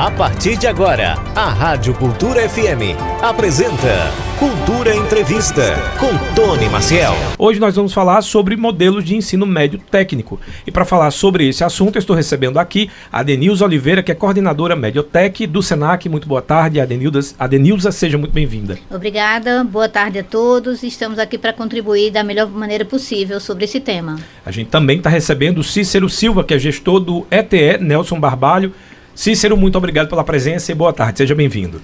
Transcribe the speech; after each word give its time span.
A 0.00 0.10
partir 0.10 0.56
de 0.56 0.66
agora, 0.66 1.16
a 1.36 1.50
Rádio 1.50 1.92
Cultura 1.92 2.48
FM 2.48 2.96
apresenta 3.20 4.10
Cultura 4.38 4.96
Entrevista 4.96 5.74
com 5.98 6.08
Tony 6.34 6.70
Maciel. 6.70 7.12
Hoje 7.38 7.60
nós 7.60 7.76
vamos 7.76 7.92
falar 7.92 8.22
sobre 8.22 8.56
modelos 8.56 9.04
de 9.04 9.14
ensino 9.14 9.44
médio 9.44 9.78
técnico. 9.78 10.40
E 10.66 10.70
para 10.70 10.86
falar 10.86 11.10
sobre 11.10 11.50
esse 11.50 11.62
assunto, 11.62 11.96
eu 11.96 11.98
estou 11.98 12.16
recebendo 12.16 12.58
aqui 12.58 12.90
a 13.12 13.22
Denilza 13.22 13.62
Oliveira, 13.62 14.02
que 14.02 14.10
é 14.10 14.14
coordenadora 14.14 14.74
Mediotech 14.74 15.46
do 15.46 15.62
Senac. 15.62 16.08
Muito 16.08 16.26
boa 16.26 16.40
tarde, 16.40 16.80
Adenilza. 16.80 17.34
Adenilza, 17.38 17.92
seja 17.92 18.16
muito 18.16 18.32
bem-vinda. 18.32 18.78
Obrigada, 18.90 19.62
boa 19.64 19.86
tarde 19.86 20.20
a 20.20 20.24
todos. 20.24 20.82
Estamos 20.82 21.18
aqui 21.18 21.36
para 21.36 21.52
contribuir 21.52 22.10
da 22.10 22.24
melhor 22.24 22.48
maneira 22.48 22.86
possível 22.86 23.38
sobre 23.38 23.66
esse 23.66 23.80
tema. 23.80 24.18
A 24.46 24.50
gente 24.50 24.70
também 24.70 24.96
está 24.96 25.10
recebendo 25.10 25.58
o 25.58 25.62
Cícero 25.62 26.08
Silva, 26.08 26.42
que 26.42 26.54
é 26.54 26.58
gestor 26.58 27.00
do 27.00 27.26
ETE 27.30 27.76
Nelson 27.78 28.18
Barbalho 28.18 28.72
Cícero, 29.14 29.56
muito 29.56 29.76
obrigado 29.76 30.08
pela 30.08 30.24
presença 30.24 30.72
e 30.72 30.74
boa 30.74 30.92
tarde, 30.92 31.18
seja 31.18 31.34
bem-vindo. 31.34 31.80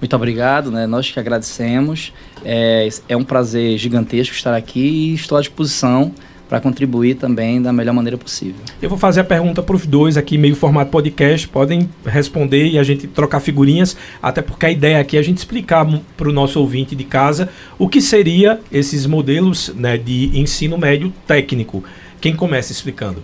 Muito 0.00 0.16
obrigado, 0.16 0.70
né? 0.70 0.86
Nós 0.86 1.10
que 1.10 1.20
agradecemos. 1.20 2.12
É, 2.44 2.88
é 3.08 3.16
um 3.16 3.22
prazer 3.22 3.76
gigantesco 3.76 4.34
estar 4.34 4.54
aqui 4.54 4.80
e 4.80 5.14
estou 5.14 5.36
à 5.36 5.40
disposição 5.40 6.14
para 6.48 6.58
contribuir 6.60 7.14
também 7.14 7.62
da 7.62 7.72
melhor 7.72 7.92
maneira 7.92 8.18
possível. 8.18 8.60
Eu 8.82 8.88
vou 8.88 8.98
fazer 8.98 9.20
a 9.20 9.24
pergunta 9.24 9.62
para 9.62 9.76
os 9.76 9.86
dois 9.86 10.16
aqui, 10.16 10.36
meio 10.36 10.56
formato 10.56 10.90
podcast, 10.90 11.46
podem 11.46 11.88
responder 12.04 12.66
e 12.70 12.78
a 12.78 12.82
gente 12.82 13.06
trocar 13.06 13.38
figurinhas, 13.38 13.96
até 14.20 14.42
porque 14.42 14.66
a 14.66 14.70
ideia 14.70 14.98
aqui 14.98 15.16
é 15.16 15.20
a 15.20 15.22
gente 15.22 15.38
explicar 15.38 15.86
para 16.16 16.28
o 16.28 16.32
nosso 16.32 16.58
ouvinte 16.58 16.96
de 16.96 17.04
casa 17.04 17.50
o 17.78 17.88
que 17.88 18.00
seria 18.00 18.58
esses 18.72 19.06
modelos 19.06 19.72
né, 19.76 19.96
de 19.96 20.36
ensino 20.36 20.76
médio 20.76 21.12
técnico. 21.24 21.84
Quem 22.20 22.34
começa 22.34 22.72
explicando? 22.72 23.22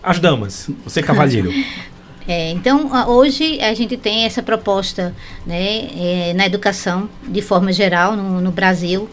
As 0.00 0.20
damas, 0.20 0.70
você 0.84 1.02
cavalheiro. 1.02 1.50
É, 2.28 2.50
então, 2.50 2.90
hoje 3.08 3.58
a 3.58 3.72
gente 3.72 3.96
tem 3.96 4.26
essa 4.26 4.42
proposta 4.42 5.14
né, 5.46 5.88
é, 5.96 6.34
na 6.34 6.44
educação, 6.44 7.08
de 7.26 7.40
forma 7.40 7.72
geral, 7.72 8.14
no, 8.14 8.38
no, 8.42 8.52
Brasil. 8.52 9.08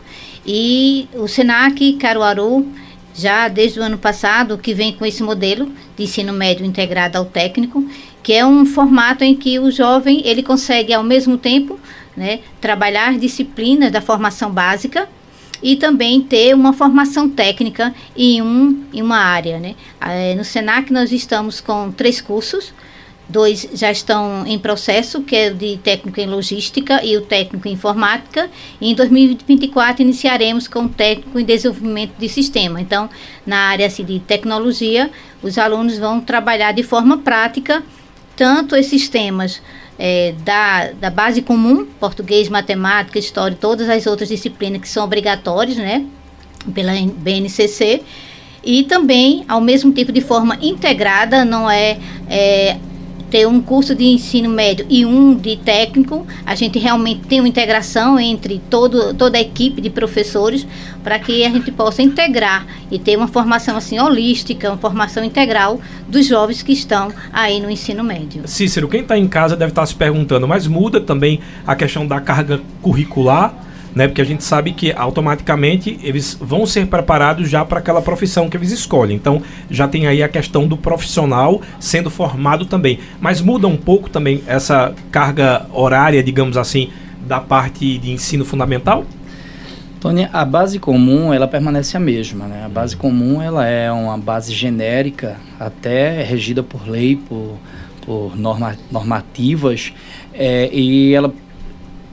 E 0.46 1.08
o 1.14 1.26
SENAC 1.26 1.94
Caruaru, 1.94 2.68
já 3.14 3.48
desde 3.48 3.80
o 3.80 3.84
ano 3.84 3.98
passado, 3.98 4.58
que 4.58 4.74
vem 4.74 4.92
com 4.92 5.06
esse 5.06 5.24
modelo 5.24 5.72
de 5.96 6.04
ensino 6.04 6.34
médio 6.34 6.66
integrado 6.66 7.18
ao 7.18 7.24
técnico, 7.24 7.90
que 8.22 8.34
é 8.34 8.46
um 8.46 8.66
formato 8.66 9.24
em 9.24 9.34
que 9.34 9.60
o 9.60 9.72
jovem 9.72 10.22
ele 10.26 10.44
consegue, 10.44 10.94
ao 10.94 11.02
mesmo 11.02 11.38
tempo, 11.38 11.80
né, 12.18 12.42
trabalhar 12.60 13.18
disciplinas 13.18 13.94
da 13.94 14.02
formação 14.02 14.52
básica 14.52 15.08
e 15.64 15.78
também 15.78 16.20
ter 16.20 16.54
uma 16.54 16.74
formação 16.74 17.30
técnica 17.30 17.96
em, 18.14 18.42
um, 18.42 18.84
em 18.92 19.02
uma 19.02 19.20
área. 19.20 19.58
Né? 19.58 19.74
É, 20.02 20.36
no 20.36 20.44
SENAC 20.44 20.92
nós 20.92 21.14
estamos 21.14 21.62
com 21.62 21.94
três 21.94 22.20
cursos, 22.20 22.74
Dois 23.28 23.68
já 23.74 23.92
estão 23.92 24.46
em 24.46 24.60
processo, 24.60 25.22
que 25.22 25.36
é 25.36 25.50
o 25.50 25.56
de 25.56 25.78
técnico 25.78 26.20
em 26.20 26.28
logística 26.28 27.04
e 27.04 27.18
o 27.18 27.22
técnico 27.22 27.68
em 27.68 27.74
informática. 27.74 28.50
E 28.80 28.92
em 28.92 28.96
2024 28.96 30.02
iniciaremos 30.04 30.68
com 30.68 30.84
o 30.84 30.90
técnico 30.90 31.40
em 31.40 31.44
desenvolvimento 31.44 32.14
de 32.18 32.30
sistema. 32.30 32.80
Então, 32.80 33.10
na 33.46 33.58
área 33.70 33.88
assim, 33.88 34.06
de 34.06 34.20
tecnologia, 34.20 35.10
os 35.42 35.58
alunos 35.58 35.98
vão 35.98 36.22
trabalhar 36.22 36.72
de 36.72 36.84
forma 36.84 37.18
prática 37.18 37.84
tanto 38.36 38.76
esses 38.76 39.08
temas 39.08 39.62
é, 39.98 40.34
da, 40.44 40.92
da 40.92 41.10
base 41.10 41.42
comum, 41.42 41.86
português, 42.00 42.50
matemática, 42.50 43.18
história, 43.18 43.58
todas 43.60 43.90
as 43.90 44.06
outras 44.06 44.30
disciplinas 44.30 44.82
que 44.82 44.90
são 44.90 45.04
obrigatórias, 45.04 45.78
né, 45.78 46.06
pela 46.74 46.92
BNCC, 47.18 48.04
e 48.64 48.84
também, 48.84 49.46
ao 49.48 49.62
mesmo 49.62 49.94
tempo, 49.94 50.12
de 50.12 50.22
forma 50.22 50.58
integrada, 50.62 51.46
não 51.46 51.70
é, 51.70 52.00
é 52.28 52.78
ter 53.36 53.46
um 53.46 53.60
curso 53.60 53.94
de 53.94 54.06
ensino 54.06 54.48
médio 54.48 54.86
e 54.90 55.06
um 55.06 55.36
de 55.36 55.58
técnico, 55.58 56.26
a 56.46 56.56
gente 56.56 56.80
realmente 56.80 57.28
tem 57.28 57.42
uma 57.42 57.50
integração 57.50 58.18
entre 58.18 58.62
todo, 58.70 59.14
toda 59.14 59.38
a 59.38 59.42
equipe 59.42 59.82
de 59.82 59.90
professores 59.90 60.66
para 61.04 61.20
que 61.20 61.44
a 61.44 61.50
gente 61.50 61.70
possa 61.70 62.02
integrar 62.02 62.66
e 62.90 62.98
ter 62.98 63.18
uma 63.18 63.28
formação 63.28 63.76
assim 63.76 64.00
holística, 64.00 64.70
uma 64.70 64.78
formação 64.78 65.22
integral 65.22 65.82
dos 66.08 66.26
jovens 66.26 66.64
que 66.64 66.72
estão 66.72 67.12
aí 67.34 67.60
no 67.60 67.70
ensino 67.70 68.06
médio. 68.06 68.44
Cícero, 68.46 68.88
quem 68.88 69.02
está 69.02 69.18
em 69.18 69.28
casa 69.28 69.58
deve 69.58 69.72
estar 69.72 69.82
tá 69.82 69.86
se 69.86 69.96
perguntando, 69.96 70.48
mas 70.48 70.66
muda 70.66 71.02
também 71.02 71.42
a 71.68 71.76
questão 71.76 72.08
da 72.08 72.22
carga 72.22 72.62
curricular 72.82 73.54
né? 73.96 74.08
Porque 74.08 74.22
a 74.22 74.26
gente 74.26 74.44
sabe 74.44 74.74
que 74.74 74.92
automaticamente 74.92 75.98
eles 76.04 76.38
vão 76.40 76.66
ser 76.66 76.86
preparados 76.88 77.50
já 77.50 77.64
para 77.64 77.80
aquela 77.80 78.02
profissão 78.02 78.50
que 78.50 78.58
eles 78.58 78.72
escolhem. 78.72 79.16
Então 79.16 79.42
já 79.72 79.88
tem 79.88 80.06
aí 80.06 80.22
a 80.22 80.28
questão 80.28 80.68
do 80.68 80.76
profissional 80.76 81.62
sendo 81.80 82.10
formado 82.10 82.66
também. 82.66 83.00
Mas 83.22 83.40
muda 83.40 83.68
um 83.68 83.78
pouco 83.78 84.10
também 84.10 84.44
essa 84.46 84.94
carga 85.10 85.66
horária, 85.72 86.22
digamos 86.22 86.58
assim, 86.58 86.90
da 87.26 87.40
parte 87.40 87.98
de 87.98 88.12
ensino 88.12 88.44
fundamental? 88.44 89.06
Tony, 90.00 90.30
a 90.32 90.46
base 90.46 90.78
comum 90.78 91.34
ela 91.34 91.48
permanece 91.48 91.98
a 91.98 92.00
mesma, 92.00 92.46
né? 92.46 92.64
A 92.66 92.70
base 92.70 92.96
comum 92.96 93.42
ela 93.42 93.66
é 93.66 93.92
uma 93.92 94.18
base 94.18 94.54
genérica, 94.54 95.38
até 95.60 96.22
regida 96.22 96.62
por 96.62 96.88
lei, 96.88 97.16
por, 97.16 97.58
por 98.06 98.38
norma, 98.38 98.76
normativas, 98.92 99.94
é, 100.32 100.70
e 100.72 101.12
ela 101.16 101.34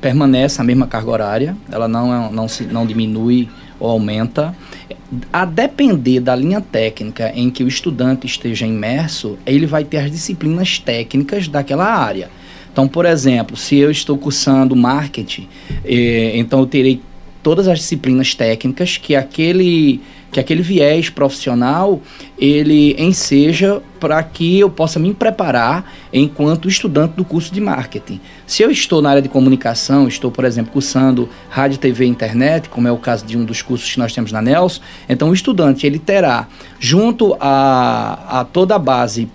permanece 0.02 0.60
a 0.60 0.64
mesma 0.64 0.86
carga 0.86 1.10
horária, 1.10 1.56
ela 1.70 1.86
não, 1.86 2.12
é, 2.12 2.30
não, 2.32 2.48
se, 2.48 2.64
não 2.64 2.84
diminui 2.84 3.48
ou 3.78 3.88
aumenta. 3.88 4.54
A 5.32 5.44
depender 5.44 6.20
da 6.20 6.34
linha 6.34 6.60
técnica 6.60 7.32
em 7.34 7.48
que 7.48 7.62
o 7.62 7.68
estudante 7.68 8.26
esteja 8.26 8.66
imerso, 8.66 9.38
ele 9.46 9.64
vai 9.64 9.84
ter 9.84 9.98
as 9.98 10.10
disciplinas 10.10 10.78
técnicas 10.78 11.46
daquela 11.46 11.86
área. 11.86 12.28
Então, 12.72 12.88
por 12.88 13.06
exemplo, 13.06 13.56
se 13.56 13.76
eu 13.76 13.90
estou 13.90 14.18
cursando 14.18 14.74
marketing, 14.74 15.46
eh, 15.84 16.32
então 16.34 16.60
eu 16.60 16.66
terei 16.66 17.00
todas 17.42 17.68
as 17.68 17.78
disciplinas 17.78 18.34
técnicas 18.34 18.96
que 18.96 19.14
aquele 19.14 20.00
que 20.30 20.40
aquele 20.40 20.62
viés 20.62 21.10
profissional 21.10 22.00
ele 22.38 22.96
enseja 22.98 23.82
para 24.00 24.20
que 24.22 24.58
eu 24.58 24.70
possa 24.70 24.98
me 24.98 25.12
preparar 25.12 25.92
enquanto 26.10 26.68
estudante 26.68 27.12
do 27.16 27.24
curso 27.24 27.52
de 27.52 27.60
marketing. 27.60 28.18
Se 28.46 28.62
eu 28.62 28.70
estou 28.70 29.02
na 29.02 29.10
área 29.10 29.20
de 29.20 29.28
comunicação, 29.28 30.08
estou, 30.08 30.30
por 30.30 30.46
exemplo, 30.46 30.72
cursando 30.72 31.28
rádio, 31.50 31.78
TV 31.78 32.06
e 32.06 32.08
internet, 32.08 32.70
como 32.70 32.88
é 32.88 32.92
o 32.92 32.96
caso 32.96 33.26
de 33.26 33.36
um 33.36 33.44
dos 33.44 33.60
cursos 33.60 33.92
que 33.92 33.98
nós 33.98 34.14
temos 34.14 34.32
na 34.32 34.40
Nelson, 34.40 34.80
então 35.06 35.28
o 35.28 35.34
estudante 35.34 35.86
ele 35.86 35.98
terá 35.98 36.48
junto 36.80 37.36
a, 37.38 38.40
a 38.40 38.44
toda 38.44 38.74
a 38.74 38.78
base 38.78 39.28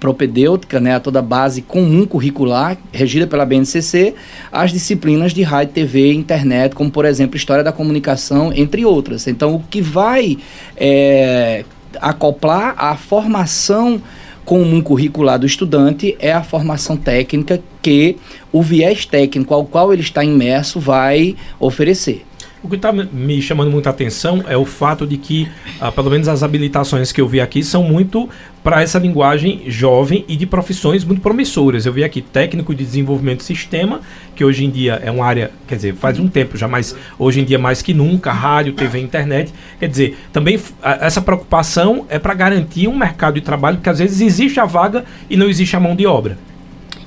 propedêutica, 0.00 0.80
né, 0.80 0.94
a 0.94 1.00
toda 1.00 1.20
base 1.20 1.60
comum 1.60 2.06
curricular, 2.06 2.78
regida 2.90 3.26
pela 3.26 3.44
BNCC, 3.44 4.14
as 4.50 4.72
disciplinas 4.72 5.32
de 5.32 5.42
rádio, 5.42 5.74
TV 5.74 6.12
internet, 6.14 6.74
como, 6.74 6.90
por 6.90 7.04
exemplo, 7.04 7.36
História 7.36 7.62
da 7.62 7.70
Comunicação, 7.70 8.50
entre 8.52 8.84
outras. 8.84 9.28
Então, 9.28 9.54
o 9.54 9.60
que 9.60 9.82
vai 9.82 10.38
é, 10.76 11.64
acoplar 12.00 12.74
a 12.78 12.96
formação 12.96 14.00
comum 14.44 14.80
curricular 14.80 15.38
do 15.38 15.46
estudante 15.46 16.16
é 16.18 16.32
a 16.32 16.42
formação 16.42 16.96
técnica 16.96 17.62
que 17.82 18.16
o 18.50 18.62
viés 18.62 19.04
técnico 19.04 19.54
ao 19.54 19.64
qual 19.64 19.92
ele 19.92 20.02
está 20.02 20.24
imerso 20.24 20.80
vai 20.80 21.36
oferecer. 21.60 22.24
O 22.62 22.68
que 22.68 22.76
está 22.76 22.92
me 22.92 23.40
chamando 23.40 23.70
muita 23.70 23.88
atenção 23.88 24.44
é 24.46 24.54
o 24.54 24.66
fato 24.66 25.06
de 25.06 25.16
que, 25.16 25.48
ah, 25.80 25.90
pelo 25.90 26.10
menos 26.10 26.28
as 26.28 26.42
habilitações 26.42 27.10
que 27.10 27.18
eu 27.18 27.26
vi 27.26 27.40
aqui, 27.40 27.64
são 27.64 27.82
muito 27.82 28.28
para 28.62 28.82
essa 28.82 28.98
linguagem 28.98 29.62
jovem 29.66 30.26
e 30.28 30.36
de 30.36 30.44
profissões 30.44 31.02
muito 31.02 31.22
promissoras. 31.22 31.86
Eu 31.86 31.92
vi 31.94 32.04
aqui 32.04 32.20
técnico 32.20 32.74
de 32.74 32.84
desenvolvimento 32.84 33.38
de 33.38 33.44
sistema, 33.44 34.02
que 34.36 34.44
hoje 34.44 34.66
em 34.66 34.70
dia 34.70 35.00
é 35.02 35.10
uma 35.10 35.24
área, 35.24 35.50
quer 35.66 35.76
dizer, 35.76 35.94
faz 35.94 36.18
um 36.18 36.28
tempo 36.28 36.58
já, 36.58 36.68
mas 36.68 36.94
hoje 37.18 37.40
em 37.40 37.44
dia 37.44 37.58
mais 37.58 37.80
que 37.80 37.94
nunca, 37.94 38.30
rádio, 38.30 38.74
TV, 38.74 39.00
internet. 39.00 39.50
Quer 39.78 39.88
dizer, 39.88 40.18
também 40.30 40.60
essa 40.82 41.22
preocupação 41.22 42.04
é 42.10 42.18
para 42.18 42.34
garantir 42.34 42.88
um 42.88 42.96
mercado 42.96 43.36
de 43.36 43.40
trabalho, 43.40 43.78
porque 43.78 43.88
às 43.88 44.00
vezes 44.00 44.20
existe 44.20 44.60
a 44.60 44.66
vaga 44.66 45.06
e 45.30 45.36
não 45.36 45.48
existe 45.48 45.74
a 45.76 45.80
mão 45.80 45.96
de 45.96 46.06
obra. 46.06 46.36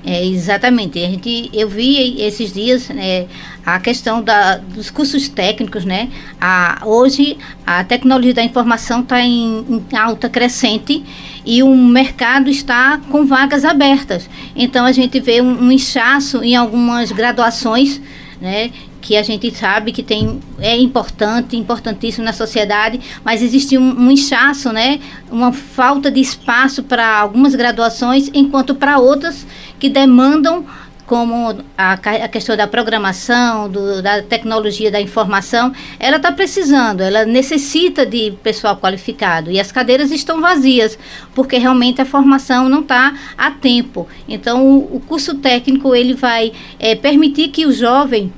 É, 0.06 0.26
exatamente. 0.26 1.00
A 1.00 1.08
gente, 1.08 1.50
eu 1.54 1.70
vi 1.70 2.22
esses 2.22 2.52
dias 2.52 2.90
né, 2.90 3.26
a 3.66 3.80
questão 3.80 4.22
da, 4.22 4.58
dos 4.58 4.92
cursos 4.92 5.30
técnicos, 5.30 5.86
né? 5.86 6.10
A, 6.40 6.82
hoje 6.84 7.38
a 7.66 7.84
tecnologia 7.86 8.34
da 8.34 8.44
informação 8.44 9.00
está 9.00 9.22
em, 9.22 9.66
em, 9.92 9.98
alta 9.98 10.28
crescente 10.28 11.04
e 11.46 11.64
o 11.64 11.74
mercado 11.74 12.50
está 12.50 13.00
com 13.10 13.26
vagas 13.26 13.64
abertas. 13.64 14.30
Então 14.56 14.86
a 14.86 14.92
gente 14.92 15.20
vê 15.22 15.42
um, 15.42 15.64
um 15.64 15.72
inchaço 15.72 16.44
em 16.44 16.56
algumas 16.56 17.12
graduações, 17.12 18.02
né? 18.42 18.72
que 19.04 19.18
a 19.18 19.22
gente 19.22 19.54
sabe 19.54 19.92
que 19.92 20.02
tem 20.02 20.40
é 20.60 20.78
importante, 20.78 21.58
importantíssimo 21.58 22.24
na 22.24 22.32
sociedade, 22.32 23.02
mas 23.24 23.44
existe 23.44 23.78
um, 23.78 24.00
um 24.00 24.10
inchaço, 24.10 24.72
né? 24.72 25.02
Uma 25.30 25.52
falta 25.52 26.10
de 26.10 26.22
espaço 26.22 26.82
para 26.84 27.20
algumas 27.20 27.54
graduações, 27.54 28.32
enquanto 28.34 28.74
para 28.74 28.98
outras 28.98 29.46
que 29.84 29.90
demandam 29.90 30.66
como 31.06 31.58
a, 31.78 31.92
a 31.92 32.28
questão 32.30 32.56
da 32.56 32.66
programação, 32.66 33.70
do, 33.70 34.02
da 34.02 34.22
tecnologia 34.22 34.90
da 34.90 35.02
informação, 35.02 35.74
ela 36.00 36.16
está 36.16 36.32
precisando, 36.32 37.02
ela 37.02 37.26
necessita 37.26 38.06
de 38.06 38.32
pessoal 38.42 38.78
qualificado 38.78 39.52
e 39.52 39.60
as 39.60 39.74
cadeiras 39.74 40.10
estão 40.10 40.40
vazias, 40.40 40.98
porque 41.36 41.58
realmente 41.58 42.02
a 42.02 42.06
formação 42.06 42.70
não 42.70 42.80
está 42.80 43.14
a 43.38 43.52
tempo. 43.52 44.08
Então, 44.26 44.66
o, 44.66 44.96
o 44.96 45.02
curso 45.02 45.36
técnico 45.36 45.94
ele 45.94 46.14
vai 46.14 46.54
é, 46.80 46.96
permitir 46.96 47.50
que 47.50 47.66
o 47.66 47.74
jovem 47.74 48.32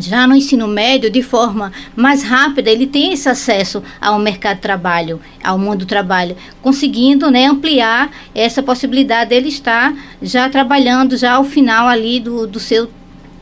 já 0.00 0.26
no 0.26 0.34
ensino 0.34 0.66
médio, 0.66 1.10
de 1.10 1.22
forma 1.22 1.72
mais 1.94 2.22
rápida, 2.22 2.70
ele 2.70 2.86
tem 2.86 3.12
esse 3.12 3.28
acesso 3.28 3.82
ao 4.00 4.18
mercado 4.18 4.56
de 4.56 4.62
trabalho, 4.62 5.20
ao 5.42 5.58
mundo 5.58 5.80
do 5.80 5.86
trabalho, 5.86 6.36
conseguindo 6.60 7.30
né, 7.30 7.46
ampliar 7.46 8.10
essa 8.34 8.62
possibilidade 8.62 9.30
dele 9.30 9.48
estar 9.48 9.94
já 10.20 10.48
trabalhando 10.48 11.16
já 11.16 11.34
ao 11.34 11.44
final 11.44 11.86
ali 11.86 12.18
do, 12.20 12.46
do 12.46 12.58
seu 12.58 12.90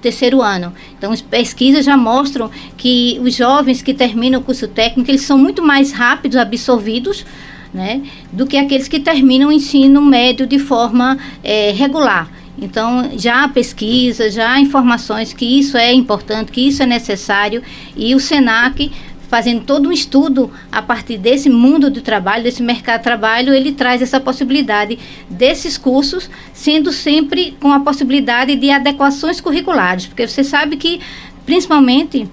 terceiro 0.01 0.43
ano. 0.43 0.75
Então, 0.99 1.13
as 1.13 1.21
pesquisas 1.23 1.85
já 1.85 1.97
mostram 1.97 2.51
que 2.77 3.19
os 3.23 3.35
jovens 3.35 3.81
que 3.81 3.95
terminam 3.95 4.41
o 4.41 4.45
curso 4.45 4.69
técnico, 4.69 5.11
eles 5.11 5.23
são 5.23 5.39
muito 5.39 5.63
mais 5.63 5.93
rápidos 5.93 6.37
absorvidos 6.37 7.25
né, 7.73 8.03
do 8.31 8.47
que 8.47 8.57
aqueles 8.59 8.89
que 8.89 9.01
terminam 9.01 9.49
o 9.49 9.53
ensino 9.53 10.03
médio 10.03 10.47
de 10.47 10.59
forma 10.59 11.17
é, 11.43 11.71
regular. 11.71 12.29
Então, 12.59 13.11
já 13.17 13.45
há 13.45 13.49
pesquisa, 13.49 14.31
já 14.31 14.53
há 14.53 14.61
informações 14.61 15.33
que 15.33 15.45
isso 15.45 15.77
é 15.77 15.93
importante, 15.93 16.53
que 16.53 16.61
isso 16.61 16.83
é 16.83 16.87
necessário, 16.87 17.63
e 17.97 18.15
o 18.15 18.21
SENAC, 18.21 18.93
fazendo 19.29 19.65
todo 19.65 19.89
um 19.89 19.93
estudo 19.93 20.51
a 20.71 20.83
partir 20.83 21.17
desse 21.17 21.49
mundo 21.49 21.91
do 21.91 22.03
trabalho, 22.03 22.45
desse 22.45 22.63
mercado 22.63 22.99
de 22.99 23.05
trabalho, 23.05 23.55
ele 23.55 23.73
traz 23.73 24.03
essa 24.03 24.21
possibilidade 24.21 24.99
desses 25.31 25.79
cursos, 25.79 26.29
sendo 26.53 26.93
sempre 26.93 27.57
com 27.59 27.73
a 27.73 27.81
possibilidade 27.81 28.55
de 28.55 28.71
adequações 28.71 29.41
curriculares, 29.41 30.07
porque 30.07 30.29
você 30.29 30.45
sabe 30.45 30.77
que, 30.77 31.01
principalmente 31.47 32.29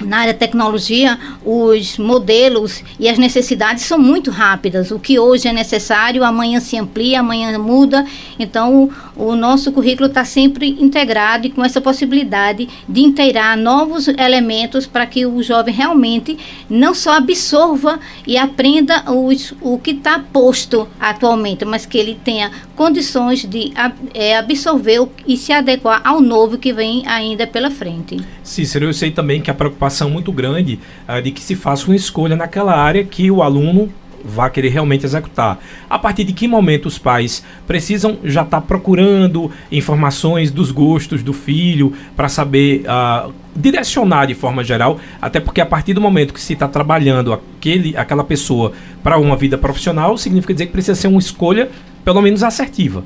na 0.00 0.18
área 0.18 0.34
tecnologia, 0.34 1.18
os 1.44 1.98
modelos 1.98 2.82
e 2.98 3.08
as 3.08 3.18
necessidades 3.18 3.84
são 3.84 3.98
muito 3.98 4.30
rápidas. 4.30 4.90
O 4.90 4.98
que 4.98 5.18
hoje 5.18 5.48
é 5.48 5.52
necessário, 5.52 6.24
amanhã 6.24 6.60
se 6.60 6.76
amplia, 6.78 7.20
amanhã 7.20 7.58
muda. 7.58 8.04
Então, 8.38 8.90
o, 9.16 9.30
o 9.30 9.36
nosso 9.36 9.72
currículo 9.72 10.08
está 10.08 10.24
sempre 10.24 10.76
integrado 10.78 11.46
e 11.46 11.50
com 11.50 11.64
essa 11.64 11.80
possibilidade 11.80 12.68
de 12.88 13.00
inteirar 13.00 13.56
novos 13.56 14.08
elementos 14.08 14.86
para 14.86 15.06
que 15.06 15.26
o 15.26 15.42
jovem 15.42 15.74
realmente 15.74 16.38
não 16.68 16.94
só 16.94 17.12
absorva 17.12 18.00
e 18.26 18.36
aprenda 18.36 19.10
os, 19.10 19.52
o 19.60 19.78
que 19.78 19.92
está 19.92 20.18
posto 20.18 20.88
atualmente, 20.98 21.64
mas 21.64 21.86
que 21.86 21.98
ele 21.98 22.18
tenha 22.24 22.50
condições 22.74 23.44
de 23.44 23.72
é, 24.14 24.38
absorver 24.38 25.06
e 25.26 25.36
se 25.36 25.52
adequar 25.52 26.00
ao 26.04 26.20
novo 26.20 26.56
que 26.56 26.72
vem 26.72 27.06
ainda 27.06 27.46
pela 27.46 27.70
frente. 27.70 28.16
Cícero, 28.42 28.86
eu 28.86 28.92
sei 28.92 29.10
também 29.10 29.40
que 29.40 29.50
a 29.50 29.54
preocupação 29.54 29.89
muito 30.10 30.32
grande 30.32 30.78
uh, 31.08 31.20
de 31.20 31.30
que 31.30 31.42
se 31.42 31.54
faça 31.54 31.86
uma 31.86 31.96
escolha 31.96 32.36
naquela 32.36 32.76
área 32.76 33.04
que 33.04 33.30
o 33.30 33.42
aluno 33.42 33.90
vá 34.24 34.50
querer 34.50 34.68
realmente 34.68 35.04
executar. 35.04 35.58
A 35.88 35.98
partir 35.98 36.24
de 36.24 36.32
que 36.32 36.46
momento 36.46 36.86
os 36.86 36.98
pais 36.98 37.44
precisam 37.66 38.18
já 38.22 38.42
estar 38.42 38.60
tá 38.60 38.66
procurando 38.66 39.50
informações 39.70 40.50
dos 40.50 40.70
gostos 40.70 41.22
do 41.22 41.32
filho 41.32 41.92
para 42.14 42.28
saber 42.28 42.84
uh, 42.84 43.32
direcionar 43.54 44.26
de 44.26 44.34
forma 44.34 44.62
geral, 44.62 45.00
até 45.20 45.40
porque 45.40 45.60
a 45.60 45.66
partir 45.66 45.94
do 45.94 46.00
momento 46.00 46.34
que 46.34 46.40
se 46.40 46.52
está 46.52 46.68
trabalhando 46.68 47.32
aquele, 47.32 47.96
aquela 47.96 48.24
pessoa 48.24 48.72
para 49.02 49.18
uma 49.18 49.36
vida 49.36 49.58
profissional, 49.58 50.16
significa 50.16 50.52
dizer 50.52 50.66
que 50.66 50.72
precisa 50.72 50.94
ser 50.94 51.08
uma 51.08 51.20
escolha 51.20 51.70
pelo 52.04 52.20
menos 52.20 52.42
assertiva. 52.42 53.04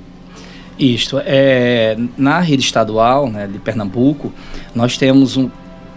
Isto 0.79 1.21
é 1.25 1.97
na 2.19 2.41
rede 2.41 2.65
estadual 2.65 3.31
né, 3.31 3.47
de 3.47 3.59
Pernambuco 3.61 4.33
nós 4.75 4.99
temos 4.99 5.37
um, 5.37 5.49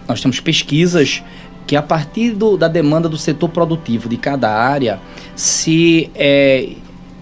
nós 0.08 0.20
temos 0.20 0.40
pesquisas 0.40 1.22
que 1.66 1.76
a 1.76 1.82
partir 1.82 2.30
do, 2.30 2.56
da 2.56 2.66
demanda 2.66 3.08
do 3.08 3.18
setor 3.18 3.50
produtivo 3.50 4.08
de 4.08 4.16
cada 4.16 4.50
área 4.50 4.98
se 5.36 6.10
é 6.14 6.70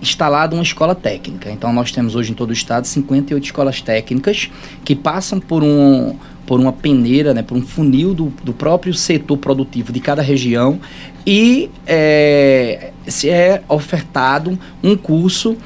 instalada 0.01 0.55
uma 0.55 0.63
escola 0.63 0.95
técnica. 0.95 1.51
Então 1.51 1.73
nós 1.73 1.91
temos 1.91 2.15
hoje 2.15 2.31
em 2.31 2.35
todo 2.35 2.51
o 2.51 2.53
estado 2.53 2.87
58 2.87 3.43
escolas 3.43 3.81
técnicas 3.81 4.49
que 4.85 4.95
passam 4.95 5.41
por 5.41 5.63
um 5.63 6.17
por 6.47 6.61
uma 6.61 6.73
peneira, 6.73 7.35
né, 7.35 7.43
por 7.43 7.59
um 7.59 7.61
funil 7.61 8.15
do, 8.15 8.33
do 8.45 8.53
próprio 8.53 8.95
setor 8.95 9.37
produtivo 9.37 9.93
de 9.93 9.99
cada 9.99 10.23
região 10.23 10.79
e 11.27 11.69
é, 11.85 12.93
se 13.05 13.29
é 13.29 13.65
ofertado 13.69 14.57
um 14.81 14.97
curso 14.97 15.57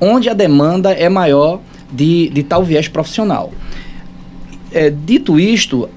onde 0.00 0.28
a 0.28 0.34
demanda 0.34 0.90
é 0.90 1.08
maior 1.08 1.60
de, 1.92 2.28
de 2.30 2.42
tal 2.42 2.64
viés 2.64 2.88
profissional. 2.88 3.52
É, 4.72 4.90
dito 4.90 5.38
isto, 5.38 5.88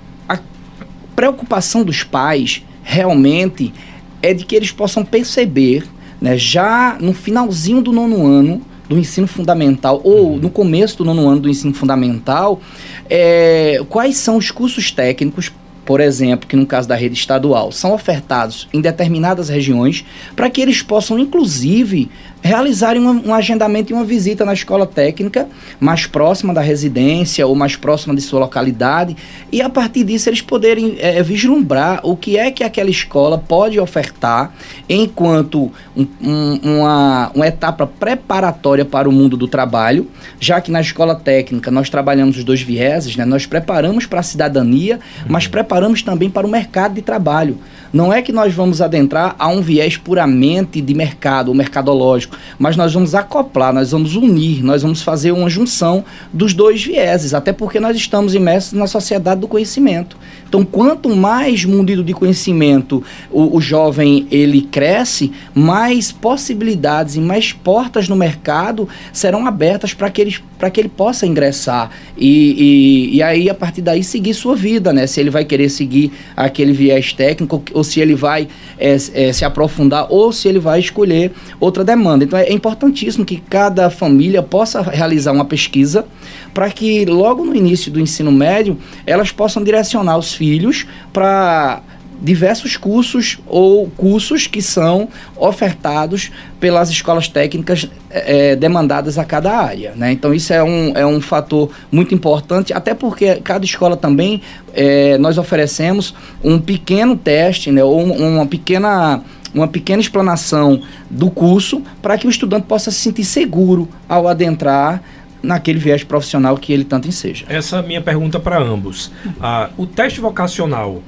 preocupação 1.19 1.83
dos 1.83 2.01
pais 2.01 2.63
realmente 2.81 3.74
é 4.21 4.33
de 4.33 4.45
que 4.45 4.56
eles 4.56 4.71
possam 4.71 5.04
perceber, 5.04 5.83
né, 6.21 6.38
já 6.38 6.98
no 6.98 7.13
finalzinho 7.13 7.81
do 7.81 7.92
nono 7.92 8.25
ano 8.25 8.62
do 8.88 8.98
ensino 8.98 9.27
fundamental 9.27 10.00
ou 10.01 10.31
uhum. 10.31 10.38
no 10.38 10.50
começo 10.50 10.98
do 10.98 11.04
nono 11.04 11.27
ano 11.27 11.42
do 11.42 11.50
ensino 11.50 11.74
fundamental, 11.74 12.62
é, 13.10 13.81
quais 13.89 14.16
são 14.16 14.38
os 14.38 14.50
cursos 14.50 14.92
técnicos 14.92 15.51
por 15.89 16.01
exemplo, 16.01 16.47
que 16.47 16.56
no 16.56 16.68
caso 16.68 16.88
da 16.88 16.94
rede 16.94 17.15
estadual, 17.15 17.71
são 17.71 17.95
ofertados 17.95 18.68
em 18.71 18.80
determinadas 18.80 19.50
regiões, 19.50 20.06
para 20.36 20.47
que 20.47 20.62
eles 20.62 20.83
possam, 20.83 21.18
inclusive, 21.18 22.12
realizarem 22.41 23.01
um, 23.01 23.30
um, 23.30 23.33
agendamento 23.33 23.91
e 23.91 23.94
uma 23.94 24.06
visita 24.06 24.45
na 24.45 24.53
escola 24.53 24.86
técnica 24.86 25.47
mais 25.80 26.06
próxima 26.06 26.53
da 26.53 26.62
residência 26.62 27.45
ou 27.45 27.53
mais 27.53 27.75
próxima 27.75 28.15
de 28.15 28.21
sua 28.21 28.39
localidade 28.39 29.15
e 29.51 29.62
a 29.62 29.69
partir 29.69 30.03
disso 30.03 30.30
eles 30.30 30.41
poderem 30.41 30.95
é, 31.00 31.21
vislumbrar 31.21 32.00
o 32.03 32.15
que 32.15 32.38
é 32.38 32.50
que 32.50 32.63
aquela 32.63 32.89
escola 32.89 33.38
pode 33.38 33.80
ofertar 33.80 34.53
enquanto 34.88 35.71
um, 35.95 36.07
um, 36.21 36.59
uma, 36.63 37.31
uma 37.36 37.47
etapa 37.47 37.86
preparatória 37.86 38.86
para 38.86 39.09
o 39.09 39.12
mundo 39.12 39.36
do 39.36 39.47
trabalho, 39.47 40.07
já 40.39 40.62
que 40.62 40.71
na 40.71 40.80
escola 40.80 41.15
técnica 41.15 41.69
nós 41.69 41.89
trabalhamos 41.89 42.38
os 42.38 42.44
dois 42.44 42.62
vieses, 42.62 43.18
né? 43.18 43.25
nós 43.25 43.45
preparamos 43.45 44.06
para 44.06 44.21
a 44.21 44.24
cidadania, 44.24 45.00
mas 45.27 45.45
uhum. 45.45 45.51
Preparamos 45.79 46.03
também 46.03 46.29
para 46.29 46.45
o 46.45 46.49
mercado 46.49 46.95
de 46.95 47.01
trabalho. 47.01 47.57
Não 47.91 48.13
é 48.13 48.21
que 48.21 48.31
nós 48.31 48.53
vamos 48.53 48.81
adentrar 48.81 49.35
a 49.39 49.47
um 49.47 49.61
viés 49.61 49.97
puramente 49.97 50.79
de 50.79 50.93
mercado 50.93 51.47
ou 51.47 51.55
mercadológico, 51.55 52.37
mas 52.59 52.75
nós 52.75 52.93
vamos 52.93 53.15
acoplar, 53.15 53.73
nós 53.73 53.91
vamos 53.91 54.15
unir, 54.15 54.63
nós 54.63 54.83
vamos 54.83 55.01
fazer 55.01 55.31
uma 55.31 55.49
junção 55.49 56.03
dos 56.31 56.53
dois 56.53 56.83
vieses, 56.83 57.33
até 57.33 57.51
porque 57.51 57.79
nós 57.79 57.95
estamos 57.97 58.35
imersos 58.35 58.73
na 58.73 58.85
sociedade 58.85 59.41
do 59.41 59.47
conhecimento. 59.47 60.17
Então, 60.47 60.63
quanto 60.63 61.15
mais 61.15 61.65
munido 61.65 62.03
de 62.03 62.13
conhecimento 62.13 63.03
o, 63.31 63.57
o 63.57 63.61
jovem 63.61 64.27
ele 64.29 64.61
cresce, 64.61 65.31
mais 65.55 66.11
possibilidades 66.11 67.15
e 67.15 67.19
mais 67.19 67.53
portas 67.53 68.07
no 68.07 68.15
mercado 68.15 68.87
serão 69.13 69.47
abertas 69.47 69.93
para 69.93 70.09
que, 70.11 70.21
ele, 70.21 70.35
que 70.71 70.79
ele 70.79 70.89
possa 70.89 71.25
ingressar 71.25 71.91
e, 72.17 73.09
e, 73.12 73.15
e 73.17 73.24
aí, 73.24 73.50
a 73.50 73.55
partir 73.55 73.81
daí, 73.81 74.03
seguir 74.03 74.33
sua 74.33 74.55
vida, 74.55 74.91
né? 74.93 75.07
Se 75.07 75.19
ele 75.19 75.29
vai 75.29 75.45
querer 75.45 75.68
seguir 75.69 76.11
aquele 76.35 76.73
viés 76.73 77.13
técnico 77.13 77.63
ou 77.73 77.83
se 77.83 77.99
ele 77.99 78.15
vai 78.15 78.47
é, 78.77 78.97
é, 79.13 79.33
se 79.33 79.45
aprofundar 79.45 80.07
ou 80.09 80.31
se 80.31 80.47
ele 80.47 80.59
vai 80.59 80.79
escolher 80.79 81.31
outra 81.59 81.83
demanda. 81.83 82.23
Então 82.23 82.38
é 82.38 82.51
importantíssimo 82.51 83.25
que 83.25 83.38
cada 83.38 83.89
família 83.89 84.41
possa 84.41 84.81
realizar 84.81 85.31
uma 85.31 85.45
pesquisa 85.45 86.05
para 86.53 86.69
que 86.69 87.05
logo 87.05 87.45
no 87.45 87.55
início 87.55 87.91
do 87.91 87.99
ensino 87.99 88.31
médio 88.31 88.77
elas 89.05 89.31
possam 89.31 89.63
direcionar 89.63 90.17
os 90.17 90.33
filhos 90.33 90.85
para 91.13 91.81
diversos 92.21 92.75
cursos 92.75 93.39
ou 93.47 93.89
cursos 93.89 94.47
que 94.47 94.61
são 94.61 95.07
ofertados 95.35 96.31
pelas 96.59 96.89
escolas 96.89 97.27
técnicas 97.27 97.89
é, 98.09 98.55
demandadas 98.55 99.17
a 99.17 99.23
cada 99.23 99.57
área. 99.57 99.93
Né? 99.95 100.11
Então, 100.11 100.33
isso 100.33 100.53
é 100.53 100.63
um, 100.63 100.91
é 100.95 101.05
um 101.05 101.21
fator 101.21 101.69
muito 101.91 102.13
importante, 102.13 102.73
até 102.73 102.93
porque 102.93 103.35
cada 103.38 103.63
escola 103.63 103.95
também 103.95 104.41
é, 104.73 105.17
nós 105.17 105.38
oferecemos 105.38 106.13
um 106.43 106.59
pequeno 106.59 107.15
teste 107.15 107.71
né, 107.71 107.83
ou 107.83 108.01
uma 108.03 108.45
pequena 108.45 109.21
uma 109.51 109.67
pequena 109.67 109.99
explanação 109.99 110.79
do 111.09 111.31
curso 111.31 111.81
para 112.03 112.15
que 112.19 112.27
o 112.27 112.29
estudante 112.29 112.67
possa 112.67 112.91
se 112.91 112.99
sentir 112.99 113.23
seguro 113.23 113.89
ao 114.07 114.27
adentrar 114.27 115.01
naquele 115.41 115.79
viés 115.79 116.03
profissional 116.03 116.55
que 116.55 116.71
ele 116.71 116.83
tanto 116.83 117.07
enseja. 117.07 117.45
Essa 117.49 117.77
é 117.77 117.79
a 117.79 117.81
minha 117.81 118.01
pergunta 118.01 118.39
para 118.39 118.61
ambos. 118.61 119.11
Ah, 119.41 119.69
o 119.75 119.88
teste 119.88 120.19
vocacional 120.19 121.01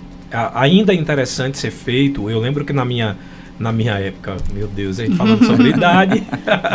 ainda 0.54 0.94
é 0.94 0.96
interessante 0.96 1.58
ser 1.58 1.72
feito. 1.72 2.30
Eu 2.30 2.40
lembro 2.40 2.64
que 2.66 2.74
na 2.74 2.86
minha 2.86 3.18
na 3.62 3.72
minha 3.72 3.94
época. 3.94 4.36
Meu 4.54 4.68
Deus, 4.68 5.00
aí 5.00 5.10
falando 5.12 5.46
sobre 5.46 5.70
idade. 5.70 6.24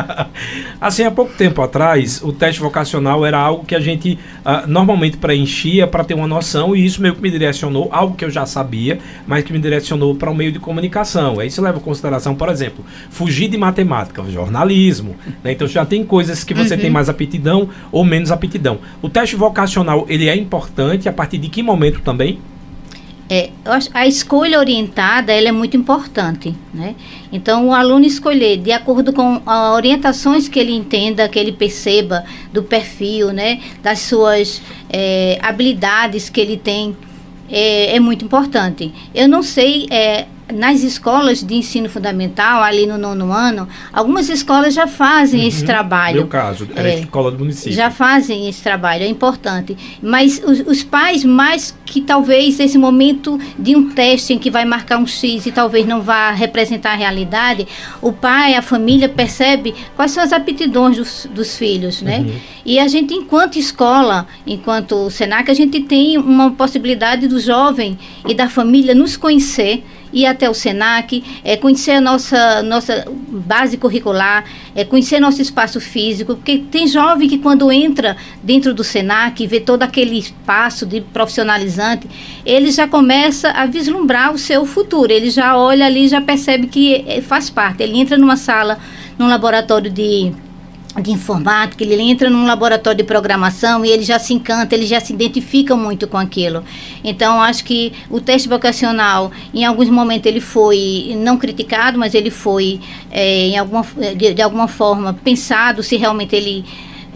assim, 0.80 1.02
há 1.02 1.10
pouco 1.10 1.34
tempo 1.34 1.60
atrás, 1.60 2.22
o 2.22 2.32
teste 2.32 2.60
vocacional 2.60 3.26
era 3.26 3.38
algo 3.38 3.64
que 3.64 3.74
a 3.74 3.80
gente 3.80 4.18
uh, 4.44 4.66
normalmente 4.68 5.16
preenchia 5.16 5.86
para 5.86 6.04
ter 6.04 6.14
uma 6.14 6.28
noção, 6.28 6.74
e 6.76 6.84
isso 6.84 7.02
meio 7.02 7.14
que 7.14 7.20
me 7.20 7.30
direcionou, 7.30 7.88
algo 7.90 8.14
que 8.14 8.24
eu 8.24 8.30
já 8.30 8.46
sabia, 8.46 9.00
mas 9.26 9.44
que 9.44 9.52
me 9.52 9.58
direcionou 9.58 10.14
para 10.14 10.30
o 10.30 10.32
um 10.32 10.36
meio 10.36 10.52
de 10.52 10.60
comunicação. 10.60 11.40
Aí 11.40 11.50
você 11.50 11.60
leva 11.60 11.78
em 11.78 11.82
consideração, 11.82 12.34
por 12.34 12.48
exemplo, 12.48 12.84
fugir 13.10 13.48
de 13.48 13.58
matemática, 13.58 14.22
jornalismo. 14.30 15.16
Né? 15.42 15.52
Então 15.52 15.66
já 15.66 15.84
tem 15.84 16.04
coisas 16.04 16.44
que 16.44 16.54
você 16.54 16.74
uhum. 16.74 16.80
tem 16.80 16.90
mais 16.90 17.08
aptidão 17.08 17.68
ou 17.90 18.04
menos 18.04 18.30
aptidão. 18.30 18.78
O 19.02 19.08
teste 19.08 19.34
vocacional, 19.34 20.06
ele 20.08 20.28
é 20.28 20.36
importante 20.36 21.08
a 21.08 21.12
partir 21.12 21.38
de 21.38 21.48
que 21.48 21.62
momento 21.62 22.00
também? 22.00 22.38
É, 23.28 23.50
a 23.92 24.06
escolha 24.06 24.58
orientada 24.58 25.32
ela 25.32 25.48
é 25.48 25.52
muito 25.52 25.76
importante, 25.76 26.54
né? 26.72 26.94
Então 27.32 27.66
o 27.66 27.72
aluno 27.72 28.04
escolher 28.04 28.56
de 28.56 28.70
acordo 28.70 29.12
com 29.12 29.42
as 29.44 29.74
orientações 29.74 30.48
que 30.48 30.60
ele 30.60 30.72
entenda, 30.72 31.28
que 31.28 31.36
ele 31.36 31.50
perceba 31.50 32.24
do 32.52 32.62
perfil, 32.62 33.32
né? 33.32 33.60
Das 33.82 33.98
suas 34.00 34.62
é, 34.88 35.38
habilidades 35.42 36.30
que 36.30 36.40
ele 36.40 36.56
tem 36.56 36.96
é, 37.50 37.96
é, 37.96 38.00
muito 38.00 38.24
importante. 38.24 38.92
Eu 39.14 39.28
não 39.28 39.42
sei 39.42 39.86
é, 39.90 40.26
nas 40.52 40.82
escolas 40.82 41.42
de 41.42 41.54
ensino 41.54 41.88
fundamental, 41.88 42.62
ali 42.62 42.86
no 42.86 42.96
nono 42.96 43.32
ano, 43.32 43.68
algumas 43.92 44.28
escolas 44.28 44.74
já 44.74 44.86
fazem 44.86 45.40
uhum, 45.40 45.48
esse 45.48 45.64
trabalho. 45.64 46.16
Meu 46.16 46.28
caso, 46.28 46.68
era 46.74 46.88
é, 46.88 47.00
escola 47.00 47.32
do 47.32 47.38
município. 47.38 47.72
Já 47.72 47.90
fazem 47.90 48.48
esse 48.48 48.62
trabalho, 48.62 49.02
é 49.02 49.08
importante. 49.08 49.76
Mas 50.00 50.40
os, 50.44 50.60
os, 50.60 50.82
pais, 50.84 51.24
mais 51.24 51.76
que 51.84 52.00
talvez 52.00 52.60
esse 52.60 52.78
momento 52.78 53.38
de 53.58 53.74
um 53.74 53.90
teste 53.90 54.34
em 54.34 54.38
que 54.38 54.50
vai 54.50 54.64
marcar 54.64 54.98
um 54.98 55.06
X 55.06 55.46
e 55.46 55.52
talvez 55.52 55.86
não 55.86 56.00
vá 56.00 56.30
representar 56.30 56.92
a 56.92 56.96
realidade, 56.96 57.66
o 58.00 58.12
pai, 58.12 58.54
a 58.54 58.62
família 58.62 59.08
percebe 59.08 59.74
quais 59.96 60.12
são 60.12 60.22
as 60.22 60.32
aptidões 60.32 60.96
dos, 60.96 61.28
dos 61.32 61.56
filhos, 61.56 62.02
né? 62.02 62.20
Uhum. 62.20 62.36
E 62.64 62.78
a 62.78 62.86
gente, 62.86 63.14
enquanto 63.14 63.58
escola, 63.58 64.26
enquanto 64.46 65.10
Senac, 65.10 65.50
a 65.50 65.54
gente 65.54 65.80
tem 65.80 66.18
uma 66.18 66.52
possibilidade 66.52 67.26
do 67.26 67.40
jovem 67.40 67.98
e 68.28 68.34
da 68.34 68.48
família 68.48 68.94
nos 68.94 69.16
conhecer 69.16 69.84
ir 70.16 70.26
até 70.26 70.48
o 70.48 70.54
SENAC, 70.54 71.22
é, 71.44 71.56
conhecer 71.56 71.92
a 71.92 72.00
nossa, 72.00 72.62
nossa 72.62 73.04
base 73.28 73.76
curricular, 73.76 74.44
é, 74.74 74.82
conhecer 74.82 75.20
nosso 75.20 75.42
espaço 75.42 75.78
físico, 75.78 76.34
porque 76.34 76.58
tem 76.58 76.88
jovem 76.88 77.28
que 77.28 77.36
quando 77.36 77.70
entra 77.70 78.16
dentro 78.42 78.72
do 78.72 78.82
SENAC, 78.82 79.46
vê 79.46 79.60
todo 79.60 79.82
aquele 79.82 80.18
espaço 80.18 80.86
de 80.86 81.02
profissionalizante, 81.02 82.08
ele 82.46 82.70
já 82.70 82.88
começa 82.88 83.50
a 83.50 83.66
vislumbrar 83.66 84.32
o 84.32 84.38
seu 84.38 84.64
futuro, 84.64 85.12
ele 85.12 85.28
já 85.28 85.56
olha 85.56 85.84
ali, 85.84 86.08
já 86.08 86.20
percebe 86.20 86.66
que 86.66 87.04
é, 87.06 87.20
faz 87.20 87.50
parte, 87.50 87.82
ele 87.82 87.98
entra 87.98 88.16
numa 88.16 88.36
sala, 88.36 88.78
num 89.18 89.28
laboratório 89.28 89.90
de 89.90 90.32
de 91.00 91.10
informática, 91.10 91.82
ele 91.84 92.00
entra 92.00 92.30
num 92.30 92.46
laboratório 92.46 92.98
de 92.98 93.04
programação 93.04 93.84
e 93.84 93.90
ele 93.90 94.02
já 94.02 94.18
se 94.18 94.32
encanta, 94.32 94.74
ele 94.74 94.86
já 94.86 95.00
se 95.00 95.12
identifica 95.12 95.76
muito 95.76 96.06
com 96.06 96.16
aquilo. 96.16 96.64
Então, 97.04 97.40
acho 97.40 97.64
que 97.64 97.92
o 98.10 98.20
teste 98.20 98.48
vocacional, 98.48 99.30
em 99.52 99.64
alguns 99.64 99.88
momentos, 99.88 100.26
ele 100.26 100.40
foi 100.40 101.14
não 101.18 101.36
criticado, 101.36 101.98
mas 101.98 102.14
ele 102.14 102.30
foi, 102.30 102.80
é, 103.10 103.48
em 103.48 103.58
alguma, 103.58 103.84
de, 104.16 104.34
de, 104.34 104.42
alguma 104.42 104.68
forma, 104.68 105.12
pensado 105.12 105.82
se 105.82 105.96
realmente 105.96 106.34
ele 106.34 106.64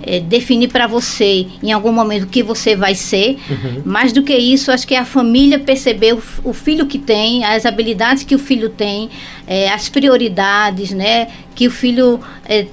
é, 0.03 0.21
definir 0.21 0.69
para 0.69 0.87
você, 0.87 1.47
em 1.63 1.73
algum 1.73 1.93
momento, 1.93 2.25
o 2.25 2.27
que 2.27 2.43
você 2.43 2.75
vai 2.75 2.95
ser. 2.95 3.39
Uhum. 3.49 3.83
Mais 3.85 4.13
do 4.13 4.23
que 4.23 4.35
isso, 4.35 4.71
acho 4.71 4.87
que 4.87 4.95
a 4.95 5.05
família 5.05 5.59
perceber 5.59 6.15
o, 6.15 6.23
o 6.45 6.53
filho 6.53 6.87
que 6.87 6.99
tem, 6.99 7.45
as 7.45 7.67
habilidades 7.67 8.25
que 8.25 8.35
o 8.35 8.39
filho 8.39 8.69
tem, 8.69 9.11
é, 9.47 9.71
as 9.71 9.89
prioridades, 9.89 10.91
né, 10.93 11.29
que 11.55 11.67
o 11.67 11.71
filho 11.71 12.21
é, 12.47 12.67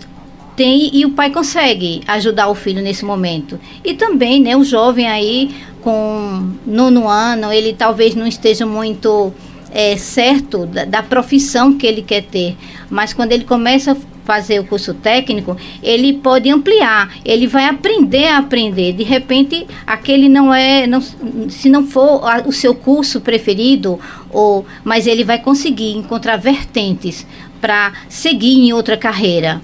tem 0.57 0.89
e 0.91 1.05
o 1.05 1.11
pai 1.11 1.29
consegue 1.29 2.01
ajudar 2.07 2.49
o 2.49 2.55
filho 2.55 2.81
nesse 2.81 3.05
momento. 3.05 3.59
E 3.85 3.93
também, 3.93 4.41
né, 4.41 4.57
o 4.57 4.63
jovem 4.63 5.07
aí 5.07 5.55
com 5.81 6.51
nono 6.65 7.07
ano, 7.07 7.53
ele 7.53 7.73
talvez 7.73 8.15
não 8.15 8.27
esteja 8.27 8.65
muito 8.65 9.31
é, 9.71 9.95
certo 9.95 10.65
da, 10.65 10.83
da, 10.83 11.03
profissão 11.03 11.77
que 11.77 11.85
ele 11.85 12.01
quer 12.01 12.23
ter, 12.23 12.57
mas 12.89 13.13
quando 13.13 13.31
ele 13.31 13.45
começa 13.45 13.91
a 13.91 13.97
fazer 14.25 14.59
o 14.59 14.65
curso 14.65 14.93
técnico, 14.93 15.55
ele 15.81 16.13
pode 16.13 16.49
ampliar, 16.49 17.15
ele 17.23 17.47
vai 17.47 17.65
aprender 17.65 18.27
a 18.27 18.39
aprender. 18.39 18.93
De 18.93 19.03
repente, 19.03 19.65
aquele 19.85 20.27
não 20.27 20.53
é, 20.53 20.85
não, 20.87 20.99
se 21.01 21.69
não 21.69 21.85
for 21.85 22.21
o 22.45 22.51
seu 22.51 22.73
curso 22.73 23.21
preferido, 23.21 23.99
ou, 24.29 24.65
mas 24.83 25.07
ele 25.07 25.23
vai 25.23 25.39
conseguir 25.39 25.95
encontrar 25.95 26.35
vertentes 26.37 27.25
para 27.61 27.93
seguir 28.09 28.59
em 28.59 28.73
outra 28.73 28.97
carreira. 28.97 29.61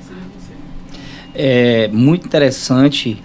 É 1.36 1.88
muito 1.88 2.26
interessante 2.26 3.22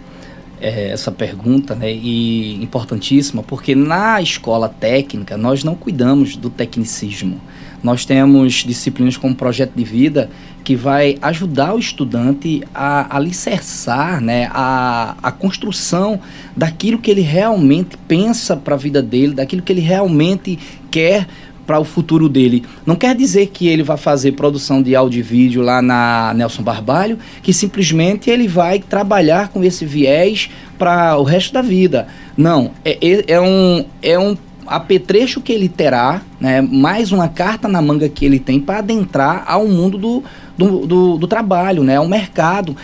é, 0.60 0.90
essa 0.90 1.12
pergunta, 1.12 1.74
né? 1.74 1.92
E 1.92 2.62
importantíssima, 2.62 3.42
porque 3.42 3.74
na 3.74 4.20
escola 4.20 4.68
técnica 4.68 5.36
nós 5.36 5.62
não 5.62 5.74
cuidamos 5.74 6.36
do 6.36 6.50
tecnicismo. 6.50 7.40
Nós 7.82 8.04
temos 8.04 8.64
disciplinas 8.64 9.16
como 9.16 9.34
projeto 9.36 9.72
de 9.74 9.84
vida 9.84 10.28
que 10.64 10.74
vai 10.74 11.16
ajudar 11.22 11.74
o 11.74 11.78
estudante 11.78 12.62
a 12.74 13.16
alicerçar 13.16 14.20
né, 14.20 14.50
a, 14.52 15.16
a 15.22 15.30
construção 15.30 16.20
daquilo 16.56 16.98
que 16.98 17.10
ele 17.10 17.20
realmente 17.20 17.96
pensa 18.08 18.56
para 18.56 18.74
a 18.74 18.78
vida 18.78 19.00
dele, 19.00 19.32
daquilo 19.32 19.62
que 19.62 19.72
ele 19.72 19.80
realmente 19.80 20.58
quer 20.90 21.28
para 21.68 21.78
o 21.78 21.84
futuro 21.84 22.30
dele. 22.30 22.64
Não 22.86 22.96
quer 22.96 23.14
dizer 23.14 23.48
que 23.48 23.68
ele 23.68 23.82
vai 23.82 23.98
fazer 23.98 24.32
produção 24.32 24.80
de 24.80 24.96
áudio 24.96 25.18
e 25.18 25.22
vídeo 25.22 25.60
lá 25.60 25.82
na 25.82 26.32
Nelson 26.34 26.62
Barbalho, 26.62 27.18
que 27.42 27.52
simplesmente 27.52 28.30
ele 28.30 28.48
vai 28.48 28.78
trabalhar 28.78 29.48
com 29.48 29.62
esse 29.62 29.84
viés 29.84 30.48
para 30.78 31.18
o 31.18 31.24
resto 31.24 31.52
da 31.52 31.60
vida. 31.60 32.08
Não, 32.34 32.70
é, 32.82 32.96
é, 33.02 33.34
é 33.34 33.40
um, 33.40 33.84
é 34.00 34.18
um 34.18 34.34
apetrecho 34.66 35.42
que 35.42 35.52
ele 35.52 35.68
terá, 35.68 36.22
né, 36.40 36.62
mais 36.62 37.12
uma 37.12 37.28
carta 37.28 37.68
na 37.68 37.82
manga 37.82 38.08
que 38.08 38.24
ele 38.24 38.38
tem 38.38 38.58
para 38.58 38.78
adentrar 38.78 39.44
ao 39.46 39.66
mundo 39.66 39.98
do, 39.98 40.24
do, 40.56 40.86
do, 40.86 41.18
do 41.18 41.26
trabalho, 41.26 41.82
né, 41.82 41.96
ao 41.96 42.08
mercado 42.08 42.74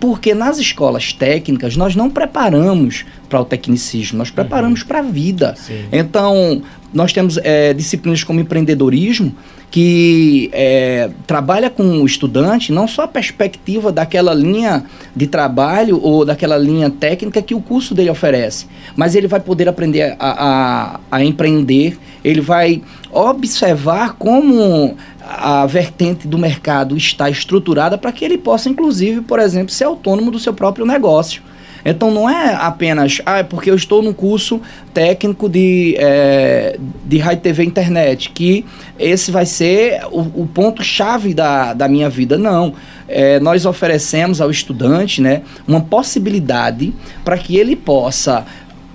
porque 0.00 0.34
nas 0.34 0.58
escolas 0.58 1.12
técnicas 1.12 1.76
nós 1.76 1.94
não 1.96 2.10
preparamos 2.10 3.04
para 3.28 3.40
o 3.40 3.44
tecnicismo, 3.44 4.18
nós 4.18 4.30
preparamos 4.30 4.82
uhum. 4.82 4.86
para 4.86 4.98
a 5.00 5.02
vida. 5.02 5.54
Sim. 5.56 5.84
Então, 5.92 6.62
nós 6.92 7.12
temos 7.12 7.38
é, 7.38 7.72
disciplinas 7.74 8.22
como 8.22 8.40
empreendedorismo, 8.40 9.34
que 9.74 10.50
é, 10.52 11.10
trabalha 11.26 11.68
com 11.68 11.82
o 11.82 12.06
estudante 12.06 12.70
não 12.70 12.86
só 12.86 13.02
a 13.02 13.08
perspectiva 13.08 13.90
daquela 13.90 14.32
linha 14.32 14.84
de 15.16 15.26
trabalho 15.26 15.98
ou 16.00 16.24
daquela 16.24 16.56
linha 16.56 16.88
técnica 16.88 17.42
que 17.42 17.56
o 17.56 17.60
curso 17.60 17.92
dele 17.92 18.08
oferece, 18.08 18.68
mas 18.94 19.16
ele 19.16 19.26
vai 19.26 19.40
poder 19.40 19.68
aprender 19.68 20.14
a, 20.20 21.00
a, 21.00 21.00
a 21.10 21.24
empreender, 21.24 21.98
ele 22.22 22.40
vai 22.40 22.82
observar 23.10 24.12
como 24.12 24.96
a 25.20 25.66
vertente 25.66 26.28
do 26.28 26.38
mercado 26.38 26.96
está 26.96 27.28
estruturada 27.28 27.98
para 27.98 28.12
que 28.12 28.24
ele 28.24 28.38
possa, 28.38 28.68
inclusive, 28.68 29.22
por 29.22 29.40
exemplo, 29.40 29.72
ser 29.72 29.86
autônomo 29.86 30.30
do 30.30 30.38
seu 30.38 30.54
próprio 30.54 30.86
negócio. 30.86 31.42
Então 31.84 32.10
não 32.10 32.28
é 32.28 32.54
apenas, 32.54 33.20
ah, 33.26 33.38
é 33.38 33.42
porque 33.42 33.70
eu 33.70 33.74
estou 33.74 34.02
no 34.02 34.14
curso 34.14 34.60
técnico 34.94 35.48
de, 35.48 35.94
é, 35.98 36.78
de 37.04 37.18
rádio 37.18 37.42
TV 37.42 37.64
internet, 37.64 38.30
que 38.30 38.64
esse 38.98 39.30
vai 39.30 39.44
ser 39.44 40.00
o, 40.10 40.42
o 40.42 40.46
ponto-chave 40.52 41.34
da, 41.34 41.74
da 41.74 41.86
minha 41.86 42.08
vida. 42.08 42.38
Não. 42.38 42.72
É, 43.06 43.38
nós 43.38 43.66
oferecemos 43.66 44.40
ao 44.40 44.50
estudante 44.50 45.20
né, 45.20 45.42
uma 45.68 45.80
possibilidade 45.80 46.94
para 47.22 47.36
que 47.36 47.56
ele 47.58 47.76
possa 47.76 48.46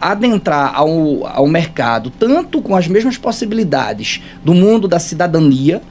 adentrar 0.01 0.71
ao, 0.73 1.27
ao 1.27 1.45
mercado 1.47 2.09
tanto 2.09 2.61
com 2.61 2.75
as 2.75 2.87
mesmas 2.87 3.17
possibilidades 3.17 4.21
do 4.43 4.53
mundo 4.53 4.87
da 4.87 4.97
cidadania, 4.97 5.81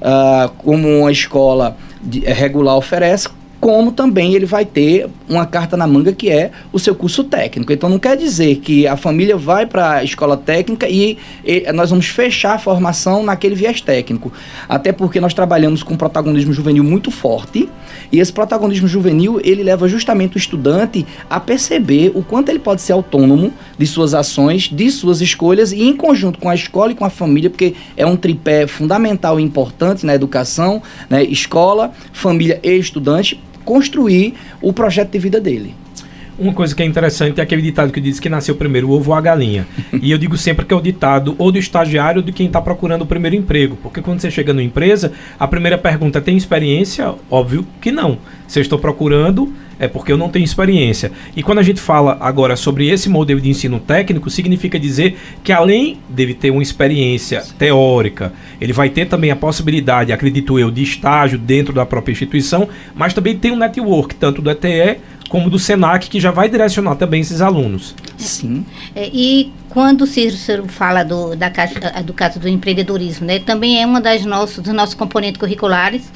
uh, 0.00 0.48
como 0.58 1.00
uma 1.00 1.10
escola 1.10 1.76
de, 2.00 2.20
regular 2.20 2.76
oferece, 2.76 3.28
como 3.60 3.90
também 3.90 4.34
ele 4.34 4.46
vai 4.46 4.64
ter 4.64 5.08
uma 5.28 5.46
carta 5.46 5.76
na 5.76 5.86
manga 5.86 6.12
que 6.12 6.30
é 6.30 6.50
o 6.72 6.78
seu 6.78 6.94
curso 6.94 7.24
técnico. 7.24 7.72
Então 7.72 7.88
não 7.88 7.98
quer 7.98 8.16
dizer 8.16 8.56
que 8.56 8.86
a 8.86 8.96
família 8.96 9.36
vai 9.36 9.66
para 9.66 9.94
a 9.94 10.04
escola 10.04 10.36
técnica 10.36 10.88
e, 10.88 11.18
e, 11.44 11.70
nós 11.72 11.90
vamos 11.90 12.06
fechar 12.06 12.54
a 12.54 12.58
formação 12.58 13.22
naquele 13.22 13.54
viés 13.54 13.80
técnico. 13.80 14.32
Até 14.68 14.92
porque 14.92 15.20
nós 15.20 15.34
trabalhamos 15.34 15.82
com 15.82 15.96
protagonismo 15.96 16.52
juvenil 16.52 16.84
muito 16.84 17.10
forte 17.10 17.68
e 18.12 18.20
esse 18.20 18.32
protagonismo 18.32 18.86
juvenil 18.86 19.40
ele 19.42 19.62
leva 19.62 19.88
justamente 19.88 20.36
o 20.36 20.38
estudante 20.38 21.06
a 21.28 21.40
perceber 21.40 22.12
o 22.14 22.22
quanto 22.22 22.50
ele 22.50 22.58
pode 22.58 22.82
ser 22.82 22.92
autônomo 22.92 23.52
de 23.78 23.86
suas 23.86 24.14
ações, 24.14 24.68
de 24.70 24.90
suas 24.90 25.20
escolhas 25.20 25.72
e 25.72 25.82
em 25.82 25.96
conjunto 25.96 26.38
com 26.38 26.48
a 26.48 26.54
escola 26.54 26.92
e 26.92 26.94
com 26.94 27.04
a 27.04 27.10
família, 27.10 27.50
porque 27.50 27.74
é 27.96 28.06
um 28.06 28.16
tripé 28.16 28.66
fundamental 28.66 29.40
e 29.40 29.42
importante 29.42 30.04
na 30.04 30.14
educação, 30.14 30.82
né? 31.08 31.24
escola, 31.24 31.92
família 32.12 32.60
e 32.62 32.76
estudante 32.76 33.40
construir 33.66 34.34
o 34.62 34.72
projeto 34.72 35.10
de 35.10 35.18
vida 35.18 35.38
dele. 35.38 35.74
Uma 36.38 36.52
coisa 36.52 36.74
que 36.74 36.82
é 36.82 36.86
interessante 36.86 37.40
é 37.40 37.42
aquele 37.42 37.62
ditado 37.62 37.92
que 37.92 38.00
diz 38.00 38.20
que 38.20 38.28
nasceu 38.28 38.54
primeiro 38.54 38.88
o 38.88 38.92
ovo 38.92 39.10
ou 39.10 39.16
a 39.16 39.20
galinha. 39.20 39.66
e 40.00 40.10
eu 40.10 40.18
digo 40.18 40.36
sempre 40.36 40.64
que 40.64 40.74
é 40.74 40.76
o 40.76 40.80
ditado 40.80 41.34
ou 41.38 41.50
do 41.50 41.58
estagiário 41.58 42.20
ou 42.20 42.24
de 42.24 42.32
quem 42.32 42.46
está 42.46 42.60
procurando 42.60 43.02
o 43.02 43.06
primeiro 43.06 43.36
emprego. 43.36 43.76
Porque 43.82 44.02
quando 44.02 44.20
você 44.20 44.30
chega 44.30 44.52
numa 44.52 44.62
empresa, 44.62 45.12
a 45.38 45.48
primeira 45.48 45.78
pergunta 45.78 46.20
tem 46.20 46.36
experiência? 46.36 47.14
Óbvio 47.30 47.66
que 47.80 47.90
não. 47.90 48.18
Se 48.46 48.58
eu 48.58 48.62
estou 48.62 48.78
procurando, 48.78 49.52
é 49.78 49.88
porque 49.88 50.12
eu 50.12 50.16
não 50.16 50.28
tenho 50.28 50.44
experiência. 50.44 51.12
E 51.34 51.42
quando 51.42 51.58
a 51.58 51.62
gente 51.62 51.80
fala 51.80 52.16
agora 52.20 52.56
sobre 52.56 52.88
esse 52.88 53.08
modelo 53.08 53.40
de 53.40 53.48
ensino 53.48 53.78
técnico, 53.78 54.30
significa 54.30 54.78
dizer 54.78 55.18
que 55.42 55.52
além 55.52 55.98
dele 56.08 56.34
ter 56.34 56.50
uma 56.50 56.62
experiência 56.62 57.42
teórica, 57.58 58.32
ele 58.60 58.72
vai 58.72 58.88
ter 58.88 59.06
também 59.06 59.30
a 59.30 59.36
possibilidade, 59.36 60.12
acredito 60.12 60.58
eu, 60.58 60.70
de 60.70 60.82
estágio 60.82 61.38
dentro 61.38 61.72
da 61.72 61.84
própria 61.84 62.12
instituição, 62.12 62.68
mas 62.94 63.12
também 63.12 63.36
tem 63.36 63.50
um 63.50 63.56
network, 63.56 64.14
tanto 64.14 64.40
do 64.40 64.50
ETE 64.50 64.98
como 65.28 65.50
do 65.50 65.58
SENAC, 65.58 66.08
que 66.08 66.20
já 66.20 66.30
vai 66.30 66.48
direcionar 66.48 66.96
também 66.96 67.20
esses 67.20 67.40
alunos. 67.40 67.94
Sim. 68.16 68.64
É, 68.94 69.08
e 69.12 69.52
quando 69.68 70.02
o 70.02 70.06
Cícero 70.06 70.66
fala 70.68 71.02
do, 71.02 71.36
da, 71.36 71.50
do 72.04 72.12
caso 72.12 72.38
do 72.38 72.48
empreendedorismo, 72.48 73.26
né, 73.26 73.38
também 73.38 73.82
é 73.82 73.86
uma 73.86 74.00
das 74.00 74.24
nossos, 74.24 74.62
dos 74.62 74.72
nossos 74.72 74.94
componentes 74.94 75.38
curriculares, 75.38 76.10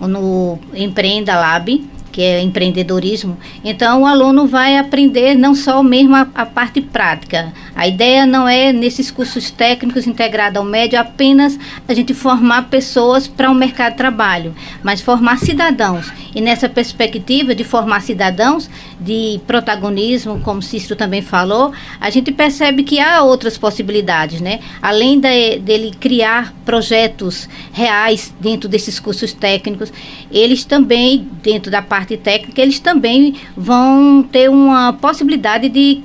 no 0.00 0.58
Empreenda 0.74 1.38
Lab, 1.38 1.84
que 2.12 2.20
é 2.20 2.40
empreendedorismo. 2.42 3.38
Então, 3.64 4.02
o 4.02 4.06
aluno 4.06 4.46
vai 4.46 4.76
aprender 4.76 5.34
não 5.34 5.54
só 5.54 5.82
mesmo 5.82 6.14
a, 6.14 6.28
a, 6.34 6.44
parte 6.44 6.80
prática. 6.80 7.52
A 7.74 7.88
ideia 7.88 8.26
não 8.26 8.46
é, 8.46 8.72
nesses 8.72 9.10
cursos 9.10 9.50
técnicos 9.50 10.06
integrados 10.06 10.58
ao 10.58 10.64
médio, 10.64 11.00
apenas 11.00 11.58
a 11.88 11.94
gente 11.94 12.12
formar 12.12 12.68
pessoas 12.68 13.26
para 13.26 13.48
o 13.48 13.52
um 13.52 13.56
mercado 13.56 13.92
de 13.92 13.98
trabalho, 13.98 14.54
mas 14.82 15.00
formar 15.00 15.38
cidadãos. 15.38 16.12
E 16.34 16.40
nessa 16.40 16.68
perspectiva 16.68 17.54
de 17.54 17.64
formar 17.64 18.00
cidadãos, 18.00 18.68
de 18.98 19.40
protagonismo, 19.46 20.40
como 20.40 20.62
Cícero 20.62 20.96
também 20.96 21.20
falou, 21.20 21.72
a 22.00 22.10
gente 22.10 22.32
percebe 22.32 22.82
que 22.82 22.98
há 22.98 23.22
outras 23.22 23.58
possibilidades, 23.58 24.40
né? 24.40 24.60
Além 24.80 25.20
de, 25.20 25.58
dele 25.58 25.92
criar 25.98 26.54
projetos 26.64 27.48
reais 27.72 28.34
dentro 28.40 28.68
desses 28.68 28.98
cursos 28.98 29.32
técnicos, 29.32 29.92
eles 30.30 30.64
também, 30.64 31.28
dentro 31.42 31.70
da 31.70 31.82
parte 31.82 32.16
técnica, 32.16 32.60
eles 32.62 32.80
também 32.80 33.36
vão 33.56 34.22
ter 34.22 34.48
uma 34.48 34.92
possibilidade 34.94 35.68
de 35.68 36.02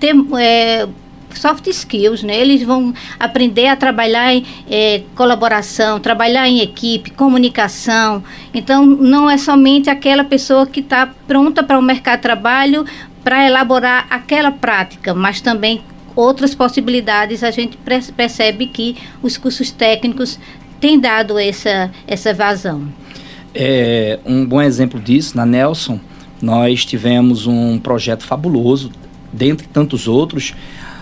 ter 0.00 0.14
é, 0.38 0.88
soft 1.34 1.66
skills, 1.66 2.22
né? 2.22 2.38
Eles 2.38 2.62
vão 2.62 2.92
aprender 3.18 3.66
a 3.66 3.76
trabalhar 3.76 4.34
em 4.34 4.44
é, 4.70 5.02
colaboração, 5.14 6.00
trabalhar 6.00 6.48
em 6.48 6.60
equipe, 6.60 7.10
comunicação. 7.10 8.22
Então, 8.52 8.84
não 8.84 9.28
é 9.28 9.36
somente 9.38 9.90
aquela 9.90 10.24
pessoa 10.24 10.66
que 10.66 10.80
está 10.80 11.08
pronta 11.26 11.62
para 11.62 11.78
o 11.78 11.82
mercado 11.82 12.16
de 12.16 12.22
trabalho 12.22 12.84
para 13.22 13.46
elaborar 13.46 14.06
aquela 14.08 14.50
prática, 14.50 15.14
mas 15.14 15.40
também 15.40 15.82
outras 16.14 16.54
possibilidades. 16.54 17.44
A 17.44 17.50
gente 17.50 17.78
percebe 18.16 18.66
que 18.66 18.96
os 19.22 19.36
cursos 19.36 19.70
técnicos 19.70 20.38
têm 20.80 20.98
dado 20.98 21.38
essa, 21.38 21.90
essa 22.06 22.32
vazão. 22.32 22.88
É, 23.54 24.18
um 24.24 24.44
bom 24.44 24.60
exemplo 24.60 25.00
disso, 25.00 25.36
na 25.36 25.44
Nelson, 25.44 25.98
nós 26.40 26.84
tivemos 26.84 27.46
um 27.46 27.78
projeto 27.78 28.24
fabuloso, 28.24 28.92
dentre 29.32 29.66
tantos 29.66 30.08
outros, 30.08 30.54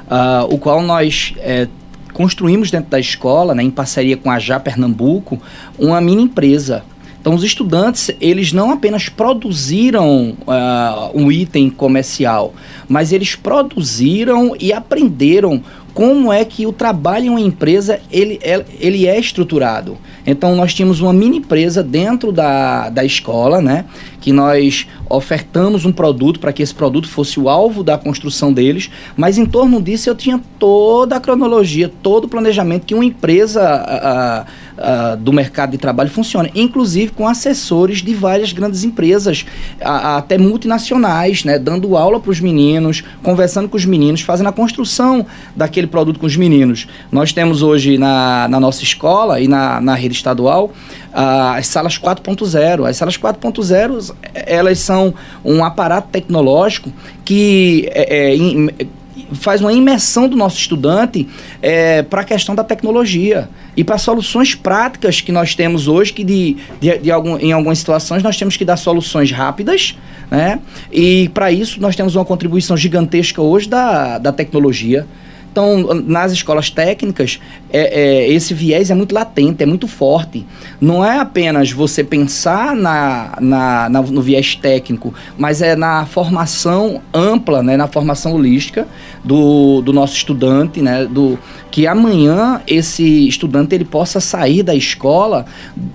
uh, 0.06 0.52
o 0.52 0.58
qual 0.58 0.82
nós 0.82 1.34
é, 1.38 1.68
construímos 2.12 2.70
dentro 2.70 2.90
da 2.90 2.98
escola, 2.98 3.54
né, 3.54 3.62
em 3.62 3.70
parceria 3.70 4.16
com 4.16 4.30
a 4.30 4.38
Já 4.38 4.58
Pernambuco, 4.58 5.40
uma 5.78 6.00
mini 6.00 6.22
empresa. 6.22 6.82
Então, 7.20 7.34
os 7.34 7.42
estudantes, 7.42 8.10
eles 8.20 8.52
não 8.52 8.70
apenas 8.70 9.08
produziram 9.08 10.36
uh, 10.46 11.10
um 11.12 11.30
item 11.30 11.68
comercial, 11.68 12.54
mas 12.88 13.12
eles 13.12 13.34
produziram 13.34 14.54
e 14.60 14.72
aprenderam 14.72 15.60
como 15.96 16.30
é 16.30 16.44
que 16.44 16.66
o 16.66 16.72
trabalho 16.74 17.24
em 17.24 17.28
uma 17.30 17.40
empresa 17.40 17.98
ele, 18.12 18.38
ele 18.78 19.06
é 19.06 19.18
estruturado. 19.18 19.96
Então 20.26 20.54
nós 20.54 20.74
tínhamos 20.74 21.00
uma 21.00 21.10
mini 21.10 21.38
empresa 21.38 21.82
dentro 21.82 22.30
da, 22.30 22.90
da 22.90 23.02
escola, 23.02 23.62
né? 23.62 23.86
Que 24.26 24.32
nós 24.32 24.86
ofertamos 25.08 25.84
um 25.84 25.92
produto 25.92 26.40
para 26.40 26.52
que 26.52 26.62
esse 26.62 26.74
produto 26.74 27.08
fosse 27.08 27.38
o 27.38 27.48
alvo 27.48 27.82
da 27.82 27.96
construção 27.96 28.52
deles, 28.52 28.90
mas 29.16 29.38
em 29.38 29.46
torno 29.46 29.80
disso 29.80 30.10
eu 30.10 30.14
tinha 30.14 30.40
toda 30.58 31.16
a 31.16 31.20
cronologia, 31.20 31.90
todo 32.02 32.24
o 32.24 32.28
planejamento 32.28 32.84
que 32.84 32.94
uma 32.94 33.04
empresa 33.04 33.62
a, 33.62 34.46
a, 34.76 35.14
do 35.14 35.32
mercado 35.32 35.70
de 35.70 35.78
trabalho 35.78 36.10
funciona, 36.10 36.50
inclusive 36.54 37.12
com 37.12 37.26
assessores 37.26 38.02
de 38.02 38.14
várias 38.14 38.52
grandes 38.52 38.84
empresas, 38.84 39.46
até 39.80 40.36
multinacionais, 40.36 41.44
né? 41.44 41.58
Dando 41.58 41.96
aula 41.96 42.18
para 42.20 42.30
os 42.30 42.40
meninos, 42.40 43.04
conversando 43.22 43.68
com 43.68 43.76
os 43.76 43.84
meninos, 43.84 44.20
fazendo 44.20 44.48
a 44.48 44.52
construção 44.52 45.24
daquele 45.54 45.76
aquele 45.76 45.86
produto 45.86 46.18
com 46.18 46.26
os 46.26 46.36
meninos. 46.36 46.86
Nós 47.10 47.32
temos 47.32 47.62
hoje 47.62 47.96
na, 47.96 48.48
na 48.48 48.58
nossa 48.58 48.82
escola 48.82 49.40
e 49.40 49.48
na, 49.48 49.80
na 49.80 49.94
rede 49.94 50.14
estadual 50.14 50.72
as 51.16 51.66
salas 51.68 51.98
4.0. 51.98 52.86
As 52.86 52.96
salas 52.98 53.16
4.0 53.16 54.14
elas 54.34 54.78
são 54.80 55.14
um 55.42 55.64
aparato 55.64 56.08
tecnológico 56.12 56.92
que 57.24 57.88
é, 57.92 58.34
é, 58.34 58.86
faz 59.32 59.62
uma 59.62 59.72
imersão 59.72 60.28
do 60.28 60.36
nosso 60.36 60.58
estudante 60.58 61.26
é, 61.62 62.02
para 62.02 62.20
a 62.20 62.24
questão 62.24 62.54
da 62.54 62.62
tecnologia 62.62 63.48
e 63.74 63.82
para 63.82 63.96
soluções 63.96 64.54
práticas 64.54 65.20
que 65.22 65.32
nós 65.32 65.54
temos 65.54 65.88
hoje, 65.88 66.12
que 66.12 66.22
de, 66.22 66.56
de, 66.80 66.98
de 66.98 67.10
algum, 67.10 67.38
em 67.38 67.52
algumas 67.52 67.78
situações 67.78 68.22
nós 68.22 68.36
temos 68.36 68.56
que 68.56 68.64
dar 68.64 68.76
soluções 68.76 69.32
rápidas, 69.32 69.96
né? 70.30 70.60
E 70.92 71.30
para 71.30 71.50
isso 71.50 71.80
nós 71.80 71.96
temos 71.96 72.14
uma 72.14 72.24
contribuição 72.24 72.76
gigantesca 72.76 73.40
hoje 73.40 73.68
da, 73.68 74.18
da 74.18 74.32
tecnologia. 74.32 75.06
Então, 75.56 76.02
nas 76.04 76.32
escolas 76.32 76.68
técnicas, 76.68 77.40
é, 77.70 78.26
é, 78.26 78.30
esse 78.30 78.52
viés 78.52 78.90
é 78.90 78.94
muito 78.94 79.14
latente, 79.14 79.62
é 79.62 79.66
muito 79.66 79.88
forte. 79.88 80.44
Não 80.78 81.02
é 81.02 81.18
apenas 81.18 81.72
você 81.72 82.04
pensar 82.04 82.76
na, 82.76 83.38
na, 83.40 83.88
na, 83.88 84.02
no 84.02 84.20
viés 84.20 84.54
técnico, 84.54 85.14
mas 85.38 85.62
é 85.62 85.74
na 85.74 86.04
formação 86.04 87.00
ampla, 87.14 87.62
né, 87.62 87.74
na 87.74 87.88
formação 87.88 88.34
holística 88.34 88.86
do, 89.24 89.80
do 89.80 89.94
nosso 89.94 90.14
estudante, 90.14 90.82
né, 90.82 91.06
do, 91.06 91.38
que 91.70 91.86
amanhã 91.86 92.62
esse 92.66 93.26
estudante 93.28 93.74
ele 93.74 93.84
possa 93.84 94.20
sair 94.20 94.62
da 94.62 94.74
escola 94.74 95.44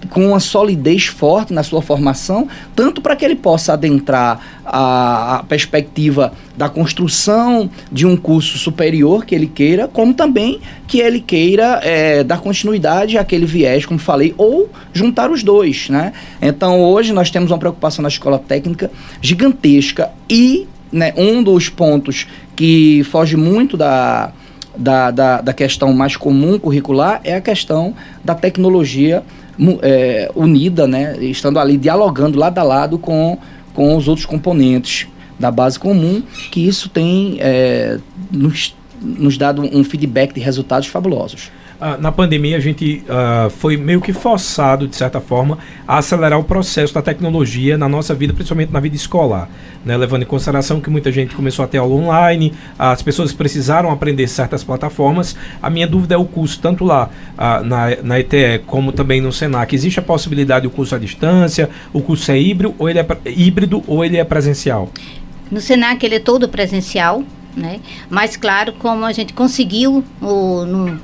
com 0.10 0.28
uma 0.28 0.40
solidez 0.40 1.06
forte 1.06 1.54
na 1.54 1.64
sua 1.64 1.82
formação, 1.82 2.48
tanto 2.76 3.00
para 3.02 3.16
que 3.16 3.24
ele 3.24 3.36
possa 3.36 3.74
adentrar 3.74 4.62
a, 4.64 5.38
a 5.38 5.44
perspectiva 5.44 6.34
da 6.56 6.70
construção 6.70 7.70
de 7.92 8.06
um 8.06 8.16
curso 8.16 8.60
superior 8.60 9.26
que 9.26 9.34
ele 9.34 9.48
queira, 9.52 9.88
como 9.88 10.14
também 10.14 10.60
que 10.88 11.00
ele 11.00 11.20
queira 11.20 11.80
é, 11.84 12.24
dar 12.24 12.40
continuidade 12.40 13.18
àquele 13.18 13.46
viés, 13.46 13.86
como 13.86 14.00
falei, 14.00 14.34
ou 14.38 14.70
juntar 14.92 15.30
os 15.30 15.44
dois, 15.44 15.90
né? 15.90 16.14
Então 16.42 16.82
hoje 16.82 17.14
nós 17.14 17.30
temos 17.30 17.52
uma 17.52 17.58
preocupação 17.58 18.02
na 18.02 18.10
escola 18.10 18.40
técnica 18.40 18.90
gigantesca 19.22 20.10
e 20.30 20.68
né, 20.92 21.14
um 21.16 21.44
dos 21.44 21.70
pontos 21.70 22.28
que 22.56 23.04
foge 23.06 23.38
muito 23.38 23.78
da, 23.78 24.32
da, 24.76 25.12
da, 25.12 25.42
da, 25.42 25.54
questão 25.54 25.94
mais 25.94 26.18
comum 26.18 26.60
curricular 26.60 27.22
é 27.24 27.36
a 27.36 27.42
questão 27.42 27.94
da 28.26 28.36
tecnologia 28.36 29.24
é, 29.82 30.30
unida, 30.36 30.88
né, 30.88 31.16
estando 31.22 31.60
ali 31.60 31.78
dialogando 31.78 32.38
lado 32.38 32.58
a 32.58 32.64
lado 32.64 32.98
com 32.98 33.38
com 33.74 33.96
os 33.96 34.08
outros 34.08 34.26
componentes 34.26 35.08
da 35.40 35.50
base 35.50 35.80
comum, 35.80 36.22
que 36.52 36.68
isso 36.68 36.90
tem 36.90 37.38
é, 37.40 37.98
nos, 38.32 38.76
nos 39.02 39.38
dado 39.38 39.62
um 39.62 39.84
feedback 39.84 40.34
de 40.34 40.40
resultados 40.40 40.88
fabulosos. 40.88 41.52
Ah, 41.84 41.98
na 41.98 42.12
pandemia 42.12 42.58
a 42.58 42.60
gente 42.60 43.04
uh, 43.08 43.50
foi 43.50 43.76
meio 43.76 44.00
que 44.00 44.14
forçado, 44.14 44.88
de 44.88 44.96
certa 44.96 45.20
forma, 45.20 45.58
a 45.88 45.98
acelerar 45.98 46.40
o 46.40 46.44
processo 46.44 46.94
da 46.94 47.02
tecnologia 47.02 47.76
na 47.76 47.90
nossa 47.90 48.14
vida, 48.14 48.34
principalmente 48.34 48.72
na 48.72 48.80
vida 48.80 48.96
escolar. 48.96 49.50
Né? 49.84 49.98
Levando 49.98 50.22
em 50.22 50.28
consideração 50.28 50.80
que 50.80 50.92
muita 50.92 51.12
gente 51.12 51.34
começou 51.34 51.66
a 51.66 51.68
ter 51.68 51.80
aula 51.80 51.96
online, 51.96 52.54
as 52.78 53.02
pessoas 53.02 53.34
precisaram 53.34 53.90
aprender 53.90 54.28
certas 54.28 54.64
plataformas. 54.64 55.36
A 55.60 55.72
minha 55.72 55.88
dúvida 55.88 56.14
é 56.14 56.18
o 56.20 56.24
curso, 56.24 56.60
tanto 56.62 56.86
lá 56.86 57.10
uh, 57.36 57.66
na, 57.66 57.96
na 58.04 58.20
ETE 58.20 58.62
como 58.68 58.92
também 58.92 59.20
no 59.20 59.32
SENAC. 59.32 59.74
Existe 59.74 60.00
a 60.00 60.04
possibilidade 60.04 60.68
do 60.68 60.70
curso 60.70 60.94
à 60.94 61.00
distância? 61.00 61.68
O 61.92 62.00
curso 62.00 62.32
é 62.32 62.40
híbrido 62.40 62.76
ou 62.78 62.88
ele 62.88 63.00
é, 63.00 63.08
híbrido, 63.26 63.84
ou 63.88 64.06
ele 64.06 64.18
é 64.18 64.24
presencial? 64.24 64.92
No 65.50 65.60
SENAC 65.60 66.06
ele 66.06 66.16
é 66.16 66.20
todo 66.20 66.48
presencial, 66.48 67.24
né? 67.56 67.80
Mas 68.10 68.38
claro, 68.38 68.74
como 68.74 69.06
a 69.06 69.12
gente 69.12 69.34
conseguiu 69.34 70.04
o, 70.22 70.66
no, 70.66 71.00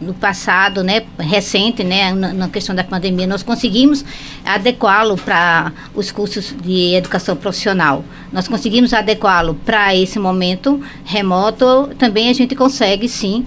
no 0.00 0.14
passado, 0.14 0.82
né, 0.82 1.02
recente, 1.18 1.82
né, 1.82 2.12
na, 2.12 2.32
na 2.32 2.48
questão 2.48 2.74
da 2.74 2.84
pandemia, 2.84 3.26
nós 3.26 3.42
conseguimos 3.42 4.04
adequá-lo 4.44 5.16
para 5.16 5.72
os 5.94 6.10
cursos 6.10 6.54
de 6.62 6.94
educação 6.94 7.36
profissional. 7.36 8.04
Nós 8.32 8.46
conseguimos 8.46 8.94
adequá-lo 8.94 9.54
para 9.54 9.94
esse 9.94 10.18
momento 10.18 10.80
remoto. 11.04 11.90
Também 11.98 12.28
a 12.28 12.32
gente 12.32 12.54
consegue, 12.54 13.08
sim, 13.08 13.44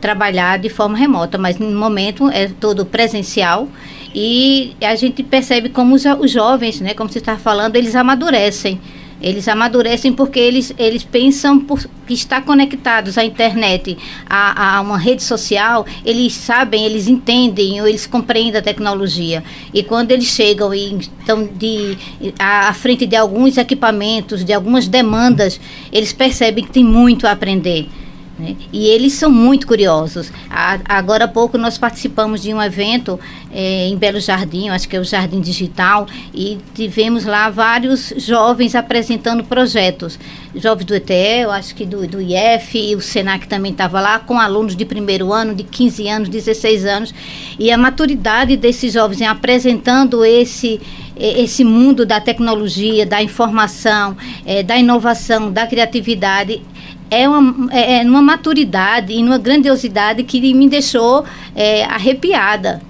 trabalhar 0.00 0.58
de 0.58 0.68
forma 0.68 0.98
remota, 0.98 1.38
mas 1.38 1.58
no 1.58 1.70
momento 1.78 2.28
é 2.28 2.48
todo 2.48 2.84
presencial 2.84 3.68
e 4.14 4.76
a 4.82 4.94
gente 4.94 5.22
percebe 5.22 5.70
como 5.70 5.94
os, 5.94 6.04
os 6.20 6.30
jovens, 6.30 6.80
né, 6.80 6.92
como 6.92 7.10
você 7.10 7.18
está 7.18 7.36
falando, 7.38 7.76
eles 7.76 7.96
amadurecem 7.96 8.78
Eles 9.24 9.48
amadurecem 9.48 10.12
porque 10.12 10.38
eles, 10.38 10.74
eles 10.78 11.02
pensam 11.02 11.58
por, 11.58 11.80
que 12.06 12.12
estar 12.12 12.44
conectados 12.44 13.16
à 13.16 13.24
internet, 13.24 13.96
a, 14.28 14.76
a 14.76 14.80
uma 14.82 14.98
rede 14.98 15.22
social, 15.22 15.86
eles 16.04 16.34
sabem, 16.34 16.84
eles 16.84 17.08
entendem, 17.08 17.80
ou 17.80 17.88
eles 17.88 18.06
compreendem 18.06 18.60
a 18.60 18.62
tecnologia. 18.62 19.42
E 19.72 19.82
quando 19.82 20.10
eles 20.10 20.26
chegam 20.26 20.74
e 20.74 20.98
estão 20.98 21.46
de, 21.46 21.96
à 22.38 22.74
frente 22.74 23.06
de 23.06 23.16
alguns 23.16 23.56
equipamentos, 23.56 24.44
de 24.44 24.52
algumas 24.52 24.86
demandas, 24.86 25.58
eles 25.90 26.12
percebem 26.12 26.62
que 26.62 26.70
tem 26.70 26.84
muito 26.84 27.26
a 27.26 27.30
aprender. 27.30 27.88
Né? 28.38 28.56
E 28.72 28.86
eles 28.88 29.12
são 29.12 29.30
muito 29.30 29.66
curiosos. 29.66 30.32
A, 30.50 30.78
agora 30.86 31.26
há 31.26 31.28
pouco 31.28 31.56
nós 31.56 31.78
participamos 31.78 32.42
de 32.42 32.52
um 32.52 32.60
evento 32.60 33.18
é, 33.52 33.86
em 33.86 33.96
Belo 33.96 34.18
Jardim, 34.18 34.68
acho 34.70 34.88
que 34.88 34.96
é 34.96 35.00
o 35.00 35.04
Jardim 35.04 35.40
Digital, 35.40 36.06
e 36.34 36.58
tivemos 36.74 37.24
lá 37.24 37.48
vários 37.48 38.12
jovens 38.16 38.74
apresentando 38.74 39.44
projetos. 39.44 40.18
Jovens 40.54 40.84
do 40.84 40.94
ETE, 40.94 41.44
acho 41.50 41.74
que 41.74 41.86
do, 41.86 42.06
do 42.08 42.20
IF, 42.20 42.76
e 42.76 42.96
o 42.96 43.00
SENAC 43.00 43.46
também 43.46 43.70
estava 43.70 44.00
lá, 44.00 44.18
com 44.18 44.38
alunos 44.40 44.74
de 44.74 44.84
primeiro 44.84 45.32
ano, 45.32 45.54
de 45.54 45.62
15 45.62 46.08
anos, 46.08 46.28
16 46.28 46.84
anos. 46.84 47.14
E 47.58 47.70
a 47.70 47.78
maturidade 47.78 48.56
desses 48.56 48.92
jovens 48.92 49.20
em 49.20 49.26
apresentando 49.26 50.24
esse 50.24 50.80
esse 51.16 51.64
mundo 51.64 52.04
da 52.04 52.20
tecnologia, 52.20 53.06
da 53.06 53.22
informação, 53.22 54.16
é, 54.44 54.62
da 54.62 54.76
inovação, 54.76 55.50
da 55.50 55.66
criatividade 55.66 56.62
é 57.10 57.28
uma, 57.28 57.72
é, 57.72 57.98
é 57.98 58.04
maturidade 58.04 59.12
e 59.12 59.22
numa 59.22 59.38
grandiosidade 59.38 60.24
que 60.24 60.54
me 60.54 60.68
deixou 60.68 61.24
é, 61.54 61.84
arrepiada. 61.84 62.82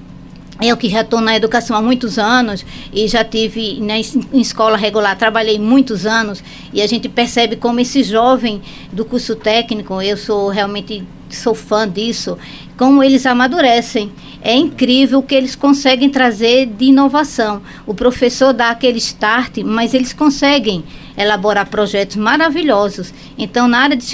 Eu 0.62 0.76
que 0.76 0.88
já 0.88 1.00
estou 1.00 1.20
na 1.20 1.34
educação 1.34 1.76
há 1.76 1.82
muitos 1.82 2.16
anos 2.16 2.64
e 2.92 3.08
já 3.08 3.24
tive 3.24 3.80
né, 3.80 4.00
em 4.32 4.40
escola 4.40 4.76
regular, 4.76 5.18
trabalhei 5.18 5.58
muitos 5.58 6.06
anos 6.06 6.42
e 6.72 6.80
a 6.80 6.86
gente 6.86 7.08
percebe 7.08 7.56
como 7.56 7.80
esse 7.80 8.04
jovem 8.04 8.62
do 8.92 9.04
curso 9.04 9.34
técnico, 9.34 10.00
eu 10.00 10.16
sou 10.16 10.48
realmente 10.48 11.02
sou 11.34 11.54
fã 11.54 11.88
disso, 11.88 12.38
como 12.76 13.02
eles 13.02 13.26
amadurecem. 13.26 14.12
É 14.40 14.54
incrível 14.54 15.20
o 15.20 15.22
que 15.22 15.34
eles 15.34 15.54
conseguem 15.54 16.10
trazer 16.10 16.66
de 16.66 16.86
inovação. 16.86 17.62
O 17.86 17.94
professor 17.94 18.52
dá 18.52 18.70
aquele 18.70 18.98
start, 18.98 19.58
mas 19.64 19.94
eles 19.94 20.12
conseguem 20.12 20.84
elaborar 21.16 21.66
projetos 21.68 22.16
maravilhosos. 22.16 23.14
Então, 23.38 23.66
na 23.66 23.78
área 23.78 23.96
de 23.96 24.04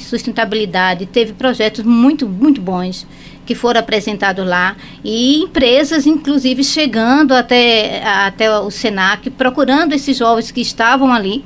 sustentabilidade, 0.00 1.06
teve 1.06 1.32
projetos 1.32 1.84
muito, 1.84 2.28
muito 2.28 2.60
bons 2.60 3.06
que 3.44 3.54
foram 3.54 3.78
apresentados 3.78 4.44
lá 4.44 4.76
e 5.04 5.36
empresas, 5.44 6.04
inclusive, 6.04 6.64
chegando 6.64 7.32
até, 7.32 8.04
até 8.04 8.58
o 8.58 8.70
SENAC, 8.70 9.30
procurando 9.30 9.92
esses 9.92 10.16
jovens 10.16 10.50
que 10.50 10.60
estavam 10.60 11.12
ali 11.12 11.44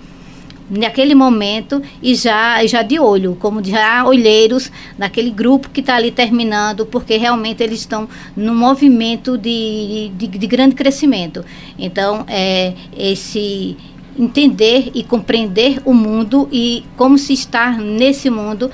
naquele 0.70 1.14
momento 1.14 1.82
e 2.00 2.14
já, 2.14 2.64
já 2.66 2.82
de 2.82 2.98
olho, 2.98 3.36
como 3.40 3.62
já 3.64 4.04
olheiros 4.04 4.70
naquele 4.96 5.30
grupo 5.30 5.68
que 5.70 5.80
está 5.80 5.96
ali 5.96 6.10
terminando, 6.10 6.86
porque 6.86 7.16
realmente 7.16 7.62
eles 7.62 7.80
estão 7.80 8.08
num 8.36 8.54
movimento 8.54 9.36
de, 9.36 10.12
de, 10.16 10.28
de 10.28 10.46
grande 10.46 10.74
crescimento. 10.74 11.44
Então, 11.78 12.24
é, 12.28 12.74
esse 12.96 13.76
entender 14.18 14.90
e 14.94 15.02
compreender 15.02 15.80
o 15.84 15.94
mundo 15.94 16.48
e 16.52 16.84
como 16.96 17.16
se 17.16 17.32
está 17.32 17.72
nesse 17.72 18.28
mundo 18.28 18.70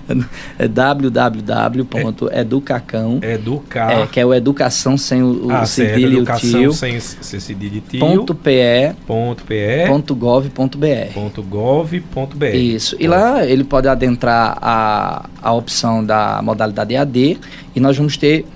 É 0.58 0.66
www.educacão, 0.66 3.18
é, 3.20 3.34
educar, 3.34 3.92
é, 3.92 4.06
que 4.06 4.18
é 4.18 4.24
o 4.24 4.32
educação 4.32 4.96
sem 4.96 5.22
o, 5.22 5.48
o 5.48 5.52
ah, 5.52 5.66
cedilho 5.66 6.20
educação 6.20 6.61
tio, 6.61 6.72
sem, 6.72 6.98
sem 6.98 7.40
cedilho 7.40 7.82
tio, 7.87 8.00
ponto 8.00 8.34
pe, 8.34 8.94
ponto 9.06 9.44
pe, 9.44 9.84
ponto 9.87 10.16
gov, 10.16 10.48
ponto 10.48 10.78
br, 10.78 11.12
ponto 11.12 11.42
gov, 11.42 12.00
ponto 12.14 12.38
br. 12.38 12.54
Isso. 12.54 12.96
E 12.98 13.06
lá 13.06 13.44
ele 13.44 13.64
pode 13.64 13.87
adentrar 13.87 14.56
a, 14.62 15.28
a 15.42 15.52
opção 15.52 16.02
da 16.02 16.40
modalidade 16.42 16.96
AD 16.96 17.37
e 17.76 17.80
nós 17.80 17.98
vamos 17.98 18.16
ter 18.16 18.46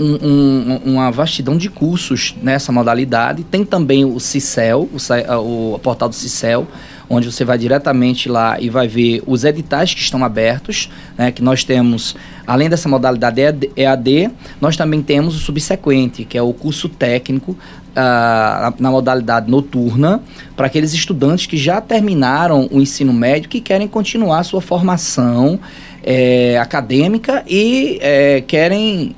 um, 0.00 0.26
um, 0.26 0.80
uma 0.92 1.10
vastidão 1.10 1.56
de 1.56 1.68
cursos 1.68 2.34
nessa 2.42 2.72
modalidade. 2.72 3.44
Tem 3.44 3.64
também 3.64 4.04
o 4.04 4.18
CICEL, 4.18 4.88
o, 4.90 5.74
o, 5.74 5.78
portal 5.78 6.08
do 6.08 6.14
CICEL, 6.14 6.66
onde 7.08 7.30
você 7.30 7.44
vai 7.44 7.58
diretamente 7.58 8.28
lá 8.28 8.58
e 8.60 8.70
vai 8.70 8.88
ver 8.88 9.22
os 9.26 9.44
editais 9.44 9.92
que 9.92 10.00
estão 10.00 10.24
abertos, 10.24 10.90
né, 11.18 11.30
que 11.30 11.42
nós 11.42 11.64
temos, 11.64 12.16
além 12.46 12.70
dessa 12.70 12.88
modalidade 12.88 13.40
EAD, 13.76 14.30
nós 14.60 14.76
também 14.76 15.02
temos 15.02 15.36
o 15.36 15.38
subsequente, 15.38 16.24
que 16.24 16.38
é 16.38 16.42
o 16.42 16.52
curso 16.52 16.88
técnico 16.88 17.52
uh, 17.52 18.74
na 18.78 18.90
modalidade 18.90 19.50
noturna, 19.50 20.22
para 20.56 20.66
aqueles 20.66 20.94
estudantes 20.94 21.46
que 21.46 21.56
já 21.56 21.80
terminaram 21.80 22.68
o 22.70 22.80
ensino 22.80 23.12
médio, 23.12 23.48
que 23.48 23.60
querem 23.60 23.88
continuar 23.88 24.38
a 24.38 24.44
sua 24.44 24.60
formação 24.60 25.58
é, 26.02 26.58
acadêmica 26.58 27.44
e 27.46 27.98
é, 28.00 28.40
querem 28.46 29.14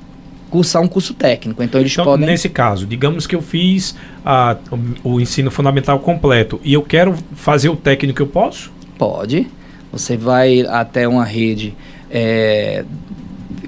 cursar 0.53 0.83
um 0.83 0.87
curso 0.87 1.15
técnico. 1.15 1.63
Então 1.63 1.81
eles 1.81 1.91
então, 1.91 2.05
podem. 2.05 2.27
Nesse 2.27 2.47
caso, 2.47 2.85
digamos 2.85 3.25
que 3.25 3.35
eu 3.35 3.41
fiz 3.41 3.95
a, 4.23 4.55
o, 5.03 5.15
o 5.15 5.19
ensino 5.19 5.49
fundamental 5.49 5.99
completo 5.99 6.61
e 6.63 6.71
eu 6.71 6.83
quero 6.83 7.15
fazer 7.33 7.69
o 7.69 7.75
técnico, 7.75 8.21
eu 8.21 8.27
posso? 8.27 8.71
Pode. 8.95 9.47
Você 9.91 10.15
vai 10.15 10.61
até 10.61 11.07
uma 11.07 11.25
rede. 11.25 11.73
É, 12.07 12.85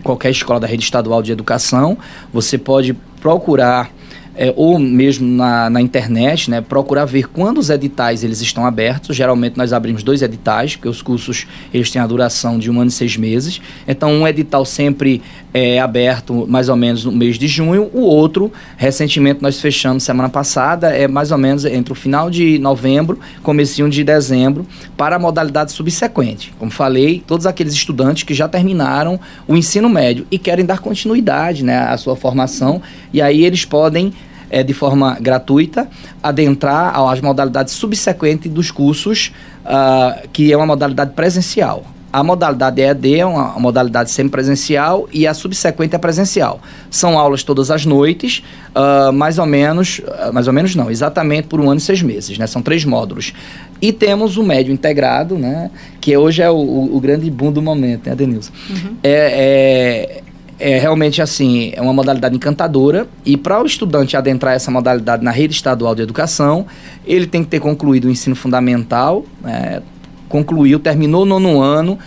qualquer 0.03 0.29
escola 0.29 0.59
da 0.59 0.67
rede 0.67 0.83
estadual 0.83 1.23
de 1.23 1.31
educação, 1.31 1.97
você 2.31 2.55
pode 2.55 2.93
procurar 3.19 3.91
é, 4.35 4.53
ou 4.55 4.77
mesmo 4.77 5.27
na, 5.27 5.69
na 5.69 5.81
internet, 5.81 6.49
né, 6.49 6.61
procurar 6.61 7.05
ver 7.05 7.27
quando 7.29 7.57
os 7.57 7.69
editais 7.69 8.23
eles 8.23 8.41
estão 8.41 8.65
abertos. 8.65 9.15
Geralmente 9.15 9.57
nós 9.57 9.73
abrimos 9.73 10.03
dois 10.03 10.21
editais, 10.21 10.75
porque 10.75 10.89
os 10.89 11.01
cursos 11.01 11.47
eles 11.73 11.89
têm 11.89 12.01
a 12.01 12.07
duração 12.07 12.57
de 12.57 12.69
um 12.69 12.79
ano 12.79 12.89
e 12.89 12.91
seis 12.91 13.17
meses. 13.17 13.61
Então 13.87 14.11
um 14.11 14.27
edital 14.27 14.65
sempre 14.65 15.21
é 15.53 15.79
aberto 15.79 16.45
mais 16.49 16.67
ou 16.67 16.75
menos 16.75 17.05
no 17.05 17.11
mês 17.13 17.37
de 17.37 17.47
junho, 17.47 17.89
o 17.93 18.01
outro, 18.01 18.51
recentemente 18.75 19.41
nós 19.41 19.61
fechamos 19.61 20.03
semana 20.03 20.27
passada, 20.27 20.89
é 20.89 21.07
mais 21.07 21.31
ou 21.31 21.37
menos 21.37 21.63
entre 21.63 21.93
o 21.93 21.95
final 21.95 22.29
de 22.29 22.59
novembro, 22.59 23.17
comecinho 23.41 23.89
de 23.89 24.03
dezembro, 24.03 24.67
para 24.97 25.15
a 25.15 25.19
modalidade 25.19 25.71
subsequente. 25.71 26.53
Como 26.59 26.69
falei, 26.69 27.23
todos 27.25 27.45
aqueles 27.45 27.73
estudantes 27.73 28.23
que 28.23 28.33
já 28.33 28.49
terminaram 28.49 29.17
o 29.47 29.55
ensino 29.55 29.87
médio 29.87 30.27
e 30.29 30.37
querem 30.37 30.65
dar 30.65 30.79
continuidade 30.79 31.63
né, 31.63 31.77
à 31.77 31.95
sua 31.95 32.17
formação, 32.17 32.81
e 33.13 33.21
aí 33.21 33.45
eles 33.45 33.63
podem 33.63 34.13
é, 34.49 34.63
de 34.63 34.73
forma 34.73 35.17
gratuita, 35.19 35.88
adentrar 36.21 36.97
às 36.99 37.21
modalidades 37.21 37.73
subsequentes 37.73 38.51
dos 38.51 38.71
cursos, 38.71 39.31
uh, 39.65 40.27
que 40.31 40.51
é 40.51 40.58
uma 40.58 40.65
modalidade 40.65 41.12
presencial. 41.13 41.86
A 42.15 42.23
modalidade 42.23 42.81
EAD 42.81 43.19
é 43.19 43.25
uma 43.25 43.60
modalidade 43.60 44.10
semipresencial 44.10 45.05
e 45.12 45.27
a 45.27 45.34
subsequente 45.34 45.97
é 45.97 45.99
presencial. 45.99 46.62
São 46.89 47.19
aulas 47.19 47.43
todas 47.43 47.69
as 47.69 47.86
noites, 47.86 48.41
uh, 48.73 49.12
mais 49.12 49.38
ou 49.38 49.45
menos, 49.45 49.99
uh, 49.99 50.31
mais 50.31 50.47
ou 50.47 50.53
menos 50.53 50.75
não, 50.75 50.89
exatamente 50.89 51.49
por 51.49 51.60
um 51.60 51.69
ano 51.69 51.77
e 51.77 51.81
seis 51.81 52.01
meses, 52.01 52.38
né? 52.38 52.47
São 52.47 52.62
três 52.62 52.86
módulos. 52.86 53.34
E 53.81 53.91
temos 53.91 54.38
o 54.38 54.43
médio 54.43 54.73
integrado, 54.73 55.38
né? 55.38 55.69
Que 55.99 56.15
hoje 56.15 56.41
é 56.41 56.49
o, 56.49 56.55
o, 56.55 56.95
o 56.95 57.01
grande 57.01 57.29
boom 57.29 57.51
do 57.51 57.62
momento, 57.62 58.10
né, 58.10 58.15
Denilson? 58.15 58.53
Uhum. 58.69 58.95
É, 59.03 60.21
é, 60.21 60.23
é 60.59 60.79
realmente 60.79 61.21
assim, 61.21 61.71
é 61.73 61.81
uma 61.81 61.93
modalidade 61.93 62.35
encantadora. 62.35 63.07
E 63.25 63.35
para 63.35 63.61
o 63.61 63.65
estudante 63.65 64.15
adentrar 64.15 64.55
essa 64.55 64.71
modalidade 64.71 65.23
na 65.23 65.31
rede 65.31 65.53
estadual 65.53 65.93
de 65.93 66.01
educação, 66.01 66.65
ele 67.05 67.27
tem 67.27 67.43
que 67.43 67.49
ter 67.49 67.59
concluído 67.59 68.05
o 68.05 68.09
ensino 68.09 68.35
fundamental, 68.35 69.25
é, 69.43 69.81
concluiu, 70.29 70.79
terminou 70.79 71.23
o 71.23 71.25
nono 71.25 71.61
ano, 71.61 71.99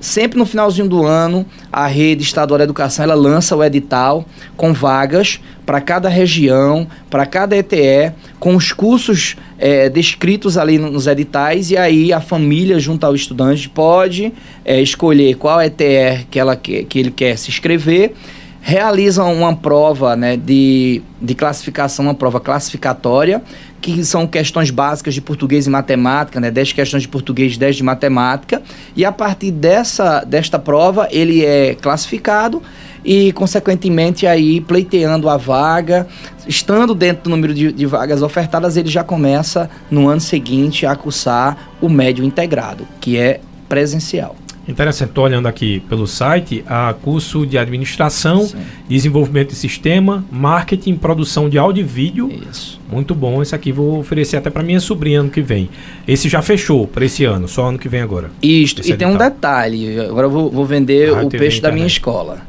sempre 0.00 0.38
no 0.38 0.46
finalzinho 0.46 0.88
do 0.88 1.04
ano, 1.04 1.44
a 1.72 1.86
rede 1.86 2.22
estadual 2.22 2.58
de 2.58 2.64
educação 2.64 3.04
ela 3.04 3.14
lança 3.14 3.56
o 3.56 3.64
edital 3.64 4.24
com 4.56 4.72
vagas 4.72 5.40
para 5.66 5.80
cada 5.80 6.08
região, 6.08 6.86
para 7.10 7.26
cada 7.26 7.56
ETE, 7.56 8.12
com 8.38 8.56
os 8.56 8.72
cursos 8.72 9.36
é, 9.58 9.88
descritos 9.88 10.56
ali 10.56 10.78
nos 10.78 11.06
editais, 11.06 11.70
e 11.70 11.76
aí 11.76 12.12
a 12.12 12.20
família, 12.20 12.78
junto 12.78 13.04
ao 13.04 13.14
estudante, 13.14 13.68
pode 13.68 14.32
é, 14.64 14.80
escolher 14.80 15.36
qual 15.36 15.60
ETE 15.60 16.26
que, 16.30 16.38
ela, 16.38 16.56
que, 16.56 16.84
que 16.84 16.98
ele 16.98 17.10
quer 17.10 17.36
se 17.36 17.50
inscrever 17.50 18.14
realizam 18.60 19.32
uma 19.32 19.56
prova 19.56 20.14
né, 20.14 20.36
de, 20.36 21.00
de 21.22 21.34
classificação, 21.34 22.04
uma 22.04 22.14
prova 22.14 22.38
classificatória, 22.38 23.42
que 23.80 24.04
são 24.04 24.26
questões 24.26 24.70
básicas 24.70 25.14
de 25.14 25.20
português 25.20 25.66
e 25.66 25.70
matemática, 25.70 26.40
né, 26.40 26.50
10 26.50 26.72
questões 26.72 27.02
de 27.02 27.08
português, 27.08 27.56
10 27.56 27.76
de 27.76 27.82
matemática, 27.82 28.62
e 28.96 29.04
a 29.04 29.12
partir 29.12 29.50
dessa, 29.50 30.24
desta 30.24 30.58
prova 30.58 31.08
ele 31.10 31.44
é 31.44 31.74
classificado 31.74 32.62
e, 33.04 33.32
consequentemente, 33.32 34.26
aí 34.26 34.60
pleiteando 34.60 35.28
a 35.28 35.36
vaga, 35.36 36.06
estando 36.46 36.94
dentro 36.94 37.24
do 37.24 37.30
número 37.30 37.54
de, 37.54 37.72
de 37.72 37.86
vagas 37.86 38.22
ofertadas, 38.22 38.76
ele 38.76 38.88
já 38.88 39.04
começa 39.04 39.70
no 39.90 40.08
ano 40.08 40.20
seguinte 40.20 40.84
a 40.84 40.94
cursar 40.96 41.70
o 41.80 41.88
médio 41.88 42.24
integrado, 42.24 42.86
que 43.00 43.16
é 43.16 43.40
presencial. 43.68 44.36
Interessante, 44.68 45.08
estou 45.08 45.24
olhando 45.24 45.48
aqui 45.48 45.80
pelo 45.88 46.06
site, 46.06 46.62
a 46.66 46.94
curso 47.02 47.46
de 47.46 47.56
administração, 47.56 48.42
Sim. 48.42 48.58
desenvolvimento 48.86 49.48
de 49.48 49.54
sistema, 49.54 50.22
marketing, 50.30 50.94
produção 50.96 51.48
de 51.48 51.56
áudio 51.56 51.80
e 51.80 51.84
vídeo. 51.84 52.30
Isso. 52.50 52.78
Muito 52.92 53.14
bom, 53.14 53.40
esse 53.40 53.54
aqui 53.54 53.72
vou 53.72 53.98
oferecer 53.98 54.36
até 54.36 54.50
para 54.50 54.62
minha 54.62 54.78
sobrinha 54.78 55.20
ano 55.20 55.30
que 55.30 55.40
vem. 55.40 55.70
Esse 56.06 56.28
já 56.28 56.42
fechou 56.42 56.86
para 56.86 57.06
esse 57.06 57.24
ano, 57.24 57.48
só 57.48 57.68
ano 57.68 57.78
que 57.78 57.88
vem 57.88 58.02
agora. 58.02 58.30
Isto, 58.42 58.86
e 58.86 58.94
tem 58.94 59.08
um 59.08 59.16
detalhe, 59.16 59.98
agora 60.00 60.26
eu 60.26 60.30
vou, 60.30 60.50
vou 60.50 60.66
vender 60.66 61.14
ah, 61.14 61.22
o 61.22 61.30
peixe 61.30 61.62
da 61.62 61.72
minha 61.72 61.86
escola. 61.86 62.42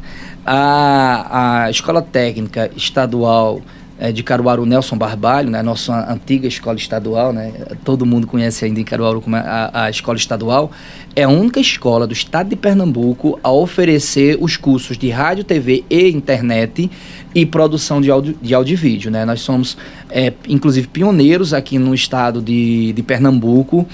A, 0.46 1.64
a 1.64 1.70
escola 1.70 2.02
técnica 2.02 2.70
estadual 2.76 3.62
é, 4.00 4.14
de 4.14 4.24
Caruaru, 4.24 4.66
Nelson 4.66 4.98
Barbalho, 4.98 5.50
né, 5.50 5.62
nossa 5.62 6.10
antiga 6.12 6.48
escola 6.48 6.78
estadual, 6.78 7.34
né, 7.34 7.52
todo 7.84 8.06
mundo 8.06 8.26
conhece 8.26 8.64
ainda 8.64 8.80
em 8.80 8.84
Caruaru 8.84 9.20
como 9.20 9.36
a, 9.36 9.70
a 9.74 9.90
escola 9.90 10.18
estadual, 10.18 10.72
é 11.16 11.24
a 11.24 11.30
única 11.30 11.60
escola 11.60 12.08
do 12.08 12.14
estado 12.14 12.50
de 12.50 12.56
Pernambuco 12.56 13.38
a 13.44 13.52
oferecer 13.52 14.38
os 14.40 14.56
cursos 14.56 14.98
de 14.98 15.10
rádio, 15.10 15.44
TV 15.44 15.84
e 15.90 16.10
internet 16.10 16.90
e 17.36 17.46
produção 17.46 18.00
de 18.00 18.10
áudio, 18.10 18.38
de 18.42 18.54
áudio 18.54 18.74
e 18.74 18.76
vídeo. 18.78 19.12
Né? 19.12 19.26
Nós 19.26 19.42
somos, 19.42 19.78
é, 20.10 20.32
inclusive, 20.48 20.88
pioneiros 20.88 21.54
aqui 21.54 21.78
no 21.78 21.94
estado 21.94 22.42
de, 22.42 22.94
de 22.94 23.04
Pernambuco 23.04 23.86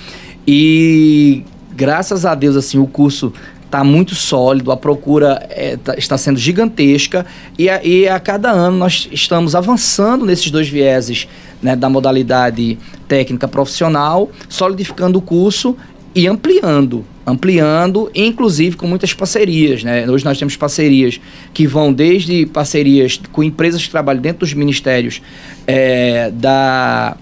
e 0.47 1.43
graças 1.75 2.25
a 2.25 2.35
Deus, 2.35 2.55
assim, 2.55 2.77
o 2.77 2.87
curso 2.87 3.33
está 3.75 3.83
muito 3.83 4.15
sólido, 4.15 4.71
a 4.71 4.77
procura 4.77 5.45
é, 5.49 5.75
tá, 5.75 5.95
está 5.97 6.17
sendo 6.17 6.39
gigantesca 6.39 7.25
e 7.59 7.69
a, 7.69 7.83
e 7.83 8.07
a, 8.07 8.19
cada 8.19 8.49
ano 8.49 8.77
nós 8.77 9.09
estamos 9.11 9.53
avançando 9.53 10.25
nesses 10.25 10.49
dois 10.49 10.69
vieses 10.69 11.27
né, 11.61 11.75
da 11.75 11.89
modalidade 11.89 12.77
técnica 13.07 13.47
profissional, 13.47 14.31
solidificando 14.47 15.19
o 15.19 15.21
curso 15.21 15.75
e 16.13 16.25
ampliando, 16.25 17.03
ampliando, 17.27 18.09
inclusive 18.15 18.77
com 18.77 18.87
muitas 18.87 19.13
parcerias. 19.13 19.83
Né? 19.83 20.09
Hoje 20.09 20.23
nós 20.23 20.39
temos 20.39 20.55
parcerias 20.55 21.19
que 21.53 21.67
vão 21.67 21.91
desde 21.91 22.45
parcerias 22.45 23.19
com 23.33 23.43
empresas 23.43 23.83
que 23.83 23.91
trabalham 23.91 24.21
dentro 24.21 24.39
dos 24.39 24.53
ministérios 24.53 25.21
é, 25.67 26.31
da 26.31 27.17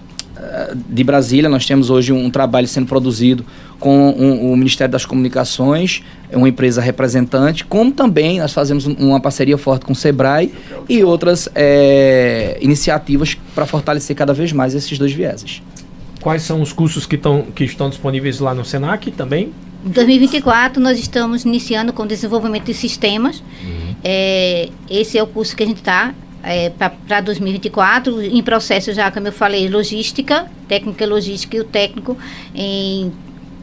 de 0.86 1.02
Brasília, 1.02 1.48
nós 1.48 1.66
temos 1.66 1.90
hoje 1.90 2.12
um 2.12 2.30
trabalho 2.30 2.68
sendo 2.68 2.86
produzido 2.86 3.44
com 3.84 4.08
um, 4.12 4.50
o 4.50 4.56
Ministério 4.56 4.90
das 4.90 5.04
Comunicações, 5.04 6.02
uma 6.32 6.48
empresa 6.48 6.80
representante, 6.80 7.66
como 7.66 7.92
também 7.92 8.38
nós 8.38 8.50
fazemos 8.50 8.86
uma 8.86 9.20
parceria 9.20 9.58
forte 9.58 9.84
com 9.84 9.92
o 9.92 9.94
SEBRAE 9.94 10.54
e 10.88 11.04
outras 11.04 11.50
é, 11.54 12.56
iniciativas 12.62 13.36
para 13.54 13.66
fortalecer 13.66 14.16
cada 14.16 14.32
vez 14.32 14.52
mais 14.52 14.74
esses 14.74 14.98
dois 14.98 15.12
vieses. 15.12 15.60
Quais 16.22 16.40
são 16.40 16.62
os 16.62 16.72
cursos 16.72 17.04
que, 17.04 17.18
tão, 17.18 17.42
que 17.42 17.62
estão 17.62 17.90
disponíveis 17.90 18.40
lá 18.40 18.54
no 18.54 18.64
SENAC 18.64 19.10
também? 19.10 19.52
Em 19.84 19.90
2024, 19.90 20.82
nós 20.82 20.98
estamos 20.98 21.44
iniciando 21.44 21.92
com 21.92 22.06
desenvolvimento 22.06 22.64
de 22.64 22.72
sistemas. 22.72 23.44
Uhum. 23.62 23.94
É, 24.02 24.70
esse 24.88 25.18
é 25.18 25.22
o 25.22 25.26
curso 25.26 25.54
que 25.54 25.62
a 25.62 25.66
gente 25.66 25.80
está 25.80 26.14
é, 26.42 26.70
para 26.70 27.20
2024, 27.20 28.22
em 28.22 28.42
processo 28.42 28.94
já, 28.94 29.10
como 29.10 29.28
eu 29.28 29.32
falei, 29.32 29.68
logística, 29.68 30.46
técnica 30.66 31.04
logística 31.04 31.54
e 31.54 31.60
o 31.60 31.64
técnico 31.64 32.16
em 32.54 33.12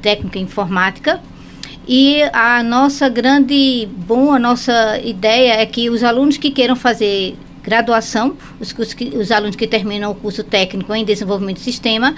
técnica 0.01 0.39
informática. 0.39 1.21
E 1.87 2.21
a 2.31 2.61
nossa 2.63 3.09
grande, 3.09 3.87
bom, 4.07 4.31
a 4.31 4.39
nossa 4.39 4.99
ideia 5.03 5.53
é 5.53 5.65
que 5.65 5.89
os 5.89 6.03
alunos 6.03 6.37
que 6.37 6.51
queiram 6.51 6.75
fazer 6.75 7.35
graduação, 7.63 8.35
os, 8.59 8.71
que, 8.71 9.05
os 9.15 9.31
alunos 9.31 9.55
que 9.55 9.67
terminam 9.67 10.11
o 10.11 10.15
curso 10.15 10.43
técnico 10.43 10.93
em 10.93 11.05
desenvolvimento 11.05 11.57
de 11.57 11.63
sistema, 11.63 12.15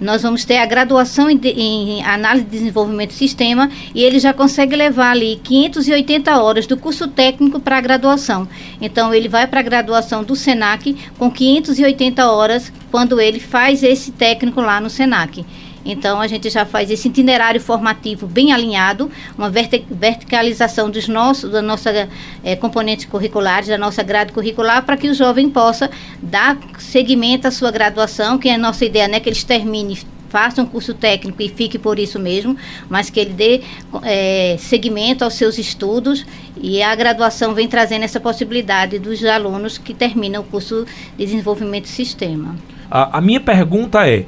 nós 0.00 0.22
vamos 0.22 0.44
ter 0.44 0.56
a 0.56 0.64
graduação 0.64 1.28
em, 1.28 1.38
em, 1.44 2.04
análise 2.04 2.44
de 2.44 2.50
desenvolvimento 2.50 3.10
de 3.10 3.16
sistema 3.16 3.70
e 3.94 4.02
ele 4.02 4.18
já 4.18 4.32
consegue 4.32 4.74
levar 4.74 5.10
ali 5.10 5.38
580 5.44 6.42
horas 6.42 6.66
do 6.66 6.76
curso 6.76 7.06
técnico 7.06 7.60
para 7.60 7.76
a 7.76 7.80
graduação. 7.80 8.48
Então 8.80 9.12
ele 9.12 9.28
vai 9.28 9.46
para 9.46 9.60
a 9.60 9.62
graduação 9.62 10.24
do 10.24 10.34
SENAC 10.34 10.96
com 11.18 11.30
580 11.30 12.30
horas 12.30 12.72
quando 12.90 13.20
ele 13.20 13.38
faz 13.38 13.82
esse 13.82 14.10
técnico 14.10 14.60
lá 14.62 14.80
no 14.80 14.88
SENAC. 14.88 15.44
Então, 15.84 16.20
a 16.20 16.26
gente 16.26 16.50
já 16.50 16.64
faz 16.64 16.90
esse 16.90 17.08
itinerário 17.08 17.60
formativo 17.60 18.26
bem 18.26 18.52
alinhado, 18.52 19.10
uma 19.36 19.50
verticalização 19.50 20.90
dos 20.90 21.08
nossos, 21.08 21.50
da 21.50 21.62
nossa 21.62 22.08
é, 22.44 22.56
componentes 22.56 23.06
curriculares, 23.06 23.68
da 23.68 23.78
nossa 23.78 24.02
grade 24.02 24.32
curricular, 24.32 24.84
para 24.84 24.96
que 24.96 25.08
o 25.08 25.14
jovem 25.14 25.48
possa 25.48 25.90
dar 26.22 26.58
seguimento 26.78 27.48
à 27.48 27.50
sua 27.50 27.70
graduação, 27.70 28.38
que 28.38 28.48
é 28.48 28.54
a 28.54 28.58
nossa 28.58 28.84
ideia, 28.84 29.08
né, 29.08 29.20
que 29.20 29.28
eles 29.28 29.44
terminem 29.44 29.96
faça 30.30 30.62
um 30.62 30.66
curso 30.66 30.94
técnico 30.94 31.42
e 31.42 31.48
fique 31.48 31.76
por 31.76 31.98
isso 31.98 32.18
mesmo, 32.18 32.56
mas 32.88 33.10
que 33.10 33.18
ele 33.18 33.32
dê 33.32 33.60
é, 34.04 34.56
seguimento 34.58 35.24
aos 35.24 35.34
seus 35.34 35.58
estudos 35.58 36.24
e 36.56 36.80
a 36.82 36.94
graduação 36.94 37.52
vem 37.52 37.66
trazendo 37.66 38.04
essa 38.04 38.20
possibilidade 38.20 38.98
dos 38.98 39.22
alunos 39.24 39.76
que 39.76 39.92
terminam 39.92 40.42
o 40.42 40.44
curso 40.44 40.86
de 41.18 41.26
desenvolvimento 41.26 41.84
de 41.84 41.90
sistema. 41.90 42.54
A, 42.88 43.18
a 43.18 43.20
minha 43.20 43.40
pergunta 43.40 44.08
é, 44.08 44.24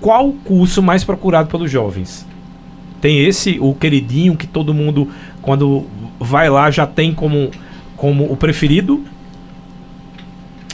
qual 0.00 0.32
curso 0.44 0.82
mais 0.82 1.04
procurado 1.04 1.48
pelos 1.48 1.70
jovens? 1.70 2.26
Tem 3.00 3.24
esse, 3.24 3.58
o 3.60 3.74
queridinho, 3.74 4.36
que 4.36 4.46
todo 4.46 4.74
mundo, 4.74 5.08
quando 5.40 5.86
vai 6.18 6.50
lá, 6.50 6.70
já 6.70 6.86
tem 6.86 7.14
como, 7.14 7.50
como 7.96 8.30
o 8.30 8.36
preferido? 8.36 9.04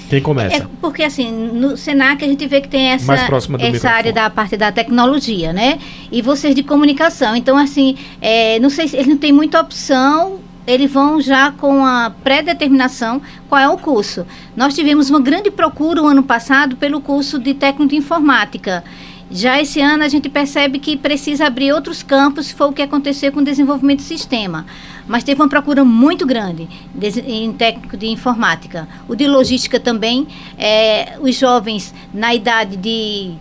Quem 0.08 0.20
começa? 0.20 0.56
É 0.56 0.66
porque 0.80 1.02
assim, 1.02 1.30
no 1.30 1.76
Senac 1.76 2.24
a 2.24 2.28
gente 2.28 2.46
vê 2.46 2.60
que 2.60 2.68
tem 2.68 2.88
essa, 2.88 3.14
essa 3.14 3.90
área 3.90 4.12
da 4.12 4.28
parte 4.30 4.56
da 4.56 4.70
tecnologia, 4.70 5.52
né? 5.52 5.78
E 6.12 6.22
vocês 6.22 6.54
de 6.54 6.62
comunicação. 6.62 7.34
Então, 7.34 7.56
assim, 7.56 7.96
é, 8.20 8.58
não 8.60 8.70
sei 8.70 8.86
se 8.86 8.96
eles 8.96 9.08
não 9.08 9.16
têm 9.16 9.32
muita 9.32 9.60
opção 9.60 10.38
eles 10.66 10.90
vão 10.90 11.20
já 11.20 11.52
com 11.52 11.84
a 11.84 12.10
pré-determinação 12.22 13.20
qual 13.48 13.60
é 13.60 13.68
o 13.68 13.76
curso. 13.76 14.26
Nós 14.56 14.74
tivemos 14.74 15.10
uma 15.10 15.20
grande 15.20 15.50
procura 15.50 16.02
o 16.02 16.06
ano 16.06 16.22
passado 16.22 16.76
pelo 16.76 17.00
curso 17.00 17.38
de 17.38 17.54
técnico 17.54 17.90
de 17.90 17.96
informática. 17.96 18.82
Já 19.30 19.60
esse 19.60 19.80
ano 19.80 20.04
a 20.04 20.08
gente 20.08 20.28
percebe 20.28 20.78
que 20.78 20.96
precisa 20.96 21.46
abrir 21.46 21.72
outros 21.72 22.02
campos, 22.02 22.46
se 22.46 22.54
for 22.54 22.68
o 22.68 22.72
que 22.72 22.82
aconteceu 22.82 23.32
com 23.32 23.40
o 23.40 23.44
desenvolvimento 23.44 23.98
de 23.98 24.04
sistema. 24.04 24.66
Mas 25.06 25.24
teve 25.24 25.40
uma 25.40 25.48
procura 25.48 25.84
muito 25.84 26.26
grande 26.26 26.68
em 27.26 27.52
técnico 27.52 27.96
de 27.96 28.06
informática. 28.06 28.88
O 29.08 29.14
de 29.14 29.26
logística 29.26 29.80
também, 29.80 30.26
é, 30.58 31.18
os 31.20 31.34
jovens 31.36 31.94
na 32.12 32.34
idade 32.34 32.76
de 32.76 33.34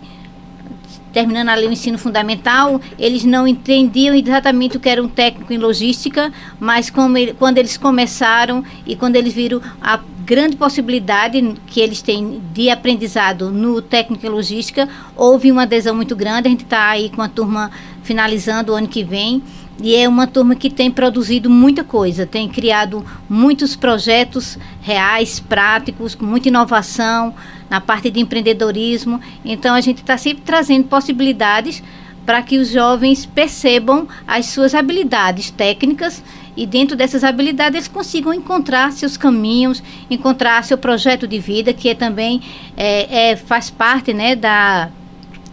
terminando 1.12 1.48
ali 1.48 1.66
o 1.68 1.72
ensino 1.72 1.96
fundamental, 1.96 2.80
eles 2.98 3.24
não 3.24 3.46
entendiam 3.46 4.16
exatamente 4.16 4.76
o 4.76 4.80
que 4.80 4.88
era 4.88 5.00
um 5.00 5.06
técnico 5.06 5.52
em 5.52 5.58
logística, 5.58 6.32
mas 6.58 6.92
ele, 7.16 7.32
quando 7.34 7.58
eles 7.58 7.76
começaram 7.76 8.64
e 8.84 8.96
quando 8.96 9.14
eles 9.14 9.32
viram 9.32 9.62
a 9.80 10.00
grande 10.24 10.56
possibilidade 10.56 11.54
que 11.66 11.80
eles 11.80 12.00
têm 12.00 12.40
de 12.52 12.70
aprendizado 12.70 13.50
no 13.50 13.82
técnico 13.82 14.24
em 14.24 14.30
logística, 14.30 14.88
houve 15.14 15.52
uma 15.52 15.62
adesão 15.62 15.94
muito 15.94 16.16
grande. 16.16 16.48
A 16.48 16.50
gente 16.50 16.64
está 16.64 16.88
aí 16.88 17.10
com 17.10 17.20
a 17.20 17.28
turma 17.28 17.70
finalizando 18.02 18.72
o 18.72 18.74
ano 18.74 18.88
que 18.88 19.04
vem. 19.04 19.42
E 19.82 19.94
é 19.96 20.08
uma 20.08 20.26
turma 20.26 20.54
que 20.54 20.70
tem 20.70 20.88
produzido 20.88 21.50
muita 21.50 21.82
coisa, 21.82 22.24
tem 22.24 22.48
criado 22.48 23.04
muitos 23.28 23.74
projetos 23.74 24.56
reais, 24.80 25.40
práticos, 25.40 26.14
com 26.14 26.24
muita 26.24 26.48
inovação 26.48 27.34
na 27.68 27.80
parte 27.80 28.08
de 28.08 28.20
empreendedorismo. 28.20 29.20
Então 29.44 29.74
a 29.74 29.80
gente 29.80 29.98
está 29.98 30.16
sempre 30.16 30.44
trazendo 30.44 30.84
possibilidades 30.84 31.82
para 32.24 32.40
que 32.40 32.56
os 32.56 32.70
jovens 32.70 33.26
percebam 33.26 34.08
as 34.26 34.46
suas 34.46 34.74
habilidades 34.74 35.50
técnicas 35.50 36.22
e 36.56 36.66
dentro 36.66 36.96
dessas 36.96 37.24
habilidades 37.24 37.74
eles 37.74 37.88
consigam 37.88 38.32
encontrar 38.32 38.92
seus 38.92 39.16
caminhos, 39.16 39.82
encontrar 40.08 40.62
seu 40.64 40.78
projeto 40.78 41.26
de 41.26 41.38
vida, 41.38 41.72
que 41.72 41.88
é 41.88 41.94
também 41.94 42.40
é, 42.76 43.30
é, 43.30 43.36
faz 43.36 43.70
parte 43.70 44.12
né, 44.12 44.36
da, 44.36 44.88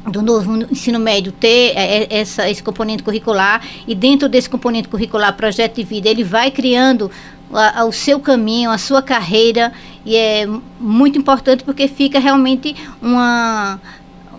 do 0.10 0.22
novo 0.22 0.64
ensino 0.72 1.00
médio 1.00 1.32
ter 1.32 1.74
é, 1.76 2.04
é, 2.04 2.20
essa, 2.20 2.50
esse 2.50 2.62
componente 2.62 3.04
curricular. 3.04 3.62
E 3.88 3.96
dentro 3.96 4.30
desse 4.30 4.50
componente 4.50 4.88
curricular, 4.88 5.36
projeto 5.36 5.76
de 5.76 5.84
vida, 5.84 6.10
ele 6.10 6.24
vai 6.24 6.52
criando 6.52 7.10
a, 7.54 7.82
a, 7.82 7.86
o 7.86 7.92
seu 7.92 8.20
caminho, 8.20 8.70
a 8.70 8.78
sua 8.78 9.02
carreira. 9.02 9.72
E 10.06 10.16
é 10.16 10.48
muito 10.80 11.18
importante 11.18 11.64
porque 11.64 11.88
fica 11.88 12.20
realmente 12.20 12.76
uma 13.02 13.80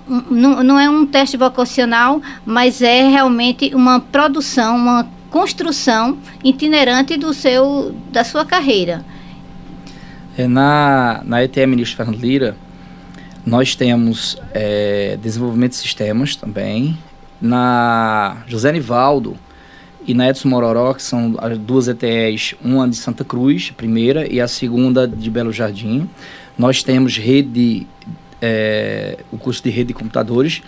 um, 0.09 0.21
não, 0.31 0.63
não 0.63 0.79
é 0.79 0.91
um 0.91 1.07
teste 1.07 1.37
vocacional, 1.37 2.21
mas 2.45 2.83
é 2.83 3.09
realmente 3.09 3.73
uma 3.75 4.01
produção, 4.01 4.77
uma 4.77 5.09
construção 5.33 6.19
itinerante 6.45 7.17
do 7.17 7.33
seu 7.33 7.97
da 8.13 8.23
sua 8.23 8.45
carreira. 8.45 9.03
É, 10.37 10.47
na, 10.47 11.23
na 11.25 11.43
ETM 11.43 11.71
Ministro 11.71 11.97
Fernando 11.97 12.21
Lira, 12.21 12.55
nós 13.45 13.75
temos 13.75 14.37
é, 14.53 15.19
desenvolvimento 15.21 15.73
de 15.73 15.79
sistemas 15.79 16.37
também. 16.37 16.97
Na 17.41 18.45
José 18.47 18.71
Nivaldo 18.71 19.37
e 20.07 20.15
na 20.15 20.29
Edson 20.29 20.49
Mororó, 20.49 20.93
que 20.95 21.03
são 21.03 21.35
as 21.39 21.57
duas 21.59 21.89
ETEs, 21.89 22.55
uma 22.63 22.87
de 22.87 22.95
Santa 22.95 23.25
Cruz, 23.25 23.71
primeira, 23.71 24.31
e 24.31 24.41
a 24.41 24.47
segunda 24.47 25.09
de 25.09 25.31
Belo 25.31 25.53
Jardim. 25.53 26.09
Nós 26.59 26.83
temos 26.83 27.17
rede, 27.17 27.87
é, 28.41 29.19
o 29.33 29.39
curso 29.39 29.63
de 29.63 29.71
rede 29.71 29.89
de 29.89 29.95
computadores. 29.95 30.63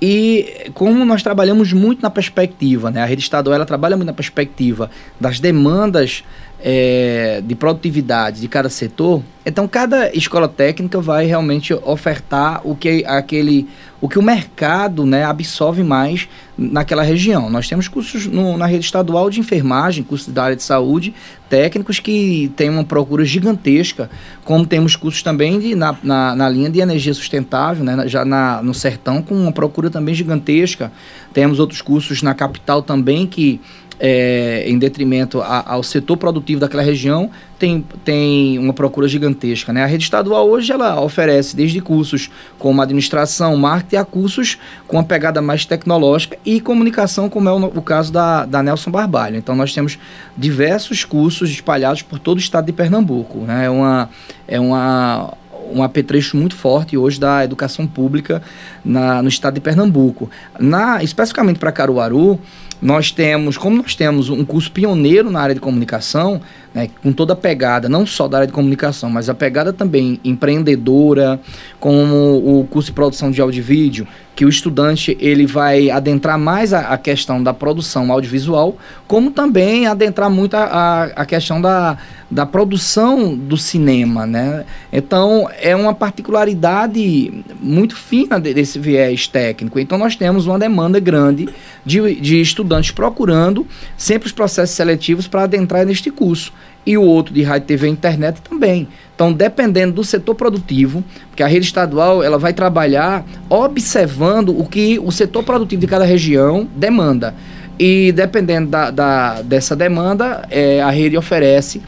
E 0.00 0.70
como 0.74 1.04
nós 1.04 1.22
trabalhamos 1.22 1.72
muito 1.72 2.02
na 2.02 2.10
perspectiva, 2.10 2.90
né? 2.90 3.02
a 3.02 3.06
rede 3.06 3.22
estadual 3.22 3.54
ela 3.54 3.64
trabalha 3.64 3.96
muito 3.96 4.08
na 4.08 4.12
perspectiva 4.12 4.90
das 5.18 5.40
demandas 5.40 6.22
é, 6.60 7.42
de 7.44 7.54
produtividade 7.54 8.40
de 8.40 8.48
cada 8.48 8.68
setor, 8.68 9.22
então 9.44 9.68
cada 9.68 10.12
escola 10.12 10.48
técnica 10.48 11.00
vai 11.00 11.26
realmente 11.26 11.72
ofertar 11.72 12.60
o 12.64 12.74
que 12.74 13.04
aquele 13.06 13.68
o 14.00 14.08
que 14.08 14.18
o 14.18 14.22
mercado 14.22 15.06
né, 15.06 15.24
absorve 15.24 15.82
mais 15.82 16.28
naquela 16.56 17.02
região. 17.02 17.48
Nós 17.48 17.66
temos 17.66 17.88
cursos 17.88 18.26
no, 18.26 18.56
na 18.56 18.66
rede 18.66 18.84
estadual 18.84 19.30
de 19.30 19.40
enfermagem, 19.40 20.04
cursos 20.04 20.32
da 20.32 20.44
área 20.44 20.56
de 20.56 20.62
saúde, 20.62 21.14
técnicos 21.48 21.98
que 21.98 22.52
têm 22.56 22.68
uma 22.68 22.84
procura 22.84 23.24
gigantesca, 23.24 24.10
como 24.44 24.66
temos 24.66 24.96
cursos 24.96 25.22
também 25.22 25.58
de, 25.58 25.74
na, 25.74 25.96
na, 26.02 26.36
na 26.36 26.48
linha 26.48 26.68
de 26.68 26.80
energia 26.80 27.14
sustentável, 27.14 27.84
né, 27.84 28.06
já 28.06 28.24
na, 28.24 28.62
no 28.62 28.74
sertão, 28.74 29.22
com 29.22 29.34
uma 29.34 29.52
procura 29.52 29.88
também 29.88 30.14
gigantesca. 30.14 30.92
Temos 31.32 31.58
outros 31.58 31.80
cursos 31.80 32.22
na 32.22 32.34
capital 32.34 32.82
também 32.82 33.26
que 33.26 33.60
é, 33.98 34.64
em 34.66 34.78
detrimento 34.78 35.40
a, 35.40 35.72
ao 35.72 35.82
setor 35.82 36.16
produtivo 36.16 36.60
daquela 36.60 36.82
região, 36.82 37.30
tem, 37.58 37.84
tem 38.04 38.58
uma 38.58 38.72
procura 38.72 39.08
gigantesca. 39.08 39.72
Né? 39.72 39.82
A 39.82 39.86
rede 39.86 40.04
estadual 40.04 40.48
hoje 40.48 40.72
ela 40.72 41.00
oferece 41.00 41.56
desde 41.56 41.80
cursos 41.80 42.30
como 42.58 42.82
administração, 42.82 43.56
marketing, 43.56 43.96
a 43.96 44.04
cursos 44.04 44.58
com 44.86 44.96
uma 44.96 45.04
pegada 45.04 45.40
mais 45.40 45.64
tecnológica 45.64 46.36
e 46.44 46.60
comunicação, 46.60 47.28
como 47.28 47.48
é 47.48 47.52
o, 47.52 47.64
o 47.66 47.82
caso 47.82 48.12
da, 48.12 48.44
da 48.44 48.62
Nelson 48.62 48.90
Barbalho. 48.90 49.36
Então 49.36 49.56
nós 49.56 49.72
temos 49.72 49.98
diversos 50.36 51.04
cursos 51.04 51.50
espalhados 51.50 52.02
por 52.02 52.18
todo 52.18 52.36
o 52.36 52.40
estado 52.40 52.66
de 52.66 52.72
Pernambuco. 52.72 53.38
Né? 53.38 53.66
É 53.66 53.70
uma. 53.70 54.10
É 54.46 54.60
uma 54.60 55.32
um 55.72 55.82
apetrecho 55.82 56.36
muito 56.36 56.54
forte 56.54 56.96
hoje 56.96 57.18
da 57.18 57.44
educação 57.44 57.88
pública 57.88 58.40
na, 58.84 59.20
no 59.20 59.28
estado 59.28 59.54
de 59.54 59.60
Pernambuco. 59.60 60.30
Na, 60.60 61.02
especificamente 61.02 61.58
para 61.58 61.72
Caruaru, 61.72 62.38
nós 62.80 63.10
temos, 63.10 63.56
como 63.56 63.76
nós 63.76 63.94
temos 63.94 64.28
um 64.28 64.44
curso 64.44 64.70
pioneiro 64.70 65.30
na 65.30 65.40
área 65.40 65.54
de 65.54 65.60
comunicação, 65.60 66.40
né, 66.76 66.90
com 67.02 67.10
toda 67.10 67.32
a 67.32 67.36
pegada, 67.36 67.88
não 67.88 68.04
só 68.04 68.28
da 68.28 68.36
área 68.36 68.46
de 68.46 68.52
comunicação, 68.52 69.08
mas 69.08 69.30
a 69.30 69.34
pegada 69.34 69.72
também 69.72 70.20
empreendedora, 70.22 71.40
como 71.80 72.14
o 72.36 72.66
curso 72.70 72.90
de 72.90 72.92
produção 72.92 73.30
de 73.30 73.40
áudio 73.40 73.60
e 73.60 73.62
vídeo, 73.62 74.06
que 74.34 74.44
o 74.44 74.48
estudante 74.50 75.16
ele 75.18 75.46
vai 75.46 75.88
adentrar 75.88 76.38
mais 76.38 76.74
a, 76.74 76.80
a 76.80 76.98
questão 76.98 77.42
da 77.42 77.54
produção 77.54 78.12
audiovisual, 78.12 78.76
como 79.06 79.30
também 79.30 79.86
adentrar 79.86 80.28
muito 80.28 80.54
a, 80.54 80.64
a, 80.64 81.04
a, 81.22 81.24
questão 81.24 81.62
da, 81.62 81.96
da 82.30 82.44
produção 82.44 83.34
do 83.34 83.56
cinema, 83.56 84.26
né? 84.26 84.66
Então, 84.92 85.48
é 85.58 85.74
uma 85.74 85.94
particularidade 85.94 87.42
muito 87.58 87.96
fina 87.96 88.38
desse 88.38 88.78
viés 88.78 89.26
técnico. 89.26 89.80
Então, 89.80 89.96
nós 89.96 90.14
temos 90.14 90.46
uma 90.46 90.58
demanda 90.58 91.00
grande 91.00 91.48
de, 91.86 92.16
de 92.16 92.38
estudantes 92.38 92.90
procurando 92.90 93.66
sempre 93.96 94.26
os 94.26 94.32
processos 94.32 94.76
seletivos 94.76 95.26
para 95.26 95.44
adentrar 95.44 95.86
neste 95.86 96.10
curso 96.10 96.52
e 96.86 96.96
o 96.96 97.02
outro 97.02 97.34
de 97.34 97.42
rádio, 97.42 97.66
TV 97.66 97.88
e 97.88 97.90
internet 97.90 98.40
também. 98.40 98.86
Então, 99.14 99.32
dependendo 99.32 99.94
do 99.94 100.04
setor 100.04 100.34
produtivo, 100.34 101.02
porque 101.28 101.42
a 101.42 101.46
rede 101.46 101.66
estadual 101.66 102.22
ela 102.22 102.38
vai 102.38 102.52
trabalhar 102.52 103.24
observando 103.50 104.58
o 104.58 104.64
que 104.64 104.98
o 104.98 105.10
setor 105.10 105.42
produtivo 105.42 105.80
de 105.80 105.86
cada 105.86 106.04
região 106.04 106.68
demanda. 106.76 107.34
E 107.78 108.12
dependendo 108.12 108.70
da, 108.70 108.90
da 108.90 109.42
dessa 109.42 109.76
demanda, 109.76 110.46
é, 110.50 110.80
a 110.80 110.90
rede 110.90 111.16
oferece 111.16 111.82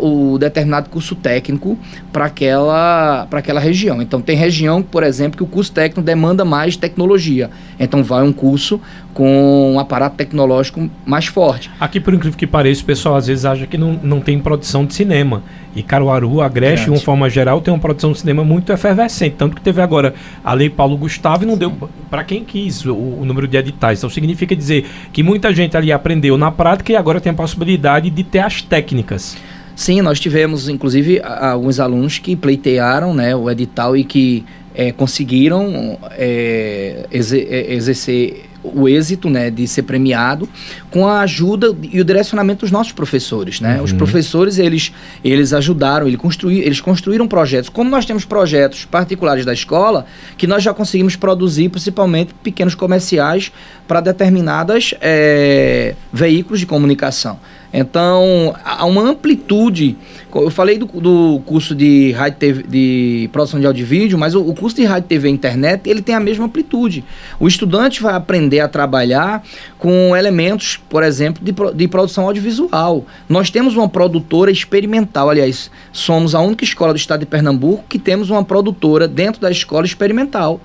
o 0.00 0.38
determinado 0.38 0.88
curso 0.88 1.14
técnico 1.14 1.78
para 2.12 2.26
aquela, 2.26 3.26
aquela 3.30 3.60
região. 3.60 4.00
Então, 4.00 4.20
tem 4.20 4.36
região, 4.36 4.82
por 4.82 5.02
exemplo, 5.02 5.36
que 5.36 5.42
o 5.42 5.46
curso 5.46 5.72
técnico 5.72 6.00
demanda 6.02 6.44
mais 6.44 6.76
tecnologia. 6.76 7.50
Então, 7.78 8.02
vai 8.02 8.22
um 8.22 8.32
curso 8.32 8.80
com 9.12 9.72
um 9.74 9.78
aparato 9.78 10.16
tecnológico 10.16 10.90
mais 11.06 11.26
forte. 11.26 11.70
Aqui, 11.78 12.00
por 12.00 12.12
incrível 12.12 12.36
que 12.36 12.46
pareça, 12.46 12.82
o 12.82 12.84
pessoal 12.84 13.16
às 13.16 13.26
vezes 13.26 13.44
acha 13.44 13.66
que 13.66 13.78
não, 13.78 13.98
não 14.02 14.20
tem 14.20 14.38
produção 14.38 14.84
de 14.84 14.94
cinema. 14.94 15.42
E 15.74 15.82
Caruaru, 15.82 16.40
Agreste, 16.40 16.84
de 16.84 16.90
uma 16.90 17.00
forma 17.00 17.28
geral, 17.28 17.60
tem 17.60 17.72
uma 17.72 17.80
produção 17.80 18.12
de 18.12 18.18
cinema 18.18 18.44
muito 18.44 18.72
efervescente. 18.72 19.34
Tanto 19.36 19.56
que 19.56 19.62
teve 19.62 19.80
agora 19.80 20.14
a 20.42 20.52
Lei 20.52 20.70
Paulo 20.70 20.96
Gustavo 20.96 21.44
e 21.44 21.46
não 21.46 21.56
deu 21.56 21.72
para 22.08 22.22
quem 22.22 22.44
quis 22.44 22.84
o, 22.84 22.94
o, 22.94 23.24
número 23.24 23.48
de 23.48 23.56
editais. 23.56 23.98
Então, 23.98 24.10
significa 24.10 24.54
dizer 24.54 24.86
que 25.12 25.22
muita 25.22 25.52
gente 25.52 25.76
ali 25.76 25.92
aprendeu 25.92 26.38
na 26.38 26.50
prática 26.50 26.92
e 26.92 26.96
agora 26.96 27.20
tem 27.20 27.30
a 27.30 27.34
possibilidade 27.34 28.08
de 28.10 28.22
ter 28.22 28.40
as 28.40 28.62
técnicas. 28.62 29.36
Sim, 29.76 30.00
nós 30.02 30.20
tivemos, 30.20 30.68
inclusive, 30.68 31.20
alguns 31.22 31.80
alunos 31.80 32.18
que 32.18 32.36
pleitearam 32.36 33.12
né, 33.12 33.34
o 33.34 33.50
edital 33.50 33.96
e 33.96 34.04
que 34.04 34.44
é, 34.74 34.92
conseguiram 34.92 35.98
é, 36.12 37.06
exercer 37.10 38.46
o 38.64 38.88
êxito 38.88 39.28
né, 39.28 39.50
de 39.50 39.68
ser 39.68 39.82
premiado 39.82 40.48
com 40.90 41.06
a 41.06 41.20
ajuda 41.20 41.76
e 41.82 42.00
o 42.00 42.04
direcionamento 42.04 42.60
dos 42.60 42.70
nossos 42.70 42.92
professores. 42.92 43.60
Né? 43.60 43.76
Uhum. 43.76 43.84
Os 43.84 43.92
professores 43.92 44.58
eles, 44.58 44.90
eles 45.22 45.52
ajudaram, 45.52 46.06
eles, 46.06 46.18
construir, 46.18 46.60
eles 46.60 46.80
construíram 46.80 47.28
projetos. 47.28 47.68
Como 47.68 47.90
nós 47.90 48.06
temos 48.06 48.24
projetos 48.24 48.86
particulares 48.86 49.44
da 49.44 49.52
escola, 49.52 50.06
que 50.38 50.46
nós 50.46 50.62
já 50.62 50.72
conseguimos 50.72 51.14
produzir 51.14 51.68
principalmente 51.68 52.32
pequenos 52.42 52.74
comerciais 52.74 53.52
para 53.86 54.00
determinadas 54.00 54.94
é, 55.00 55.94
veículos 56.10 56.58
de 56.58 56.66
comunicação. 56.66 57.38
Então, 57.76 58.54
há 58.64 58.86
uma 58.86 59.02
amplitude. 59.02 59.96
Eu 60.32 60.48
falei 60.48 60.78
do, 60.78 60.86
do 60.86 61.42
curso 61.44 61.74
de, 61.74 62.12
rádio 62.12 62.38
TV, 62.38 62.62
de 62.62 63.28
produção 63.32 63.58
de 63.58 63.66
áudio 63.66 63.82
e 63.82 63.84
vídeo, 63.84 64.16
mas 64.16 64.36
o, 64.36 64.48
o, 64.48 64.54
curso 64.54 64.76
de 64.76 64.84
rádio, 64.84 65.08
TV 65.08 65.28
e 65.28 65.32
internet 65.32 65.90
ele 65.90 66.00
tem 66.00 66.14
a 66.14 66.20
mesma 66.20 66.44
amplitude. 66.44 67.04
O 67.40 67.48
estudante 67.48 68.00
vai 68.00 68.14
aprender 68.14 68.60
a 68.60 68.68
trabalhar 68.68 69.42
com 69.76 70.16
elementos, 70.16 70.80
por 70.88 71.02
exemplo, 71.02 71.42
de, 71.44 71.52
de 71.74 71.88
produção 71.88 72.26
audiovisual. 72.26 73.04
Nós 73.28 73.50
temos 73.50 73.74
uma 73.74 73.88
produtora 73.88 74.52
experimental, 74.52 75.28
aliás, 75.28 75.68
somos 75.92 76.32
a 76.36 76.40
única 76.40 76.62
escola 76.62 76.92
do 76.92 76.96
estado 76.96 77.20
de 77.20 77.26
Pernambuco 77.26 77.84
que 77.88 77.98
temos 77.98 78.30
uma 78.30 78.44
produtora 78.44 79.08
dentro 79.08 79.40
da 79.40 79.50
escola 79.50 79.84
experimental. 79.84 80.60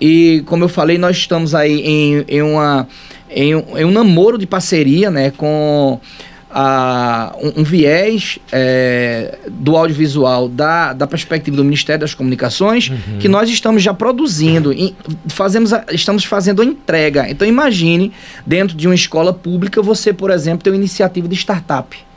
E, 0.00 0.42
como 0.46 0.64
eu 0.64 0.68
falei, 0.68 0.98
nós 0.98 1.16
estamos 1.16 1.54
aí 1.54 1.80
em, 1.82 2.24
em, 2.26 2.42
uma, 2.42 2.88
em, 3.30 3.52
em 3.52 3.84
um 3.84 3.90
namoro 3.92 4.38
de 4.38 4.46
parceria 4.46 5.08
né, 5.08 5.30
com 5.30 6.00
a, 6.50 7.34
um, 7.40 7.60
um, 7.60 7.64
viés 7.64 8.38
é, 8.50 9.38
do 9.48 9.76
audiovisual 9.76 10.48
da, 10.48 10.92
da 10.92 11.06
perspectiva 11.06 11.56
do 11.56 11.64
Ministério 11.64 12.00
das 12.00 12.14
Comunicações 12.14 12.88
uhum. 12.88 13.18
que 13.18 13.28
nós 13.28 13.50
estamos 13.50 13.82
já 13.82 13.92
produzindo, 13.92 14.72
em, 14.72 14.94
fazemos 15.26 15.72
a, 15.72 15.84
estamos 15.90 16.24
fazendo 16.24 16.62
a 16.62 16.64
entrega. 16.64 17.28
Então 17.28 17.46
imagine, 17.46 18.12
dentro 18.46 18.76
de 18.76 18.86
uma 18.88 18.94
escola 18.94 19.32
pública, 19.32 19.82
você, 19.82 20.12
por 20.12 20.30
exemplo, 20.30 20.64
ter 20.64 20.70
uma 20.70 20.76
iniciativa 20.76 21.28
de 21.28 21.34
startup. 21.34 22.08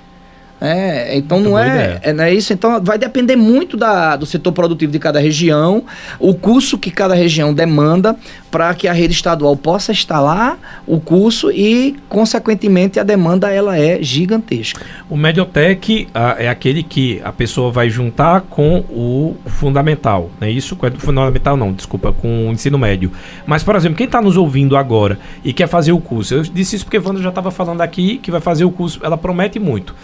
É, 0.64 1.18
então 1.18 1.40
não 1.40 1.58
é, 1.58 2.00
é, 2.04 2.14
não 2.14 2.24
é 2.24 2.32
isso. 2.32 2.54
Então 2.54 2.80
vai 2.84 2.96
depender 2.96 3.36
muito 3.36 3.76
da, 3.76 4.16
do 4.16 4.28
setor 4.28 4.52
produtivo 4.52 4.92
de 4.92 5.00
cada 5.00 5.20
região, 5.20 5.84
o 6.20 6.36
curso 6.36 6.78
que 6.78 6.92
cada 6.92 7.16
região 7.16 7.52
demanda 7.52 8.16
para 8.52 8.74
que 8.76 8.88
a 8.88 8.94
rede 8.94 9.14
estadual 9.14 9.56
possa 9.56 9.94
instalar 9.94 10.60
o 10.86 11.00
curso 11.00 11.50
e, 11.50 11.96
consequentemente, 12.10 13.00
a 13.00 13.04
demanda 13.04 13.50
ela 13.50 13.78
é 13.78 14.04
gigantesca. 14.04 14.86
O 15.10 15.16
Mediotech 15.16 16.10
a, 16.14 16.36
é 16.38 16.50
aquele 16.50 16.84
que 16.84 17.22
a 17.24 17.32
pessoa 17.32 17.72
vai 17.72 17.90
juntar 17.90 18.42
com 18.42 18.80
o 18.90 19.38
fundamental, 19.46 20.30
é 20.42 20.52
isso? 20.52 20.76
Com 20.76 20.88
o 20.88 21.00
fundamental 21.00 21.56
não, 21.56 21.72
desculpa, 21.72 22.12
com 22.12 22.50
o 22.50 22.52
ensino 22.52 22.78
médio. 22.78 23.12
Mas, 23.46 23.64
por 23.64 23.76
exemplo, 23.76 23.98
quem 23.98 24.06
está 24.06 24.22
nos 24.22 24.36
ouvindo 24.36 24.76
agora 24.76 25.18
e 25.44 25.54
quer 25.54 25.68
fazer 25.68 25.94
o 25.94 26.00
curso, 26.00 26.34
eu 26.34 26.42
disse 26.44 26.76
isso 26.76 26.86
porque 26.86 27.00
Wanda 27.00 27.22
já 27.22 27.30
estava 27.30 27.50
falando 27.50 27.82
aqui 27.82 28.18
que 28.18 28.30
vai 28.30 28.42
fazer 28.42 28.66
o 28.66 28.72
curso, 28.72 29.00
ela 29.02 29.18
promete 29.18 29.60
muito 29.60 29.96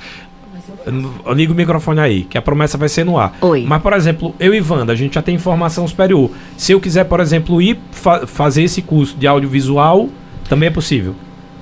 liga 1.34 1.52
o 1.52 1.56
microfone 1.56 2.00
aí, 2.00 2.23
que 2.23 2.38
a 2.38 2.41
promessa 2.41 2.78
vai 2.78 2.89
ser 2.89 3.04
no 3.06 3.17
ar. 3.17 3.36
Oi. 3.41 3.65
Mas, 3.67 3.82
por 3.82 3.93
exemplo, 3.93 4.34
eu 4.39 4.54
e 4.54 4.62
Wanda, 4.62 4.93
a 4.93 4.95
gente 4.95 5.15
já 5.15 5.21
tem 5.21 5.38
formação 5.38 5.88
superior. 5.88 6.32
Se 6.58 6.71
eu 6.71 6.80
quiser, 6.80 7.04
por 7.06 7.19
exemplo, 7.19 7.62
ir 7.62 7.80
fa 7.91 8.26
fazer 8.28 8.63
esse 8.63 8.82
curso 8.82 9.15
de 9.17 9.28
audiovisual, 9.28 10.10
também 10.50 10.67
é 10.67 10.71
possível. 10.71 11.15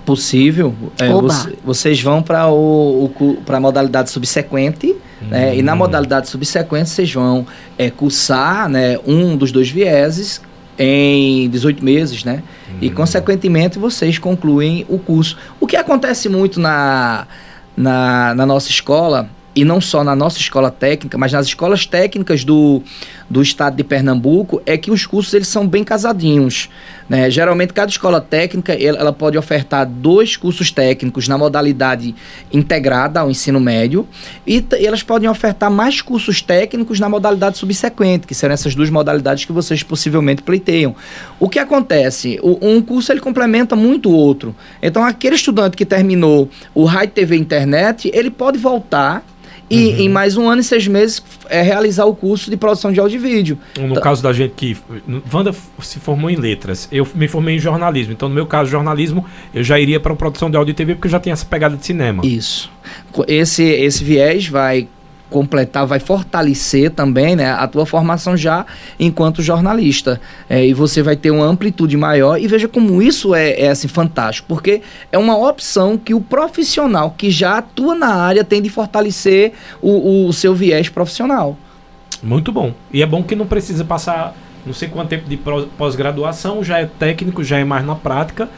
Possível. 0.05 0.73
É, 0.99 1.09
você- 1.09 1.55
vocês 1.65 2.01
vão 2.01 2.21
para 2.21 2.47
o, 2.49 3.11
a 3.47 3.59
modalidade 3.59 4.11
subsequente, 4.11 4.95
né? 5.29 5.55
E 5.55 5.61
na 5.63 5.75
modalidade 5.75 6.27
subsequente 6.29 6.89
vocês 6.89 7.11
vão 7.11 7.47
é, 7.77 7.89
cursar 7.89 8.69
né, 8.69 8.99
um 9.07 9.35
dos 9.35 9.51
dois 9.51 9.69
vieses 9.69 10.41
em 10.77 11.49
18 11.49 11.83
meses, 11.83 12.23
né? 12.23 12.43
E, 12.81 12.89
consequentemente, 12.89 13.79
vocês 13.79 14.19
concluem 14.19 14.85
o 14.89 14.99
curso. 14.99 15.37
O 15.59 15.65
que 15.65 15.77
acontece 15.77 16.27
muito 16.29 16.59
na, 16.59 17.25
na, 17.75 18.33
na 18.35 18.45
nossa 18.45 18.69
escola, 18.69 19.29
e 19.55 19.63
não 19.63 19.79
só 19.79 20.03
na 20.03 20.15
nossa 20.15 20.37
escola 20.37 20.69
técnica, 20.69 21.17
mas 21.17 21.31
nas 21.31 21.47
escolas 21.47 21.85
técnicas 21.85 22.43
do, 22.43 22.83
do 23.29 23.41
estado 23.41 23.77
de 23.77 23.83
Pernambuco, 23.83 24.61
é 24.65 24.77
que 24.77 24.91
os 24.91 25.05
cursos 25.05 25.33
eles 25.33 25.47
são 25.47 25.65
bem 25.65 25.83
casadinhos. 25.83 26.69
Né? 27.07 27.29
Geralmente, 27.29 27.71
cada 27.71 27.89
escola 27.89 28.19
técnica 28.19 28.73
ela, 28.73 29.13
pode 29.13 29.37
ofertar 29.37 29.85
dois 29.85 30.35
cursos 30.35 30.71
técnicos 30.71 31.27
na 31.27 31.37
modalidade 31.37 32.15
integrada 32.51 33.19
ao 33.19 33.29
ensino 33.29 33.59
médio, 33.59 34.07
e, 34.45 34.65
e 34.79 34.85
elas 34.87 35.03
podem 35.03 35.29
ofertar 35.29 35.69
mais 35.69 36.01
cursos 36.01 36.41
técnicos 36.41 36.99
na 36.99 37.07
modalidade 37.07 37.57
subsequente, 37.57 38.25
que 38.25 38.33
serão 38.33 38.53
essas 38.53 38.73
duas 38.73 38.89
modalidades 38.89 39.45
que 39.45 39.51
vocês 39.51 39.83
possivelmente 39.83 40.41
pleiteiam. 40.41 40.95
O 41.39 41.47
que 41.47 41.59
acontece? 41.59 42.39
O- 42.41 42.57
um 42.61 42.81
curso 42.81 43.11
ele 43.11 43.19
complementa 43.19 43.75
muito 43.75 44.09
o 44.09 44.13
outro. 44.15 44.55
Então, 44.81 45.03
aquele 45.03 45.35
estudante 45.35 45.77
que 45.77 45.85
terminou 45.85 46.49
o 46.73 46.85
Rádio 46.85 47.13
TV 47.13 47.35
Internet, 47.35 48.09
ele 48.13 48.31
pode 48.31 48.57
voltar 48.57 49.23
e 49.69 50.03
em 50.03 50.09
mais 50.09 50.37
um 50.37 50.47
ano 50.47 50.61
e 50.61 50.63
seis 50.63 50.87
meses 50.87 51.23
é, 51.49 51.61
realizar 51.61 52.05
o 52.05 52.15
curso 52.15 52.49
de 52.49 52.57
produção 52.57 52.91
de 52.93 52.99
áudio 52.99 53.15
e 53.17 53.19
vídeo. 53.19 53.57
No 53.79 53.95
Tá. 53.95 54.01
caso 54.01 54.21
da 54.21 54.31
gente 54.33 54.53
que. 54.55 54.77
Wanda 55.33 55.53
se 55.81 55.99
formou 55.99 56.29
em 56.29 56.35
letras. 56.35 56.87
Eu 56.91 57.07
me 57.15 57.27
formei 57.27 57.55
em 57.55 57.59
jornalismo. 57.59 58.13
Então, 58.13 58.29
no 58.29 58.35
meu 58.35 58.45
caso, 58.45 58.69
jornalismo, 58.69 59.25
eu 59.53 59.63
já 59.63 59.79
iria 59.79 59.99
para 59.99 60.13
a 60.13 60.15
produção 60.15 60.49
de 60.51 60.57
áudio 60.57 60.71
e 60.71 60.75
TV 60.75 60.95
porque 60.95 61.07
eu 61.07 61.11
já 61.11 61.19
tinha 61.19 61.33
essa 61.33 61.45
pegada 61.45 61.75
de 61.75 61.85
cinema. 61.85 62.25
Isso. 62.25 62.71
Esse, 63.27 63.63
esse 63.63 64.03
viés 64.03 64.47
vai 64.47 64.87
completar, 65.29 65.85
vai 65.85 65.99
fortalecer 65.99 66.91
também 66.91 67.35
né, 67.35 67.51
a 67.51 67.67
tua 67.67 67.85
formação 67.85 68.37
já 68.37 68.65
enquanto 68.99 69.41
jornalista. 69.41 70.19
É, 70.49 70.65
e 70.65 70.73
você 70.73 71.01
vai 71.01 71.15
ter 71.15 71.31
uma 71.31 71.45
amplitude 71.45 71.97
maior. 71.97 72.39
E 72.39 72.47
veja 72.47 72.67
como 72.67 73.01
isso 73.01 73.33
é, 73.33 73.59
é 73.59 73.69
assim, 73.69 73.87
fantástico, 73.87 74.47
porque 74.47 74.81
é 75.11 75.17
uma 75.17 75.37
opção 75.37 75.97
que 75.97 76.13
o 76.13 76.21
profissional 76.21 77.13
que 77.17 77.29
já 77.29 77.57
atua 77.57 77.95
na 77.95 78.13
área 78.13 78.43
tem 78.43 78.61
de 78.61 78.69
fortalecer 78.69 79.53
o, 79.81 80.27
o 80.27 80.33
seu 80.33 80.53
viés 80.53 80.89
profissional. 80.89 81.57
Muito 82.23 82.51
bom. 82.51 82.73
E 82.91 83.01
é 83.01 83.05
bom 83.05 83.21
que 83.23 83.35
não 83.35 83.45
precisa 83.45 83.83
passar 83.83 84.35
não 84.65 84.73
sei 84.73 84.89
quanto 84.89 85.09
tempo 85.09 85.29
de 85.29 85.37
pós-graduação, 85.77 86.63
já 86.63 86.79
é 86.79 86.85
técnico, 86.85 87.43
já 87.43 87.59
é 87.59 87.63
mais 87.63 87.85
na 87.85 87.93
prática. 87.93 88.49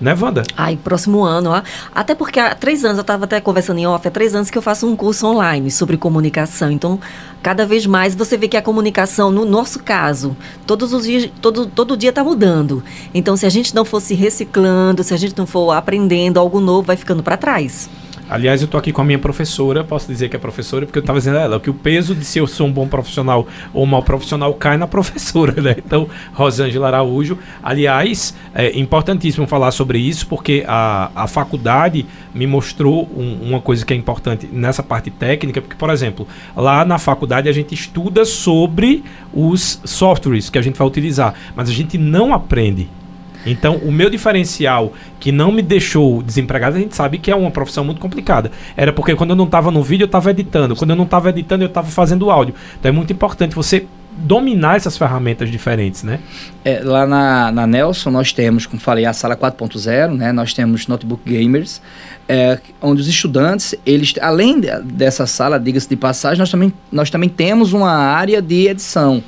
Né, 0.00 0.16
Wanda? 0.18 0.42
Ai, 0.56 0.76
próximo 0.76 1.22
ano, 1.22 1.50
ó. 1.50 1.62
Até 1.94 2.14
porque 2.14 2.40
há 2.40 2.54
três 2.54 2.84
anos, 2.84 2.96
eu 2.96 3.02
estava 3.02 3.24
até 3.24 3.40
conversando 3.40 3.78
em 3.78 3.86
off, 3.86 4.08
há 4.08 4.10
três 4.10 4.34
anos 4.34 4.50
que 4.50 4.56
eu 4.56 4.62
faço 4.62 4.86
um 4.86 4.96
curso 4.96 5.26
online 5.26 5.70
sobre 5.70 5.98
comunicação. 5.98 6.70
Então, 6.70 6.98
cada 7.42 7.66
vez 7.66 7.84
mais 7.86 8.14
você 8.14 8.36
vê 8.38 8.48
que 8.48 8.56
a 8.56 8.62
comunicação, 8.62 9.30
no 9.30 9.44
nosso 9.44 9.80
caso, 9.80 10.34
todos 10.66 10.94
os 10.94 11.04
dias, 11.04 11.30
todo, 11.42 11.66
todo 11.66 11.96
dia 11.96 12.10
está 12.10 12.24
mudando. 12.24 12.82
Então, 13.12 13.36
se 13.36 13.44
a 13.44 13.50
gente 13.50 13.74
não 13.74 13.84
for 13.84 14.00
se 14.00 14.14
reciclando, 14.14 15.04
se 15.04 15.12
a 15.12 15.18
gente 15.18 15.36
não 15.36 15.46
for 15.46 15.72
aprendendo 15.72 16.40
algo 16.40 16.60
novo, 16.60 16.86
vai 16.86 16.96
ficando 16.96 17.22
para 17.22 17.36
trás. 17.36 17.90
Aliás, 18.30 18.62
eu 18.62 18.68
tô 18.68 18.78
aqui 18.78 18.92
com 18.92 19.02
a 19.02 19.04
minha 19.04 19.18
professora, 19.18 19.82
posso 19.82 20.06
dizer 20.06 20.28
que 20.28 20.36
é 20.36 20.38
professora, 20.38 20.86
porque 20.86 20.98
eu 20.98 21.02
estava 21.02 21.18
dizendo 21.18 21.38
a 21.38 21.40
ela 21.40 21.58
que 21.58 21.68
o 21.68 21.74
peso 21.74 22.14
de 22.14 22.24
se 22.24 22.38
eu 22.38 22.46
sou 22.46 22.68
um 22.68 22.72
bom 22.72 22.86
profissional 22.86 23.44
ou 23.74 23.82
um 23.82 23.86
mau 23.86 24.04
profissional 24.04 24.54
cai 24.54 24.76
na 24.76 24.86
professora, 24.86 25.60
né? 25.60 25.74
Então, 25.84 26.08
Rosângela 26.32 26.86
Araújo. 26.86 27.36
Aliás, 27.60 28.32
é 28.54 28.78
importantíssimo 28.78 29.48
falar 29.48 29.72
sobre 29.72 29.98
isso, 29.98 30.28
porque 30.28 30.62
a, 30.68 31.10
a 31.12 31.26
faculdade 31.26 32.06
me 32.32 32.46
mostrou 32.46 33.10
um- 33.16 33.48
uma 33.48 33.60
coisa 33.60 33.84
que 33.84 33.92
é 33.92 33.96
importante 33.96 34.48
nessa 34.52 34.84
parte 34.84 35.10
técnica, 35.10 35.60
porque, 35.60 35.74
por 35.74 35.90
exemplo, 35.90 36.28
lá 36.56 36.84
na 36.84 36.98
faculdade 36.98 37.48
a 37.48 37.52
gente 37.52 37.74
estuda 37.74 38.24
sobre 38.24 39.02
os 39.34 39.80
softwares 39.84 40.48
que 40.48 40.56
a 40.58 40.62
gente 40.62 40.78
vai 40.78 40.86
utilizar, 40.86 41.34
mas 41.56 41.68
a 41.68 41.72
gente 41.72 41.98
não 41.98 42.32
aprende 42.32 42.88
então, 43.46 43.76
o 43.76 43.90
meu 43.90 44.10
diferencial 44.10 44.92
que 45.18 45.32
não 45.32 45.50
me 45.50 45.62
deixou 45.62 46.22
desempregado, 46.22 46.76
a 46.76 46.80
gente 46.80 46.94
sabe 46.94 47.18
que 47.18 47.30
é 47.30 47.34
uma 47.36 47.50
profissão 47.50 47.84
muito 47.84 48.00
complicada. 48.00 48.50
Era 48.76 48.92
porque 48.92 49.14
quando 49.14 49.30
eu 49.30 49.36
não 49.36 49.44
estava 49.46 49.70
no 49.70 49.82
vídeo, 49.82 50.04
eu 50.04 50.06
estava 50.06 50.30
editando. 50.30 50.76
Quando 50.76 50.90
eu 50.90 50.96
não 50.96 51.04
estava 51.04 51.30
editando, 51.30 51.64
eu 51.64 51.68
estava 51.68 51.88
fazendo 51.88 52.30
áudio. 52.30 52.54
Então, 52.78 52.88
é 52.88 52.92
muito 52.92 53.12
importante 53.12 53.54
você 53.54 53.86
dominar 54.12 54.76
essas 54.76 54.98
ferramentas 54.98 55.50
diferentes, 55.50 56.02
né? 56.02 56.20
É, 56.64 56.80
lá 56.82 57.06
na, 57.06 57.50
na 57.52 57.66
Nelson 57.66 58.10
nós 58.10 58.32
temos, 58.32 58.66
como 58.66 58.80
falei, 58.80 59.06
a 59.06 59.12
sala 59.12 59.36
4.0, 59.36 60.14
né? 60.16 60.32
Nós 60.32 60.52
temos 60.52 60.86
notebook 60.86 61.22
gamers, 61.24 61.80
é, 62.28 62.58
onde 62.82 63.00
os 63.00 63.08
estudantes, 63.08 63.74
eles, 63.86 64.14
além 64.20 64.60
de- 64.60 64.82
dessa 64.82 65.26
sala, 65.26 65.58
diga-se 65.58 65.88
de 65.88 65.96
passagem, 65.96 66.38
nós 66.38 66.50
também, 66.50 66.72
nós 66.92 67.08
também 67.08 67.28
temos 67.28 67.72
uma 67.72 67.92
área 67.92 68.42
de 68.42 68.68
edição. 68.68 69.22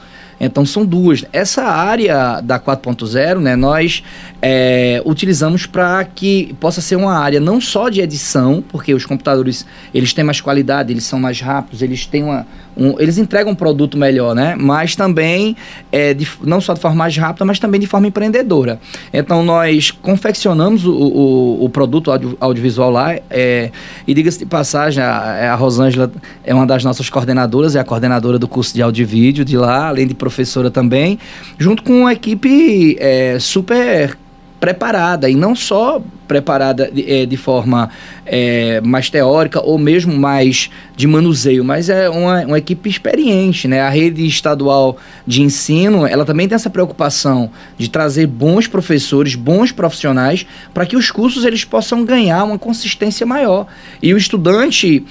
Então 0.44 0.66
são 0.66 0.84
duas. 0.84 1.24
Essa 1.32 1.62
área 1.62 2.40
da 2.40 2.58
4.0, 2.58 3.38
né, 3.38 3.54
nós 3.54 4.02
é, 4.42 5.00
utilizamos 5.04 5.66
para 5.66 6.04
que 6.04 6.52
possa 6.58 6.80
ser 6.80 6.96
uma 6.96 7.16
área 7.16 7.38
não 7.38 7.60
só 7.60 7.88
de 7.88 8.00
edição, 8.00 8.62
porque 8.68 8.92
os 8.92 9.06
computadores 9.06 9.64
eles 9.94 10.12
têm 10.12 10.24
mais 10.24 10.40
qualidade, 10.40 10.92
eles 10.92 11.04
são 11.04 11.20
mais 11.20 11.40
rápidos, 11.40 11.80
eles 11.80 12.06
têm 12.06 12.24
uma, 12.24 12.44
um- 12.76 12.98
eles 12.98 13.18
entregam 13.18 13.52
um 13.52 13.54
produto 13.54 13.96
melhor, 13.98 14.34
né? 14.34 14.56
Mas 14.58 14.96
também 14.96 15.56
é, 15.90 16.14
de- 16.14 16.28
não 16.42 16.60
só 16.60 16.74
de 16.74 16.80
forma 16.80 16.96
mais 16.96 17.16
rápida, 17.16 17.44
mas 17.44 17.58
também 17.58 17.80
de 17.80 17.86
forma 17.86 18.06
empreendedora. 18.06 18.80
Então 19.12 19.44
nós 19.44 19.90
confeccionamos 19.90 20.84
o, 20.86 20.92
o, 20.92 21.64
o 21.64 21.68
produto 21.68 22.10
audio- 22.10 22.36
audiovisual 22.40 22.90
lá 22.90 23.14
é, 23.30 23.70
e 24.06 24.14
diga-se 24.14 24.38
de 24.40 24.46
passagem, 24.46 25.02
a, 25.02 25.52
a 25.52 25.54
Rosângela 25.54 26.10
é 26.44 26.54
uma 26.54 26.66
das 26.66 26.82
nossas 26.84 27.08
coordenadoras, 27.10 27.76
é 27.76 27.80
a 27.80 27.84
coordenadora 27.84 28.38
do 28.38 28.48
curso 28.48 28.72
de 28.74 28.82
áudio 28.82 29.02
e 29.02 29.06
vídeo 29.06 29.44
de 29.44 29.56
lá, 29.56 29.88
além 29.88 30.06
de 30.06 30.14
professora 30.14 30.70
também, 30.70 31.18
junto 31.58 31.82
com 31.82 31.92
uma 32.00 32.12
equipe 32.12 32.96
é, 33.00 33.38
super 33.38 34.16
preparada 34.60 35.28
e 35.28 35.34
não 35.34 35.54
só 35.56 36.00
preparada 36.28 36.90
de, 36.90 37.04
eh, 37.10 37.26
de 37.26 37.36
forma 37.36 37.90
eh, 38.26 38.80
mais 38.84 39.10
teórica 39.10 39.60
ou 39.60 39.78
mesmo 39.78 40.16
mais 40.16 40.70
de 40.96 41.06
manuseio, 41.06 41.64
mas 41.64 41.88
é 41.88 42.08
uma, 42.08 42.42
uma 42.44 42.58
equipe 42.58 42.88
experiente, 42.88 43.66
né? 43.68 43.80
A 43.80 43.88
rede 43.88 44.26
estadual 44.26 44.96
de 45.26 45.42
ensino, 45.42 46.06
ela 46.06 46.24
também 46.24 46.48
tem 46.48 46.54
essa 46.56 46.70
preocupação 46.70 47.50
de 47.76 47.88
trazer 47.90 48.26
bons 48.26 48.66
professores, 48.66 49.34
bons 49.34 49.72
profissionais, 49.72 50.46
para 50.72 50.86
que 50.86 50.96
os 50.96 51.10
cursos 51.10 51.44
eles 51.44 51.64
possam 51.64 52.04
ganhar 52.04 52.44
uma 52.44 52.58
consistência 52.58 53.26
maior. 53.26 53.66
E 54.02 54.12
o 54.14 54.16
estudante, 54.16 55.04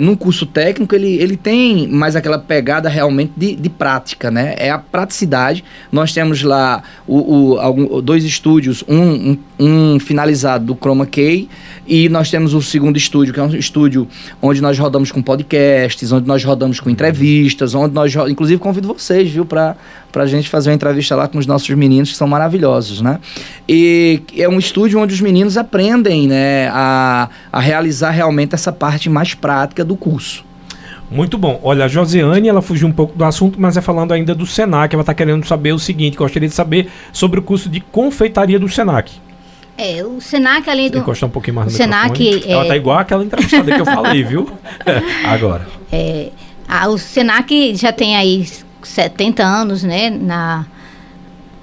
num 0.00 0.16
curso 0.16 0.46
técnico, 0.46 0.94
ele, 0.94 1.14
ele 1.16 1.36
tem 1.36 1.86
mais 1.88 2.16
aquela 2.16 2.38
pegada 2.38 2.88
realmente 2.88 3.32
de, 3.36 3.54
de 3.54 3.68
prática, 3.68 4.30
né? 4.30 4.54
É 4.56 4.70
a 4.70 4.78
praticidade. 4.78 5.62
Nós 5.90 6.12
temos 6.12 6.42
lá 6.42 6.82
o, 7.06 7.52
o- 7.52 7.58
algum- 7.60 8.00
dois 8.00 8.24
estúdios, 8.24 8.82
um, 8.88 9.32
um, 9.32 9.38
um 9.58 9.96
finalizado 10.22 10.64
do 10.64 10.74
Chroma 10.74 11.04
Key 11.04 11.48
e 11.86 12.08
nós 12.08 12.30
temos 12.30 12.54
o 12.54 12.62
segundo 12.62 12.96
estúdio, 12.96 13.34
que 13.34 13.40
é 13.40 13.42
um 13.42 13.54
estúdio 13.54 14.06
onde 14.40 14.60
nós 14.60 14.78
rodamos 14.78 15.10
com 15.10 15.20
podcasts, 15.20 16.12
onde 16.12 16.26
nós 16.26 16.44
rodamos 16.44 16.78
com 16.78 16.88
entrevistas, 16.88 17.74
onde 17.74 17.92
nós, 17.92 18.14
inclusive, 18.28 18.60
convido 18.60 18.88
vocês, 18.88 19.30
viu, 19.30 19.44
para 19.44 19.76
a 20.14 20.26
gente 20.26 20.48
fazer 20.48 20.70
uma 20.70 20.76
entrevista 20.76 21.16
lá 21.16 21.26
com 21.26 21.38
os 21.38 21.46
nossos 21.46 21.68
meninos, 21.70 22.10
que 22.10 22.16
são 22.16 22.28
maravilhosos, 22.28 23.00
né? 23.00 23.18
E 23.68 24.22
é 24.36 24.48
um 24.48 24.58
estúdio 24.58 25.00
onde 25.00 25.12
os 25.12 25.20
meninos 25.20 25.56
aprendem, 25.56 26.28
né, 26.28 26.68
a, 26.68 27.28
a 27.52 27.60
realizar 27.60 28.10
realmente 28.10 28.54
essa 28.54 28.72
parte 28.72 29.10
mais 29.10 29.34
prática 29.34 29.84
do 29.84 29.96
curso. 29.96 30.44
Muito 31.10 31.36
bom. 31.36 31.60
Olha, 31.62 31.84
a 31.84 31.88
Josiane, 31.88 32.48
ela 32.48 32.62
fugiu 32.62 32.88
um 32.88 32.92
pouco 32.92 33.18
do 33.18 33.24
assunto, 33.24 33.60
mas 33.60 33.76
é 33.76 33.82
falando 33.82 34.12
ainda 34.12 34.34
do 34.34 34.46
Senac. 34.46 34.94
Ela 34.94 35.02
está 35.02 35.12
querendo 35.12 35.46
saber 35.46 35.72
o 35.72 35.78
seguinte: 35.78 36.16
gostaria 36.16 36.48
de 36.48 36.54
saber 36.54 36.88
sobre 37.12 37.38
o 37.38 37.42
curso 37.42 37.68
de 37.68 37.80
confeitaria 37.80 38.58
do 38.58 38.66
Senac. 38.66 39.12
É, 39.76 40.04
o 40.04 40.20
Senac, 40.20 40.68
além 40.68 40.90
do. 40.90 40.98
Encostar 40.98 41.28
um 41.28 41.32
pouquinho 41.32 41.56
mais 41.56 41.72
no 41.72 41.76
Senac, 41.76 42.18
microfone. 42.18 42.52
Ela 42.52 42.64
é- 42.64 42.68
tá 42.68 42.76
igual 42.76 42.98
aquela 42.98 43.24
entrevistada 43.24 43.74
que 43.74 43.80
eu 43.80 43.84
falei, 43.86 44.22
viu? 44.22 44.48
Agora. 45.24 45.66
É, 45.90 46.28
a- 46.68 46.88
o 46.88 46.98
Senac 46.98 47.74
já 47.74 47.92
tem 47.92 48.16
aí 48.16 48.46
70 48.82 49.42
anos, 49.42 49.82
né, 49.82 50.10
na, 50.10 50.66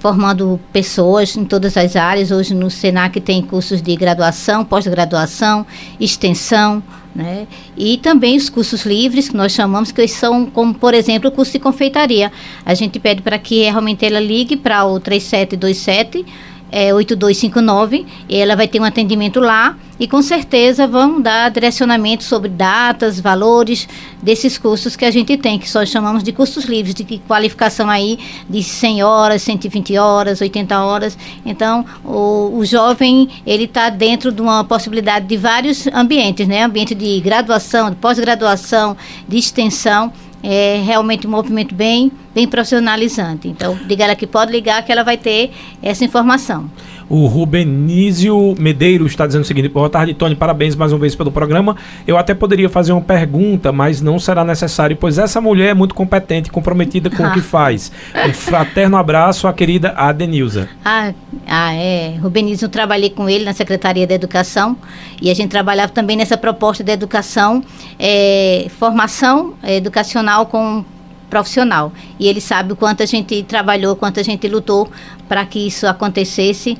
formando 0.00 0.58
pessoas 0.72 1.36
em 1.36 1.44
todas 1.44 1.76
as 1.76 1.94
áreas. 1.94 2.30
Hoje 2.30 2.54
no 2.54 2.70
Senac 2.70 3.20
tem 3.20 3.42
cursos 3.42 3.80
de 3.82 3.94
graduação, 3.96 4.64
pós-graduação, 4.64 5.64
extensão, 6.00 6.82
né, 7.14 7.46
e 7.76 7.96
também 7.98 8.36
os 8.36 8.48
cursos 8.48 8.84
livres, 8.86 9.28
que 9.28 9.36
nós 9.36 9.52
chamamos, 9.52 9.92
que 9.92 10.06
são 10.08 10.46
como, 10.46 10.74
por 10.74 10.94
exemplo, 10.94 11.28
o 11.28 11.32
curso 11.32 11.52
de 11.52 11.58
confeitaria. 11.58 12.32
A 12.64 12.72
gente 12.74 12.98
pede 12.98 13.20
para 13.22 13.38
que 13.38 13.62
realmente 13.62 14.04
ela 14.04 14.20
ligue 14.20 14.56
para 14.56 14.84
o 14.84 14.98
3727 14.98 16.24
é 16.70 16.92
8259, 16.94 18.06
ela 18.28 18.56
vai 18.56 18.68
ter 18.68 18.80
um 18.80 18.84
atendimento 18.84 19.40
lá 19.40 19.76
e 19.98 20.08
com 20.08 20.22
certeza 20.22 20.86
vão 20.86 21.20
dar 21.20 21.50
direcionamento 21.50 22.24
sobre 22.24 22.48
datas, 22.48 23.20
valores 23.20 23.86
desses 24.22 24.56
cursos 24.56 24.96
que 24.96 25.04
a 25.04 25.10
gente 25.10 25.36
tem, 25.36 25.58
que 25.58 25.68
só 25.68 25.84
chamamos 25.84 26.22
de 26.22 26.32
cursos 26.32 26.64
livres, 26.64 26.94
de 26.94 27.04
qualificação 27.28 27.90
aí 27.90 28.18
de 28.48 28.62
100 28.62 29.02
horas, 29.02 29.42
120 29.42 29.98
horas, 29.98 30.40
80 30.40 30.80
horas. 30.82 31.18
Então, 31.44 31.84
o, 32.02 32.56
o 32.56 32.64
jovem, 32.64 33.28
ele 33.46 33.64
está 33.64 33.90
dentro 33.90 34.32
de 34.32 34.40
uma 34.40 34.64
possibilidade 34.64 35.26
de 35.26 35.36
vários 35.36 35.86
ambientes, 35.88 36.48
né? 36.48 36.64
Ambiente 36.64 36.94
de 36.94 37.20
graduação, 37.20 37.90
de 37.90 37.96
pós-graduação, 37.96 38.96
de 39.28 39.36
extensão 39.36 40.10
é 40.42 40.82
realmente 40.84 41.26
um 41.26 41.30
movimento 41.30 41.74
bem, 41.74 42.10
bem 42.34 42.46
profissionalizante. 42.48 43.48
Então, 43.48 43.78
diga 43.86 44.04
ela 44.04 44.14
que 44.14 44.26
pode 44.26 44.52
ligar 44.52 44.84
que 44.84 44.92
ela 44.92 45.02
vai 45.02 45.16
ter 45.16 45.50
essa 45.82 46.04
informação. 46.04 46.70
O 47.10 47.26
Rubenísio 47.26 48.54
Medeiros 48.56 49.10
está 49.10 49.26
dizendo 49.26 49.42
o 49.42 49.44
seguinte: 49.44 49.68
boa 49.68 49.90
tarde, 49.90 50.14
Tony, 50.14 50.36
parabéns 50.36 50.76
mais 50.76 50.92
uma 50.92 50.98
vez 51.00 51.16
pelo 51.16 51.32
programa. 51.32 51.76
Eu 52.06 52.16
até 52.16 52.32
poderia 52.34 52.68
fazer 52.68 52.92
uma 52.92 53.00
pergunta, 53.00 53.72
mas 53.72 54.00
não 54.00 54.16
será 54.16 54.44
necessário, 54.44 54.96
pois 54.96 55.18
essa 55.18 55.40
mulher 55.40 55.70
é 55.70 55.74
muito 55.74 55.92
competente 55.92 56.48
e 56.48 56.52
comprometida 56.52 57.10
com 57.10 57.24
ah. 57.24 57.30
o 57.30 57.32
que 57.32 57.40
faz. 57.42 57.90
Um 58.28 58.32
fraterno 58.32 58.96
abraço 58.96 59.48
à 59.48 59.52
querida 59.52 59.90
Adenilza. 59.96 60.68
Ah, 60.84 61.12
ah, 61.48 61.74
é. 61.74 62.14
Rubenísio, 62.22 62.66
eu 62.66 62.68
trabalhei 62.68 63.10
com 63.10 63.28
ele 63.28 63.44
na 63.44 63.54
Secretaria 63.54 64.06
da 64.06 64.14
Educação 64.14 64.76
e 65.20 65.32
a 65.32 65.34
gente 65.34 65.50
trabalhava 65.50 65.90
também 65.90 66.16
nessa 66.16 66.36
proposta 66.36 66.84
de 66.84 66.92
educação, 66.92 67.60
é, 67.98 68.68
formação 68.78 69.54
educacional 69.64 70.46
com 70.46 70.84
profissional. 71.28 71.92
E 72.20 72.28
ele 72.28 72.40
sabe 72.40 72.72
o 72.72 72.76
quanto 72.76 73.02
a 73.02 73.06
gente 73.06 73.42
trabalhou, 73.42 73.96
quanto 73.96 74.20
a 74.20 74.22
gente 74.22 74.46
lutou 74.46 74.88
para 75.28 75.44
que 75.44 75.66
isso 75.66 75.88
acontecesse 75.88 76.78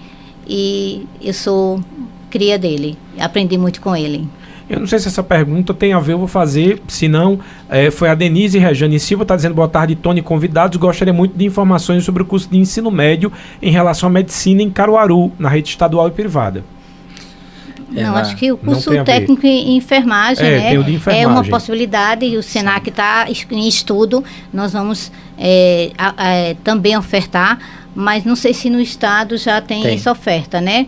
e 0.51 1.07
eu 1.23 1.33
sou 1.33 1.81
cria 2.29 2.59
dele. 2.59 2.99
Aprendi 3.19 3.57
muito 3.57 3.81
com 3.81 3.95
ele. 3.95 4.29
Eu 4.69 4.81
não 4.81 4.87
sei 4.87 4.99
se 4.99 5.09
essa 5.09 5.23
pergunta 5.23 5.73
tem 5.73 5.93
a 5.93 6.01
ver, 6.01 6.13
eu 6.13 6.19
vou 6.19 6.29
fazer. 6.29 6.81
Se 6.89 7.09
não, 7.09 7.39
é, 7.69 7.91
foi 7.91 8.09
a 8.09 8.15
Denise 8.15 8.59
Rejane 8.59 8.99
Silva, 8.99 9.23
está 9.23 9.37
dizendo 9.37 9.55
boa 9.55 9.69
tarde, 9.69 9.95
Tony, 9.95 10.23
convidados. 10.23 10.77
Gostaria 10.77 11.13
muito 11.13 11.37
de 11.37 11.45
informações 11.45 12.05
sobre 12.05 12.23
o 12.23 12.27
curso 12.27 12.49
de 12.49 12.59
ensino 12.59 12.91
médio 12.91 13.33
em 13.63 13.71
relação 13.71 14.09
à 14.09 14.13
medicina 14.13 14.63
em 14.63 14.71
Caruaru, 14.71 15.33
na 15.39 15.49
rede 15.49 15.69
estadual 15.69 16.09
e 16.09 16.11
privada. 16.11 16.65
É 17.95 18.05
não, 18.05 18.15
acho 18.15 18.37
que 18.37 18.53
o 18.53 18.57
curso 18.57 18.91
técnico 19.05 19.45
em 19.45 19.77
enfermagem, 19.77 20.47
é, 20.47 20.59
né, 20.59 20.75
enfermagem. 20.75 21.25
é 21.25 21.27
uma 21.27 21.45
possibilidade 21.45 22.25
e 22.25 22.37
o 22.37 22.43
Senac 22.43 22.89
está 22.89 23.27
em 23.51 23.67
estudo. 23.67 24.23
Nós 24.53 24.73
vamos 24.73 25.11
é, 25.37 25.91
a, 25.99 26.09
a, 26.09 26.55
também 26.63 26.97
ofertar, 26.97 27.59
mas 27.95 28.25
não 28.25 28.37
sei 28.37 28.55
se 28.55 28.71
no 28.71 28.81
estado 28.81 29.37
já 29.37 29.61
tem, 29.61 29.83
tem, 29.83 29.95
essa 29.95 30.11
oferta, 30.11 30.61
né? 30.61 30.87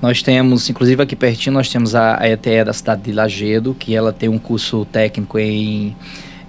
Nós 0.00 0.22
temos, 0.22 0.68
inclusive 0.68 1.02
aqui 1.02 1.16
pertinho, 1.16 1.54
nós 1.54 1.68
temos 1.68 1.94
a, 1.94 2.20
a 2.20 2.28
ETE 2.28 2.64
da 2.64 2.72
cidade 2.72 3.02
de 3.02 3.12
Lagedo, 3.12 3.74
que 3.74 3.94
ela 3.94 4.12
tem 4.12 4.28
um 4.28 4.38
curso 4.38 4.84
técnico 4.84 5.38
em, 5.38 5.96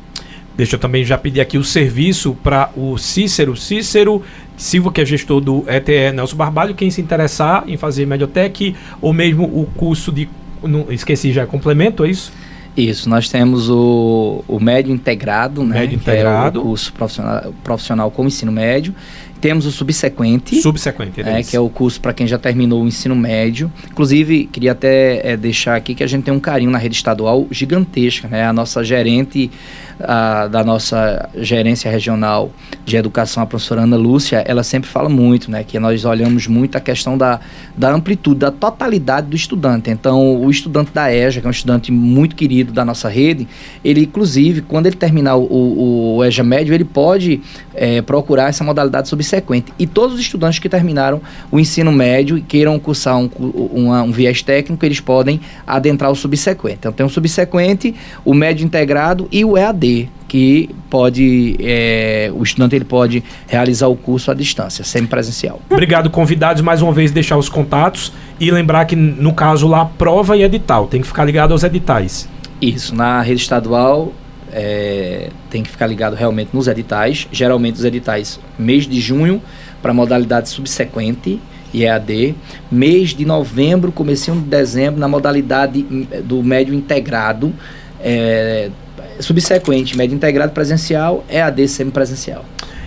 Deixa 0.57 0.77
eu 0.77 0.81
também 0.81 1.05
já 1.05 1.19
pedir 1.19 1.41
aqui 1.41 1.59
o 1.59 1.65
serviço 1.65 2.37
para 2.43 2.71
o 2.77 2.97
Cícero. 2.97 3.57
Cícero 3.57 4.23
Silva, 4.57 4.93
que 4.93 5.01
é 5.01 5.05
gestor 5.05 5.41
do 5.41 5.65
ETE 5.69 6.13
Nelson 6.15 6.37
Barbalho, 6.37 6.75
quem 6.75 6.91
se 6.91 7.01
interessar 7.01 7.65
em 7.67 7.77
fazer 7.77 8.07
Mediotec 8.07 8.75
ou 9.01 9.13
mesmo 9.13 9.45
o 9.45 9.67
curso 9.77 10.13
de. 10.13 10.29
Não, 10.63 10.87
esqueci 10.91 11.33
já, 11.33 11.45
complemento, 11.47 12.05
é 12.05 12.11
isso? 12.11 12.33
Isso, 12.77 13.09
nós 13.09 13.29
temos 13.29 13.71
o, 13.71 14.45
o 14.49 14.59
médio 14.59 14.93
integrado, 14.93 15.63
né? 15.63 15.81
Médio 15.81 15.97
integrado. 15.97 16.59
É 16.59 16.63
o 16.63 16.65
curso 16.67 16.93
profissional, 16.93 17.55
profissional 17.63 18.11
com 18.11 18.27
ensino 18.27 18.51
médio. 18.51 18.95
Temos 19.41 19.67
o 19.67 19.71
subsequente. 19.71 20.61
Subsequente, 20.61 21.21
é, 21.21 21.43
que 21.43 21.55
é 21.55 21.61
o 21.61 21.69
curso 21.69 22.01
para 22.01 22.13
quem 22.13 22.27
já 22.27 22.39
terminou 22.39 22.83
o 22.83 22.89
ensino 22.89 23.15
médio. 23.15 23.71
Inclusive, 23.91 24.47
queria 24.47 24.73
até 24.73 25.33
é, 25.33 25.37
deixar 25.37 25.77
aqui 25.77 25.95
que 25.95 26.03
a 26.03 26.07
gente 26.07 26.25
tem 26.25 26.35
um 26.35 26.41
carinho 26.41 26.71
na 26.71 26.79
rede 26.79 26.97
estadual 26.97 27.47
gigantesca, 27.51 28.27
né? 28.27 28.47
A 28.47 28.53
nossa 28.53 28.83
gerente 28.83 29.51
a, 30.01 30.47
da 30.49 30.65
nossa 30.65 31.29
gerência 31.37 31.91
regional 31.91 32.51
de 32.85 32.97
educação, 32.97 33.43
a 33.43 33.47
professora 33.47 33.83
Ana 33.83 33.97
Lúcia, 33.97 34.45
ela 34.47 34.63
sempre 34.63 34.89
fala 34.89 35.09
muito, 35.09 35.51
né, 35.51 35.65
que 35.65 35.79
nós 35.79 36.05
olhamos 36.05 36.47
muito 36.47 36.77
a 36.77 36.81
questão 36.81 37.17
da, 37.17 37.41
da 37.77 37.93
amplitude, 37.93 38.41
da 38.41 38.51
totalidade 38.51 39.29
do 39.29 39.37
estudante. 39.37 39.91
Então, 39.91 40.43
o 40.43 40.51
estudante 40.51 40.91
da 40.93 41.13
EJA, 41.13 41.41
que 41.41 41.47
é 41.47 41.49
um 41.49 41.53
estudante 41.53 41.93
muito 41.93 42.35
querido 42.35 42.73
da 42.73 42.85
nossa 42.85 43.09
rede, 43.09 43.47
ele, 43.85 44.03
inclusive, 44.03 44.63
quando 44.63 44.87
ele 44.87 44.97
terminar 44.97 45.37
o, 45.37 46.17
o, 46.17 46.25
EJA 46.25 46.43
médio, 46.43 46.75
ele 46.75 46.85
pode 46.85 47.41
é, 47.75 48.03
procurar 48.03 48.49
essa 48.49 48.65
modalidade 48.65 49.09
subsequente. 49.09 49.73
E 49.79 49.87
todos 49.87 50.15
os 50.15 50.21
estudantes 50.21 50.59
que 50.59 50.69
terminaram 50.69 51.21
o 51.51 51.59
ensino 51.59 51.93
médio 51.93 52.37
e 52.37 52.43
queiram 52.43 52.79
cursar 52.79 53.17
um, 53.19 53.31
um, 53.39 53.93
um 53.93 54.13
viés 54.13 54.43
técnico, 54.43 54.85
eles 54.85 55.01
podem 55.01 55.41
adentrar 55.67 56.11
o 56.11 56.15
subsequente. 56.15 56.77
Então, 56.81 56.93
tem 56.93 57.07
o 57.07 57.09
subsequente, 57.09 57.95
o 58.25 58.35
médio 58.35 58.65
integrado 58.65 59.29
e 59.31 59.45
o 59.45 59.57
EAD 59.57 59.84
que 60.29 60.71
pode 60.91 61.57
é, 61.61 62.31
o 62.35 62.43
estudante 62.43 62.75
ele 62.75 62.85
pode 62.85 63.23
realizar 63.47 63.89
o 63.89 63.97
curso 63.97 64.31
à 64.31 64.35
distância, 64.35 64.85
semipresencial. 64.85 65.61
Obrigado, 65.71 66.11
convidados, 66.11 66.61
mais 66.63 66.83
uma 66.83 66.93
vez 66.93 67.13
deixar 67.13 67.37
os 67.37 67.49
contatos 67.49 68.13
e 68.41 68.51
lembrar 68.51 68.85
que 68.85 68.97
no 68.97 69.33
caso 69.33 69.69
lá 69.69 69.85
prova 69.85 70.37
e 70.37 70.43
edital, 70.43 70.87
tem 70.89 71.01
que 71.01 71.07
ficar 71.07 71.25
ligado 71.25 71.53
aos 71.53 71.63
editais. 71.63 72.29
Isso, 72.61 72.95
na 72.95 73.21
rede 73.21 73.43
estadual 73.43 74.13
é, 74.53 75.31
tem 75.51 75.63
que 75.63 75.71
ficar 75.71 75.87
ligado 75.87 76.15
realmente 76.15 76.51
nos 76.53 76.67
editais, 76.67 77.29
geralmente 77.31 77.75
os 77.75 77.85
editais 77.85 78.41
mês 78.59 78.87
de 78.87 79.01
junho 79.01 79.43
para 79.83 79.93
modalidade 79.93 80.49
subsequente 80.49 81.41
e 81.73 81.85
EAD, 81.85 82.35
mês 82.71 83.11
de 83.11 83.25
novembro, 83.25 83.91
comecinho 83.91 84.37
de 84.41 84.47
dezembro 84.49 85.01
na 85.01 85.09
modalidade 85.09 85.85
hum, 85.91 86.07
do 86.23 86.43
médio 86.43 86.73
integrado, 86.73 87.53
é, 88.01 88.71
subsequente, 89.21 89.97
médio 89.97 90.15
integrado 90.15 90.53
presencial, 90.53 91.25
EAD 91.29 91.67
semipresencial. 91.69 92.45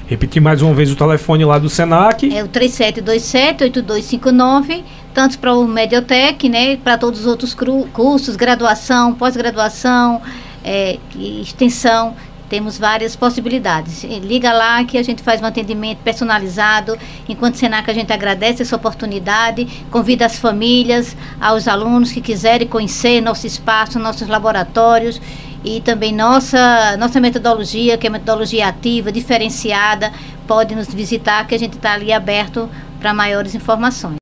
Repetir 0.08 0.41
mais 0.41 0.62
uma 0.62 0.74
vez 0.74 0.89
o 0.91 0.95
telefone 0.95 1.43
lá 1.43 1.60
do 1.60 1.70
Senac. 1.70 2.34
É 2.34 2.41
o 2.41 2.47
3727-8259, 2.47 4.86
tanto 5.14 5.38
para 5.38 5.53
o 5.53 5.68
Mediotec, 5.68 6.47
né, 6.47 6.78
para 6.78 6.97
todos 6.97 7.20
os 7.22 7.26
outros 7.26 7.53
cursos, 7.91 8.38
graduação, 8.38 9.14
pós-graduação, 9.14 10.22
é, 10.64 10.97
extensão, 11.41 12.16
temos 12.49 12.78
várias 12.78 13.18
possibilidades. 13.18 14.03
Liga 14.03 14.53
lá 14.53 14.82
que 14.86 14.97
a 14.97 15.03
gente 15.03 15.22
faz 15.22 15.41
um 15.41 15.45
atendimento 15.45 15.99
personalizado. 15.99 16.97
Enquanto 17.28 17.55
Senac, 17.55 17.91
a 17.91 17.93
gente 17.93 18.14
agradece 18.14 18.62
essa 18.62 18.78
oportunidade, 18.78 19.68
convida 19.91 20.26
as 20.26 20.39
famílias, 20.39 21.18
aos 21.41 21.68
alunos 21.68 22.14
que 22.14 22.22
quiserem 22.22 22.66
conhecer 22.66 23.20
nosso 23.20 23.45
espaço, 23.45 23.99
nossos 23.99 24.30
laboratórios 24.30 25.20
e 25.68 25.82
também 25.82 26.13
nossa, 26.13 26.95
nossa 26.97 27.20
metodologia, 27.20 27.97
que 27.97 28.07
é 28.07 28.09
metodologia 28.09 28.68
ativa, 28.68 29.11
diferenciada. 29.11 30.11
Pode 30.47 30.74
nos 30.74 30.88
visitar, 30.88 31.45
que 31.45 31.53
a 31.53 31.59
gente 31.59 31.76
está 31.76 31.93
ali 31.93 32.13
aberto 32.13 32.70
para 32.99 33.13
maiores 33.13 33.53
informações. 33.53 34.15